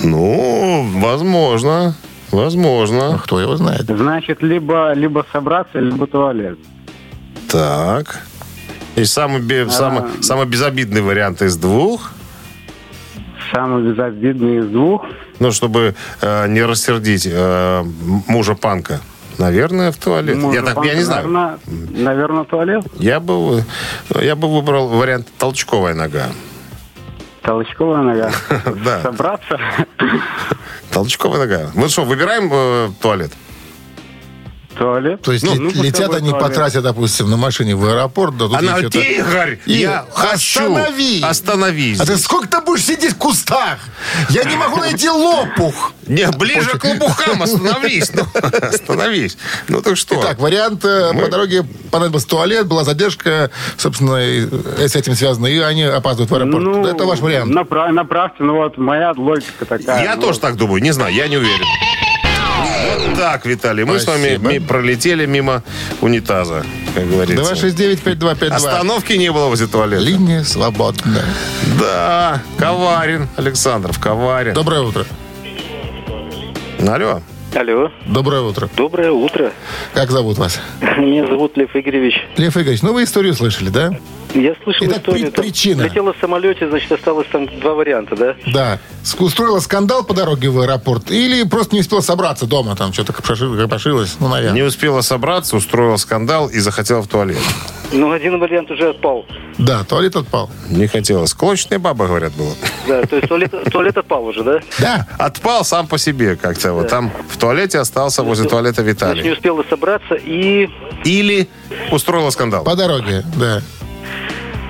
Ну, 0.04 0.86
возможно. 1.00 1.96
Возможно. 2.32 3.20
кто 3.24 3.40
его 3.40 3.56
знает. 3.56 3.84
Значит, 3.88 4.42
либо, 4.42 4.92
либо 4.94 5.26
собраться, 5.32 5.80
либо 5.80 6.06
туалет. 6.08 6.58
Так. 7.50 8.20
И 8.96 9.06
самый, 9.06 9.42
бе- 9.42 9.70
самый, 9.70 10.04
самый 10.22 10.46
безобидный 10.46 11.02
вариант 11.02 11.42
из 11.42 11.56
двух, 11.58 12.12
Самый 13.54 13.84
безобидный 13.90 14.58
из 14.60 14.66
двух. 14.68 15.06
ну, 15.40 15.52
чтобы 15.52 15.94
э, 16.22 16.48
не 16.48 16.64
рассердить 16.64 17.28
э, 17.32 17.84
мужа 18.28 18.56
панка. 18.56 19.00
Наверное, 19.38 19.92
в 19.92 19.98
туалет. 19.98 20.38
я 20.54 20.62
так, 20.62 20.84
я 20.86 20.96
не 20.96 21.02
знаю. 21.02 21.28
Наверное, 21.28 21.60
наверное, 21.92 22.44
туалет. 22.46 22.86
Я 23.00 23.20
бы, 23.20 23.64
я 24.22 24.36
бы 24.36 24.54
выбрал 24.54 24.88
вариант 24.88 25.28
толчковая 25.38 25.94
нога. 25.94 26.28
Толчковая 27.42 28.02
нога. 28.02 28.32
Да. 28.84 29.02
Собраться. 29.02 29.60
Толчковая 30.92 31.40
нога. 31.40 31.72
Ну 31.76 31.88
что, 31.90 32.04
выбираем 32.04 32.50
э, 32.52 32.90
туалет? 33.02 33.32
Туалет. 34.78 35.22
То 35.22 35.32
есть 35.32 35.44
Ну, 35.46 35.54
лет- 35.54 35.76
ну, 35.76 35.84
летят 35.84 36.14
они, 36.14 36.30
туалет. 36.32 36.48
потратят, 36.48 36.84
допустим, 36.84 37.30
на 37.30 37.38
машине 37.38 37.76
в 37.76 37.86
аэропорт, 37.86 38.38
да 38.38 38.48
тут 38.48 38.58
Она, 38.58 38.78
что-то- 38.80 39.00
Игорь, 39.00 39.60
я 39.66 40.06
хочу. 40.14 40.62
останови! 40.76 41.22
Остановись. 41.24 42.00
А 42.00 42.06
ты 42.06 42.18
сколько 42.18 42.48
ты 42.48 42.62
будешь 42.62 42.84
сидеть 42.84 43.14
в 43.14 43.18
кустах? 43.18 43.80
Я 44.30 44.44
не 44.44 44.56
могу 44.56 44.78
найти 44.78 45.10
лопух. 45.10 45.94
Не, 46.08 46.28
ближе 46.32 46.78
к 46.78 46.84
лопухам 46.84 47.42
остановись. 47.44 48.12
Ну, 48.14 48.24
остановись. 48.62 49.38
Ну 49.68 49.82
так 49.82 49.98
что? 49.98 50.20
Итак, 50.22 50.40
вариант 50.40 50.84
э, 50.86 51.12
Мы- 51.14 51.24
по 51.24 51.30
дороге 51.30 51.66
понадобился 51.92 52.28
туалет, 52.28 52.68
была 52.68 52.84
задержка, 52.84 53.50
собственно, 53.78 54.18
и, 54.18 54.48
э, 54.78 54.88
с 54.88 54.96
этим 54.96 55.16
связано, 55.16 55.48
и 55.48 55.58
они 55.60 55.84
опаздывают 55.84 56.32
в 56.32 56.36
аэропорт. 56.36 56.64
Ну, 56.64 56.86
Это 56.86 57.06
ваш 57.06 57.20
вариант. 57.20 57.52
направ- 57.54 57.92
направьте, 57.92 58.44
ну 58.44 58.56
вот 58.56 58.78
моя 58.78 59.14
логика 59.16 59.66
такая. 59.66 60.04
Я 60.04 60.16
ну, 60.16 60.22
тоже 60.24 60.40
так 60.40 60.56
думаю, 60.58 60.82
не 60.82 60.92
знаю, 60.92 61.14
я 61.14 61.28
не 61.28 61.38
уверен. 61.38 61.66
Так, 63.18 63.46
Виталий, 63.46 63.84
мы 63.84 64.00
с 64.00 64.06
вами 64.08 64.22
Спасибо. 64.36 64.50
ми- 64.52 64.60
пролетели 64.60 65.26
мимо 65.26 65.64
унитаза, 66.02 66.66
как 66.94 67.10
говорится. 67.10 67.54
269-5252. 67.56 68.56
Остановки 68.56 69.14
не 69.14 69.32
было 69.32 69.48
возле 69.48 69.68
туалета. 69.68 70.04
Линия 70.04 70.44
свободна. 70.44 71.22
Да, 71.80 72.42
Коварин, 72.58 73.28
Александров, 73.38 74.00
Коварин. 74.00 74.54
Доброе 74.54 74.82
утро. 74.82 75.06
Алло. 76.88 77.22
Алло, 77.56 77.90
Доброе 78.06 78.42
утро. 78.42 78.70
доброе 78.76 79.12
утро. 79.12 79.54
Как 79.94 80.12
зовут 80.12 80.38
вас? 80.38 80.60
Меня 80.98 81.26
зовут 81.26 81.56
Лев 81.56 81.74
Игоревич. 81.74 82.16
Лев 82.36 82.58
Игоревич, 82.58 82.82
ну 82.82 82.92
вы 82.92 83.04
историю 83.06 83.34
слышали, 83.34 83.70
да? 83.70 83.92
Я 84.34 84.54
слышал 84.66 84.86
Итак, 84.88 84.98
историю. 84.98 85.32
при- 85.32 85.42
причина. 85.44 85.84
Летела 85.84 86.12
в 86.12 86.18
самолете, 86.20 86.68
значит, 86.68 86.92
осталось 86.92 87.28
там 87.32 87.48
два 87.62 87.74
варианта, 87.74 88.18
да? 88.18 88.36
Да. 88.48 88.80
Устроила 89.20 89.60
скандал 89.62 90.04
по 90.04 90.14
дороге 90.14 90.50
в 90.50 90.60
аэропорт 90.60 91.10
или 91.12 91.44
просто 91.44 91.76
не 91.76 91.80
успела 91.82 92.02
собраться 92.02 92.46
дома, 92.46 92.76
там 92.76 92.92
что-то 92.92 93.14
копошилось, 93.14 94.18
ну, 94.20 94.28
наверное. 94.28 94.56
Не 94.56 94.64
успела 94.64 95.00
собраться, 95.00 95.56
устроила 95.56 95.96
скандал 95.96 96.50
и 96.50 96.60
захотела 96.60 97.02
в 97.02 97.08
туалет. 97.08 97.38
Ну, 97.92 98.12
один 98.12 98.40
вариант 98.40 98.72
уже 98.72 98.90
отпал. 98.90 99.26
Да, 99.58 99.84
туалет 99.84 100.16
отпал. 100.16 100.50
Не 100.70 100.88
хотела. 100.88 101.26
Склочная 101.28 101.80
баба, 101.80 102.08
говорят, 102.08 102.34
была. 102.34 102.52
Да, 102.88 103.04
то 103.06 103.16
есть 103.16 103.28
туалет, 103.28 103.54
туалет 103.72 103.98
отпал 103.98 104.26
уже, 104.26 104.44
да? 104.44 104.60
Да. 104.80 105.08
Отпал 105.18 105.64
сам 105.64 105.88
по 105.88 105.98
себе 105.98 106.36
как-то. 106.36 106.74
Вот 106.74 106.88
там 106.90 107.12
в 107.30 107.38
туалете 107.38 107.80
остался 107.80 108.24
возле 108.24 108.50
туалета 108.50 108.82
Значит, 108.82 109.02
не 109.02 109.08
Виталий. 109.14 109.32
успела 109.34 109.64
собраться 109.70 110.16
и 110.16 110.70
Или 111.04 111.48
устроила 111.92 112.30
скандал. 112.32 112.64
По 112.64 112.76
дороге, 112.76 113.24
да. 113.38 113.62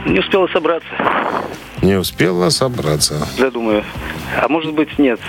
не 0.06 0.20
успела 0.20 0.48
собраться, 0.48 0.88
Не 1.82 1.96
успела 1.96 2.50
собраться. 2.50 3.28
я 3.38 3.50
думаю. 3.50 3.84
А 4.40 4.48
может 4.50 4.74
быть, 4.74 5.00
нет. 5.00 5.20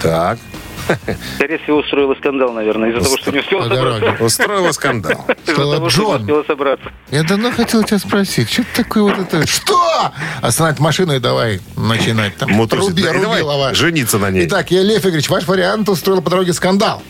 Так. 0.00 0.38
Скорее 1.36 1.58
всего, 1.58 1.78
устроила 1.78 2.14
скандал, 2.14 2.52
наверное, 2.52 2.90
из-за 2.90 3.04
того, 3.04 3.16
что 3.16 3.30
не 3.32 3.38
успела 3.40 3.62
собраться. 3.68 4.24
Устроила 4.24 4.72
скандал. 4.72 5.12
Из-за 5.42 5.52
Сказала, 5.52 5.76
того, 5.76 5.90
что 5.90 6.18
не 6.18 6.26
«Джон». 6.28 6.78
Я 7.10 7.22
давно 7.22 7.50
хотел 7.52 7.82
тебя 7.84 7.98
спросить, 7.98 8.50
что 8.50 8.62
ты 8.64 8.82
такое 8.82 9.02
вот 9.02 9.18
это... 9.18 9.46
Что? 9.46 10.12
Остановить 10.40 10.80
машину 10.80 11.14
и 11.14 11.18
давай 11.18 11.60
начинать 11.76 12.36
там. 12.36 12.50
Руби, 12.70 13.02
давай 13.02 13.74
жениться 13.74 14.18
на 14.18 14.30
ней. 14.30 14.46
Итак, 14.46 14.70
я, 14.70 14.82
Лев 14.82 15.02
Игоревич, 15.04 15.28
ваш 15.28 15.46
вариант 15.46 15.88
устроил 15.88 16.22
по 16.22 16.30
дороге 16.30 16.52
скандал. 16.52 17.02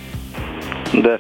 Да. 0.93 1.19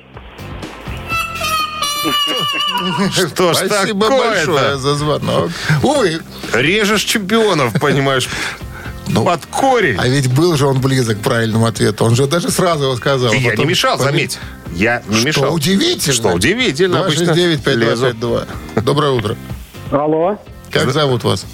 Что 3.13 3.53
ж 3.53 3.57
Спасибо 3.57 4.09
большое 4.09 4.41
такое-то? 4.45 4.79
за 4.79 4.95
звонок. 4.97 5.51
Увы, 5.83 6.21
Режешь 6.53 7.03
чемпионов, 7.05 7.73
понимаешь, 7.81 8.29
под 9.15 9.47
корень. 9.47 9.97
а 9.99 10.09
ведь 10.09 10.33
был 10.33 10.57
же 10.57 10.67
он 10.67 10.81
близок 10.81 11.19
к 11.19 11.23
правильному 11.23 11.67
ответу. 11.67 12.05
Он 12.05 12.15
же 12.17 12.27
даже 12.27 12.51
сразу 12.51 12.85
его 12.85 12.97
сказал. 12.97 13.33
И 13.33 13.39
я 13.39 13.55
не 13.57 13.65
мешал, 13.65 13.97
пони- 13.99 14.05
заметь. 14.07 14.39
Я 14.75 15.03
не 15.09 15.17
Что 15.17 15.27
мешал. 15.27 15.55
удивительно. 15.55 16.15
Что 16.15 16.29
удивительно. 16.31 17.01
Обычно 17.01 17.33
лезу. 17.33 18.07
269-5252. 18.07 18.47
Доброе 18.83 19.13
утро. 19.13 19.37
Алло, 19.91 20.39
Как 20.71 20.91
зовут 20.93 21.25
вас? 21.25 21.45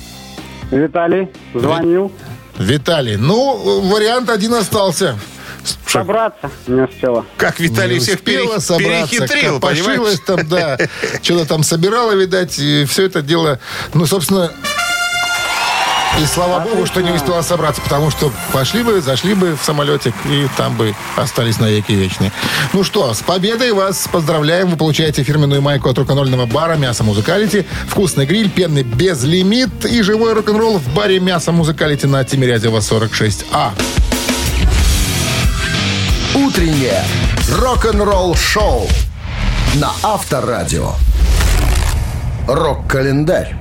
Виталий, 0.71 1.29
звонил. 1.55 2.13
Виталий. 2.59 3.17
Ну, 3.17 3.81
вариант 3.89 4.31
один 4.31 4.55
остался. 4.55 5.19
Собраться 5.87 6.51
не 6.67 6.83
успела. 6.83 7.27
Как 7.37 7.59
Виталий 7.61 7.95
Не 7.95 8.01
всех 8.01 8.17
успела 8.17 8.47
пере- 8.49 8.61
собраться, 8.61 9.17
перехитрил, 9.17 9.61
понимаешь? 9.61 10.19
там, 10.25 10.49
да. 10.49 10.79
Что-то 11.23 11.47
там 11.47 11.63
собирала, 11.63 12.13
видать, 12.13 12.59
и 12.59 12.85
все 12.87 13.05
это 13.07 13.21
дело, 13.23 13.59
ну, 13.95 14.07
собственно, 14.07 14.53
и 16.21 16.27
слава 16.27 16.61
богу, 16.61 16.87
что 16.87 17.01
не 17.01 17.11
успела 17.11 17.43
собраться, 17.43 17.81
потому 17.81 18.11
что 18.11 18.33
пошли 18.53 18.83
бы, 18.83 19.01
зашли 19.01 19.35
бы 19.35 19.57
в 19.57 19.65
самолетик, 19.65 20.15
и 20.27 20.49
там 20.57 20.77
бы 20.77 20.95
остались 21.17 21.59
навеки 21.59 21.93
вечные. 21.93 22.33
Ну 22.73 22.83
что, 22.83 23.15
с 23.15 23.21
победой 23.21 23.73
вас 23.73 24.09
поздравляем. 24.11 24.69
Вы 24.69 24.77
получаете 24.77 25.23
фирменную 25.23 25.63
майку 25.63 25.89
от 25.89 25.99
рок-н-ролльного 25.99 26.47
бара 26.47 26.75
«Мясо 26.75 27.05
Музыкалити», 27.05 27.67
вкусный 27.89 28.27
гриль, 28.27 28.51
пенный 28.51 28.83
безлимит 28.83 29.85
и 29.85 30.03
живой 30.03 30.33
рок-н-ролл 30.33 30.79
в 30.79 30.89
баре 30.95 31.21
«Мясо 31.21 31.53
Музыкалити» 31.53 32.07
на 32.07 32.25
Тимирязева 32.25 32.79
46А. 32.79 33.71
Утреннее 36.35 37.05
рок-н-ролл-шоу 37.53 38.89
на 39.75 39.93
Авторадио. 40.03 40.93
Рок-календарь. 42.47 43.57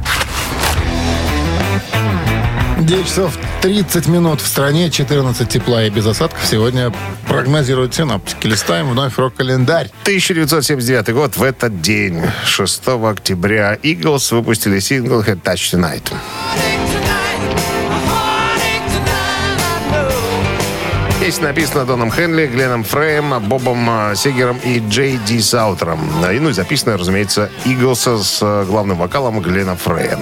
9 2.88 3.06
часов 3.06 3.38
30 3.64 4.08
минут 4.08 4.40
в 4.40 4.48
стране, 4.48 4.90
14 4.90 5.50
тепла 5.50 5.84
и 5.84 5.90
без 5.90 6.06
осадков. 6.06 6.46
Сегодня 6.46 6.94
прогнозируют 7.28 7.94
синоптики. 7.94 8.48
Листаем 8.48 8.90
вновь 8.90 9.18
рок-календарь. 9.18 9.92
1979 10.04 11.14
год. 11.14 11.36
В 11.36 11.44
этот 11.44 11.82
день, 11.82 12.22
6 12.46 12.88
октября, 12.88 13.76
Eagles 13.76 14.34
выпустили 14.34 14.80
сингл 14.80 15.22
«Head 15.22 15.42
Touch 15.44 15.74
Tonight». 15.74 16.14
Песня 21.28 21.50
написана 21.50 21.84
Доном 21.84 22.10
Хенли, 22.10 22.48
Гленном 22.48 22.86
Фреем, 22.86 23.38
Бобом 23.50 23.86
э, 23.90 24.16
Сегером 24.16 24.60
и 24.64 24.80
Джей 24.80 25.20
Ди 25.28 25.42
Саутером. 25.42 26.00
И, 26.32 26.40
ну 26.40 26.52
и 26.52 26.54
записана, 26.54 26.98
разумеется, 26.98 27.50
Иглса 27.66 28.18
с 28.24 28.40
э, 28.42 28.64
главным 28.64 28.98
вокалом 28.98 29.42
Глена 29.42 29.76
Фрея. 29.76 30.18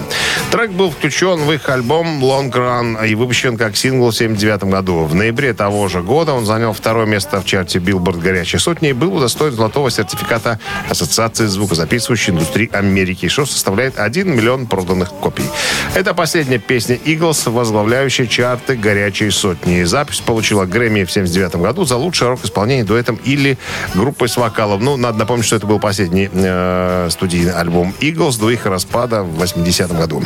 Трек 0.49 0.71
был 0.71 0.89
включен 0.89 1.41
в 1.41 1.51
их 1.51 1.69
альбом 1.69 2.23
Long 2.23 2.51
Run 2.51 3.07
и 3.07 3.13
выпущен 3.13 3.55
как 3.55 3.77
сингл 3.77 4.09
в 4.09 4.15
1979 4.15 4.63
году. 4.63 5.03
В 5.03 5.13
ноябре 5.13 5.53
того 5.53 5.87
же 5.89 6.01
года 6.01 6.33
он 6.33 6.43
занял 6.43 6.73
второе 6.73 7.05
место 7.05 7.39
в 7.39 7.45
чарте 7.45 7.77
Billboard 7.77 8.19
горячей 8.19 8.57
сотни 8.57 8.89
и 8.89 8.93
был 8.93 9.15
удостоен 9.15 9.53
золотого 9.53 9.91
сертификата 9.91 10.59
Ассоциации 10.89 11.45
звукозаписывающей 11.45 12.33
индустрии 12.33 12.67
Америки, 12.73 13.27
что 13.27 13.45
составляет 13.45 13.99
1 13.99 14.35
миллион 14.35 14.65
проданных 14.65 15.09
копий. 15.09 15.45
Это 15.93 16.15
последняя 16.15 16.57
песня 16.57 16.95
Иглс, 16.95 17.45
возглавляющая 17.45 18.25
чарты 18.25 18.75
горячей 18.75 19.29
сотни. 19.29 19.83
Запись 19.83 20.21
получила 20.21 20.65
Грэмми 20.65 20.94
в 21.03 21.11
79 21.11 21.55
году 21.57 21.85
за 21.85 21.97
лучший 21.97 22.27
рок-исполнение 22.27 22.85
дуэтом 22.85 23.19
или 23.25 23.57
группой 23.93 24.29
с 24.29 24.37
вокалом. 24.37 24.83
Ну, 24.83 24.97
надо 24.97 25.17
напомнить, 25.17 25.45
что 25.45 25.55
это 25.55 25.67
был 25.67 25.79
последний 25.79 26.29
э, 26.31 27.09
студийный 27.11 27.53
альбом 27.53 27.93
Eagles 27.99 28.39
до 28.39 28.49
их 28.49 28.65
распада 28.65 29.23
в 29.23 29.35
80 29.35 29.91
году. 29.91 30.23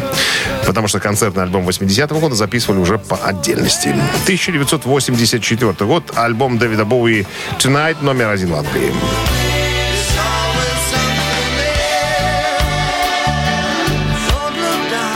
Потому 0.66 0.88
что 0.88 1.00
концертный 1.00 1.44
альбом 1.44 1.64
80 1.64 2.12
года 2.12 2.36
записывали 2.36 2.80
уже 2.80 3.00
по 3.00 3.18
отдельности. 3.18 3.90
1984 4.24 5.74
год. 5.82 6.12
Альбом 6.16 6.58
Дэвида 6.58 6.86
Боуи 6.86 7.26
Tonight 7.58 7.98
номер 8.02 8.30
один 8.30 8.52
в 8.52 8.56
Англии. 8.56 9.49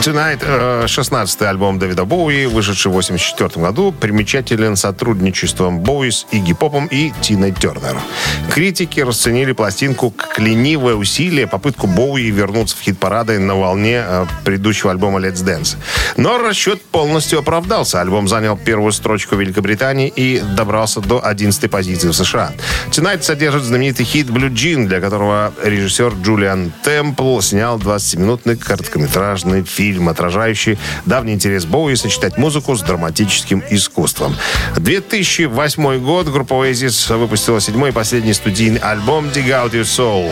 Tonight, 0.05 0.39
э, 0.41 0.83
16-й 0.85 1.47
альбом 1.47 1.79
Дэвида 1.79 2.03
Боуи, 2.03 2.45
вышедший 2.45 2.91
в 2.91 2.97
1984 2.97 3.65
году, 3.65 3.93
примечателен 3.93 4.75
сотрудничеством 4.75 5.79
Боуи 5.79 6.09
с 6.09 6.27
Игги 6.31 6.51
Попом 6.51 6.87
и 6.87 7.13
Тиной 7.21 7.53
Тернер. 7.53 7.95
Критики 8.53 8.99
расценили 8.99 9.53
пластинку 9.53 10.11
как 10.11 10.39
ленивое 10.39 10.95
усилие, 10.95 11.47
попытку 11.47 11.87
Боуи 11.87 12.29
вернуться 12.31 12.75
в 12.75 12.81
хит-парады 12.81 13.39
на 13.39 13.55
волне 13.55 14.03
э, 14.05 14.25
предыдущего 14.43 14.91
альбома 14.91 15.19
Let's 15.19 15.41
Dance. 15.41 15.77
Но 16.17 16.37
расчет 16.37 16.81
полностью 16.81 17.39
оправдался. 17.39 18.01
Альбом 18.01 18.27
занял 18.27 18.57
первую 18.57 18.91
строчку 18.91 19.37
Великобритании 19.37 20.11
и 20.13 20.41
добрался 20.57 20.99
до 20.99 21.23
11-й 21.25 21.69
позиции 21.69 22.09
в 22.09 22.13
США. 22.13 22.51
Tonight 22.91 23.21
содержит 23.21 23.63
знаменитый 23.63 24.05
хит 24.05 24.27
Blue 24.27 24.51
Jean, 24.51 24.85
для 24.85 24.99
которого 24.99 25.53
режиссер 25.63 26.13
Джулиан 26.21 26.73
Темпл 26.83 27.39
снял 27.39 27.79
20-минутный 27.79 28.57
короткометражный 28.57 29.63
фильм, 29.63 29.92
отражающий 30.09 30.77
давний 31.05 31.33
интерес 31.33 31.65
Боуи 31.65 31.95
сочетать 31.95 32.37
музыку 32.37 32.75
с 32.75 32.81
драматическим 32.81 33.63
искусством. 33.69 34.35
2008 34.75 36.03
год 36.03 36.27
группа 36.27 36.53
Oasis 36.53 37.15
выпустила 37.15 37.59
седьмой 37.61 37.89
и 37.89 37.93
последний 37.93 38.33
студийный 38.33 38.79
альбом 38.79 39.25
Dig 39.27 39.47
Out 39.47 39.71
Your 39.71 39.83
Soul. 39.83 40.31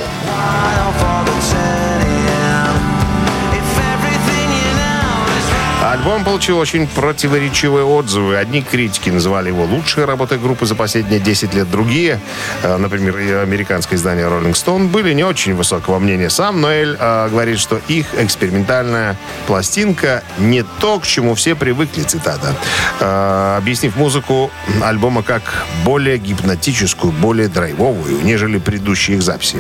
Альбом 6.02 6.24
получил 6.24 6.58
очень 6.58 6.88
противоречивые 6.88 7.86
отзывы. 7.86 8.36
Одни 8.36 8.64
критики 8.64 9.12
называли 9.12 9.50
его 9.50 9.66
лучшей 9.66 10.06
работой 10.06 10.40
группы 10.40 10.66
за 10.66 10.74
последние 10.74 11.20
10 11.20 11.54
лет. 11.54 11.70
Другие, 11.70 12.20
э, 12.64 12.78
например, 12.78 13.18
американское 13.44 14.00
издание 14.00 14.26
Rolling 14.26 14.54
Stone, 14.54 14.88
были 14.88 15.14
не 15.14 15.24
очень 15.24 15.54
высокого 15.54 16.00
мнения. 16.00 16.32
Сам 16.32 16.60
Ноэль 16.60 16.98
э, 17.00 17.30
говорит, 17.30 17.60
что 17.60 17.80
их 17.88 18.08
экспериментальная 18.18 19.16
пластинка 19.46 20.24
не 20.40 20.64
то, 20.80 21.00
к 21.00 21.06
чему 21.06 21.36
все 21.36 21.54
привыкли, 21.54 22.02
цитата. 22.02 22.56
Э, 23.00 23.58
объяснив 23.60 23.96
музыку 23.96 24.50
альбома 24.82 25.22
как 25.22 25.44
более 25.86 26.18
гипнотическую, 26.18 27.14
более 27.14 27.48
драйвовую, 27.48 28.24
нежели 28.24 28.58
предыдущие 28.58 29.18
их 29.18 29.24
записи. 29.24 29.58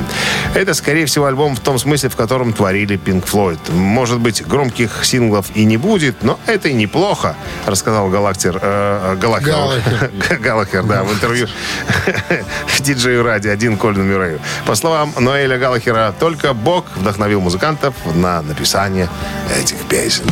Это, 0.55 0.73
скорее 0.73 1.05
всего, 1.05 1.25
альбом 1.27 1.55
в 1.55 1.59
том 1.59 1.77
смысле, 1.77 2.09
в 2.09 2.15
котором 2.15 2.51
творили 2.53 2.97
Pink 2.97 3.29
Floyd. 3.31 3.59
Может 3.71 4.19
быть, 4.19 4.43
громких 4.47 5.05
синглов 5.05 5.45
и 5.53 5.65
не 5.65 5.77
будет, 5.77 6.23
но 6.23 6.30
это 6.45 6.69
и 6.69 6.73
неплохо, 6.73 7.35
рассказал 7.65 8.09
Галактер, 8.09 8.59
э, 8.61 9.15
Галахер, 9.19 9.51
Галахер. 9.51 10.39
Галахер, 10.39 10.83
да, 10.83 11.03
в 11.03 11.13
интервью 11.13 11.47
в 12.67 12.81
диджею 12.81 13.23
ради 13.23 13.47
один 13.47 13.77
Колину 13.77 14.03
Мюррею. 14.03 14.39
По 14.65 14.75
словам 14.75 15.13
Ноэля 15.17 15.57
Галахера, 15.57 16.13
только 16.19 16.53
Бог 16.53 16.85
вдохновил 16.95 17.41
музыкантов 17.41 17.93
на 18.15 18.41
написание 18.41 19.09
этих 19.59 19.77
песен. 19.87 20.25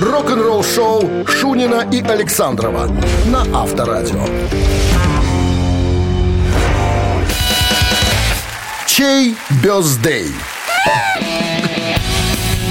Рок-н-ролл 0.00 0.64
шоу 0.64 1.26
Шунина 1.26 1.86
и 1.92 2.02
Александрова 2.02 2.88
на 3.26 3.42
Авторадио. 3.54 4.24
Чей 8.86 9.36
бездей? 9.62 10.34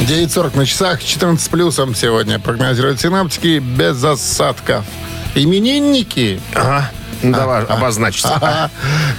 9.40 0.07 0.55
на 0.55 0.65
часах, 0.65 1.03
14 1.03 1.45
с 1.45 1.49
плюсом 1.49 1.93
сегодня. 1.93 2.39
Прогнозируют 2.39 3.01
синаптики 3.01 3.59
без 3.59 4.01
осадков. 4.01 4.85
Именинники. 5.35 6.39
Ага. 6.55 6.89
Ну, 7.23 7.33
давай, 7.33 7.65
обозначься. 7.65 8.35
Ага. 8.35 8.71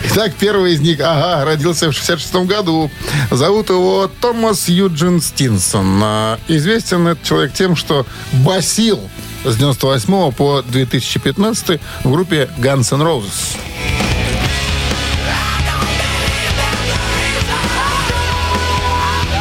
Итак, 0.04 0.32
первый 0.40 0.72
из 0.72 0.80
них, 0.80 0.98
ага, 1.00 1.44
родился 1.44 1.90
в 1.90 1.92
66 1.92 2.46
году. 2.46 2.90
Зовут 3.30 3.68
его 3.68 4.10
Томас 4.22 4.68
Юджин 4.68 5.20
Стинсон. 5.20 6.00
А, 6.02 6.38
Известен 6.48 7.06
этот 7.06 7.22
человек 7.22 7.52
тем, 7.52 7.76
что 7.76 8.06
басил 8.32 8.98
с 9.44 9.56
98 9.56 10.32
по 10.32 10.62
2015 10.62 11.80
в 12.04 12.10
группе 12.10 12.48
Guns 12.56 12.94
N' 12.94 13.02
Roses. 13.02 13.58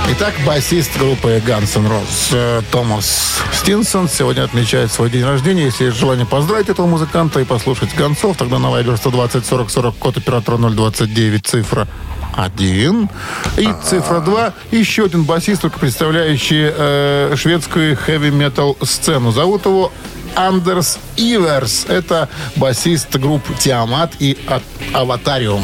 Итак, 0.09 0.33
басист 0.45 0.97
группы 0.97 1.41
Guns 1.45 1.77
N' 1.77 1.85
Roses 1.87 2.29
э, 2.31 2.61
Томас 2.71 3.39
Стинсон 3.51 4.07
сегодня 4.07 4.43
отмечает 4.43 4.91
свой 4.91 5.09
день 5.09 5.23
рождения. 5.25 5.65
Если 5.65 5.85
есть 5.85 5.97
желание 5.97 6.25
поздравить 6.25 6.69
этого 6.69 6.87
музыканта 6.87 7.41
и 7.41 7.43
послушать 7.43 7.93
гонцов, 7.95 8.37
тогда 8.37 8.57
на 8.57 8.67
Viber 8.67 8.95
120 8.97 9.45
40 9.45 9.69
40 9.69 9.95
код 9.97 10.17
оператора 10.17 10.57
029 10.57 11.45
цифра 11.45 11.87
1. 12.35 13.09
И 13.57 13.69
цифра 13.83 14.19
2. 14.21 14.53
Еще 14.71 15.05
один 15.05 15.23
басист, 15.23 15.61
только 15.61 15.77
представляющий 15.79 16.71
э, 16.73 17.35
шведскую 17.35 17.97
хэви-метал 17.97 18.77
сцену. 18.83 19.31
Зовут 19.31 19.65
его 19.65 19.91
Андерс 20.35 20.99
Иверс. 21.17 21.85
Это 21.89 22.29
басист 22.55 23.13
групп 23.17 23.43
Тиамат 23.59 24.13
и 24.19 24.37
А- 24.47 24.61
Аватариум. 24.93 25.63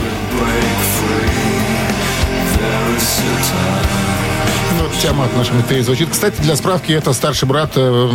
Тиамат 5.04 5.34
в 5.34 5.38
нашем 5.38 5.60
эфире 5.60 5.84
звучит. 5.84 6.08
Кстати, 6.12 6.40
для 6.40 6.56
справки, 6.56 6.94
это 6.94 7.12
старший 7.12 7.46
брат 7.46 7.74
э, 7.76 8.10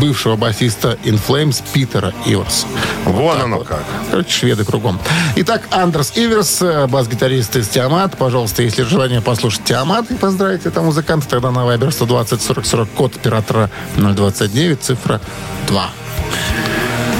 бывшего 0.00 0.36
басиста 0.36 0.96
In 1.04 1.20
Flames 1.20 1.62
Питера 1.74 2.14
Иверс. 2.24 2.66
Вон 3.04 3.34
так 3.34 3.44
оно 3.44 3.58
вот. 3.58 3.68
как. 3.68 3.84
Короче, 4.10 4.30
шведы 4.30 4.64
кругом. 4.64 4.98
Итак, 5.36 5.68
Андерс 5.70 6.12
Иверс, 6.16 6.62
э, 6.62 6.86
бас-гитарист 6.86 7.54
из 7.56 7.68
Тиамат. 7.68 8.16
Пожалуйста, 8.16 8.62
если 8.62 8.82
желание 8.84 9.20
послушать 9.20 9.62
Тиамат 9.64 10.10
и 10.10 10.14
поздравить 10.14 10.64
этого 10.64 10.86
музыканта, 10.86 11.28
тогда 11.28 11.50
на 11.50 11.58
Viber 11.58 11.90
120 11.90 12.40
40 12.40 12.64
40 12.64 12.88
код 12.92 13.16
оператора 13.16 13.68
029, 13.96 14.80
цифра 14.80 15.20
2. 15.68 15.90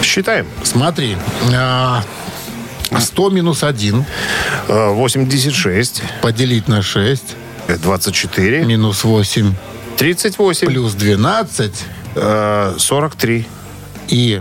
Считаем. 0.03 0.47
Смотри, 0.63 1.19
а, 1.55 2.03
100 2.99 3.29
минус 3.29 3.63
1 3.63 4.07
Э, 4.69 4.91
86, 4.91 6.03
поделить 6.23 6.69
на 6.69 6.81
6 6.81 7.25
э, 7.25 7.50
24, 7.79 8.65
минус 8.65 9.05
8 9.05 9.55
38, 9.97 10.67
плюс 10.67 10.95
12 10.95 11.73
э, 12.17 12.75
43, 12.79 13.47
и 14.09 14.41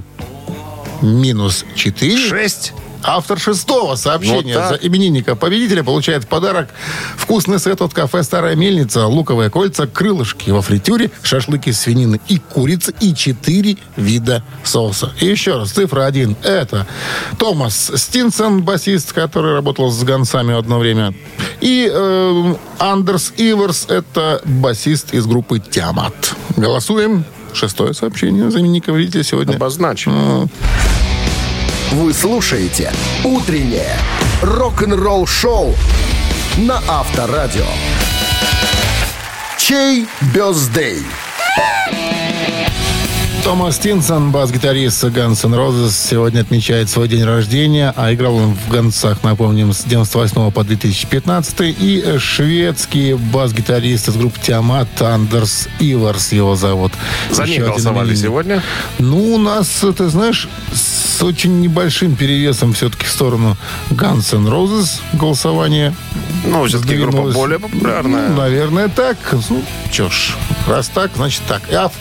минус 1.02 1.66
4. 1.76 2.30
6. 2.30 2.74
Автор 3.04 3.40
шестого 3.40 3.96
сообщения 3.96 4.58
Вот 4.58 4.70
за 4.70 4.76
именинника 4.76 5.36
победителя 5.36 5.84
получает 5.84 6.26
в 6.26 6.28
подарок 6.28 6.70
вкусный 7.16 7.60
сет 7.60 7.82
от 7.82 7.94
кафе 7.94 8.24
«Старая 8.24 8.56
мельница», 8.56 9.08
луковые 9.08 9.50
кольца, 9.50 9.88
крылышки 9.88 10.50
во 10.50 10.62
фритюре, 10.62 11.10
шашлыки 11.24 11.72
свинины 11.72 12.20
и 12.28 12.40
курицы 12.40 12.94
и 13.00 13.16
четыре 13.16 13.78
вида 13.96 14.44
соуса. 14.64 15.14
И 15.22 15.28
еще 15.28 15.58
раз, 15.58 15.72
цифра 15.72 16.06
один. 16.06 16.36
Это 16.44 16.86
Томас 17.38 17.92
Стинсон, 17.96 18.64
басист, 18.64 19.14
который 19.14 19.54
работал 19.54 19.92
с 19.92 20.04
гонцами 20.04 20.58
одно 20.58 20.80
время. 20.80 21.14
И 21.62 21.90
э, 21.92 22.56
Андерс 22.80 23.34
Иверс, 23.38 23.86
это 23.90 24.42
басист 24.46 25.14
из 25.14 25.26
группы 25.26 25.60
«Тиамат». 25.60 26.36
Голосуем. 26.58 27.24
Шестое 27.54 27.94
сообщение 27.94 28.44
именинника 28.44 28.92
победителя 28.92 29.24
сегодня. 29.24 29.56
Обозначим. 29.56 30.50
Вы 31.92 32.14
слушаете 32.14 32.92
«Утреннее 33.24 33.98
рок-н-ролл-шоу» 34.44 35.74
на 36.58 36.80
Авторадио. 36.88 37.66
Чей 39.58 40.06
бездей? 40.36 41.00
Томас 43.44 43.80
Тинсон, 43.80 44.32
бас-гитарист 44.32 45.04
Guns 45.06 45.44
N' 45.44 45.56
Roses, 45.56 45.92
сегодня 45.92 46.42
отмечает 46.42 46.90
свой 46.90 47.08
день 47.08 47.24
рождения, 47.24 47.92
а 47.96 48.14
играл 48.14 48.36
он 48.36 48.54
в 48.54 48.70
«Гонцах», 48.70 49.24
напомним, 49.24 49.74
с 49.74 49.84
98 49.86 50.52
по 50.52 50.64
2015. 50.64 51.56
И 51.62 52.18
шведский 52.20 53.16
бас-гитарист 53.16 54.10
из 54.10 54.16
группы 54.16 54.40
Тиамат 54.40 55.02
Андерс 55.02 55.68
Иварс 55.80 56.34
его 56.34 56.56
зовут. 56.56 56.92
За 57.32 57.44
один 57.44 57.66
голосовали 57.66 58.14
сегодня. 58.14 58.62
Ну, 59.00 59.34
у 59.34 59.38
нас, 59.40 59.84
ты 59.98 60.08
знаешь, 60.10 60.48
с 60.72 60.99
очень 61.24 61.62
небольшим 61.62 62.16
перевесом 62.16 62.74
все-таки 62.74 63.06
в 63.06 63.10
сторону 63.10 63.58
Guns 63.90 64.36
N' 64.36 64.48
Roses 64.48 65.02
голосование. 65.14 65.94
Ну, 66.46 66.66
все-таки 66.66 66.96
группа 66.98 67.32
более 67.32 67.60
популярная. 67.60 68.30
Ну, 68.30 68.36
наверное, 68.38 68.88
так. 68.88 69.18
Ну, 69.50 69.64
что 69.92 70.10
ж, 70.10 70.36
раз 70.68 70.90
так, 70.90 71.12
значит 71.16 71.42
так. 71.48 71.62
А 71.72 71.92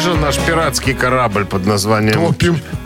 же 0.06 0.14
наш 0.14 0.38
пиратский 0.38 0.94
корабль 0.94 1.44
под 1.44 1.66
названием 1.66 2.34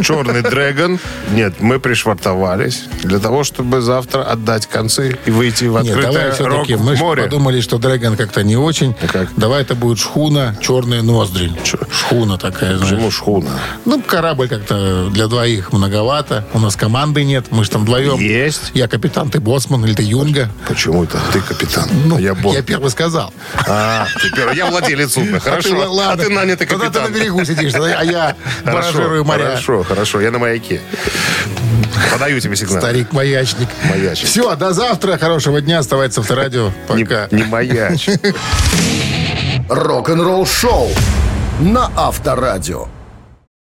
Черный 0.03 0.43
Дрэгон. 0.43 0.99
Нет, 1.33 1.61
мы 1.61 1.79
пришвартовались 1.79 2.85
для 3.03 3.19
того, 3.19 3.45
чтобы 3.45 3.83
завтра 3.83 4.23
отдать 4.23 4.67
концы 4.67 5.19
и 5.27 5.31
выйти 5.31 5.65
в 5.65 5.83
Нет, 5.83 6.01
давай 6.01 6.29
открытое 6.29 6.33
все-таки. 6.33 6.77
Мы 6.77 6.97
подумали, 6.97 7.61
что 7.61 7.77
Дрэгон 7.79 8.17
как-то 8.17 8.43
не 8.43 8.57
очень. 8.57 8.95
как? 9.13 9.29
Давай 9.37 9.63
это 9.63 9.75
будет 9.75 9.99
шхуна 9.99 10.57
«Черные 10.63 11.03
ноздри». 11.03 11.53
Шхуна 11.93 12.39
такая, 12.39 12.77
знаешь. 12.79 12.93
Почему 12.95 13.11
шхуна? 13.11 13.51
Ну, 13.85 14.01
корабль 14.03 14.49
как-то 14.49 15.11
для 15.11 15.27
двоих 15.27 15.73
многовато. 15.73 16.47
У 16.55 16.59
нас 16.59 16.77
команды 16.77 17.25
нет. 17.25 17.47
Мы 17.51 17.65
же 17.65 17.71
там 17.71 17.83
вдвоем. 17.83 18.19
Есть. 18.19 18.71
Я 18.73 18.89
капитан, 18.89 19.29
ты 19.31 19.41
боцман 19.41 19.85
или 19.85 19.93
ты 19.95 20.03
юнга. 20.03 20.51
Почему 20.67 21.05
это? 21.05 21.19
Ты 21.33 21.41
капитан. 21.41 21.89
Ну, 22.07 22.17
а 22.17 22.21
я 22.21 22.35
бот. 22.35 22.55
я 22.55 22.63
первый 22.63 22.91
сказал. 22.91 23.33
А, 23.69 24.07
ты 24.23 24.31
первый. 24.35 24.57
Я 24.57 24.67
владелец 24.67 25.13
судна. 25.13 25.37
А 25.37 25.41
ты, 25.41 25.51
Хорошо. 25.51 25.93
ладно. 25.93 26.13
А 26.13 26.17
ты 26.17 26.31
нанятый 26.31 26.67
Тогда 26.67 26.87
капитан. 26.87 27.07
ты 27.07 27.10
на 27.11 27.15
берегу 27.15 27.45
сидишь, 27.45 27.75
а 27.75 28.05
я 28.05 28.37
баражирую 28.65 29.25
моря. 29.25 29.45
Хорошо, 29.45 29.83
хорошо. 29.83 30.21
Я 30.21 30.31
на 30.31 30.39
маяке. 30.39 30.81
Подаю 32.13 32.41
тебе 32.41 32.57
сигнал. 32.57 32.79
Старик-маячник. 32.81 33.69
Маячник. 33.89 34.29
Все, 34.29 34.55
до 34.57 34.73
завтра. 34.73 35.19
Хорошего 35.19 35.61
дня. 35.61 35.79
Оставайтесь 35.79 36.17
в 36.17 36.21
авторадио. 36.21 36.73
Не, 36.91 37.05
Пока. 37.05 37.29
не 37.31 37.45
маяч. 37.45 38.09
Рок-н-ролл 39.69 40.47
шоу 40.47 40.89
на 41.61 41.91
Авторадио. 41.97 42.89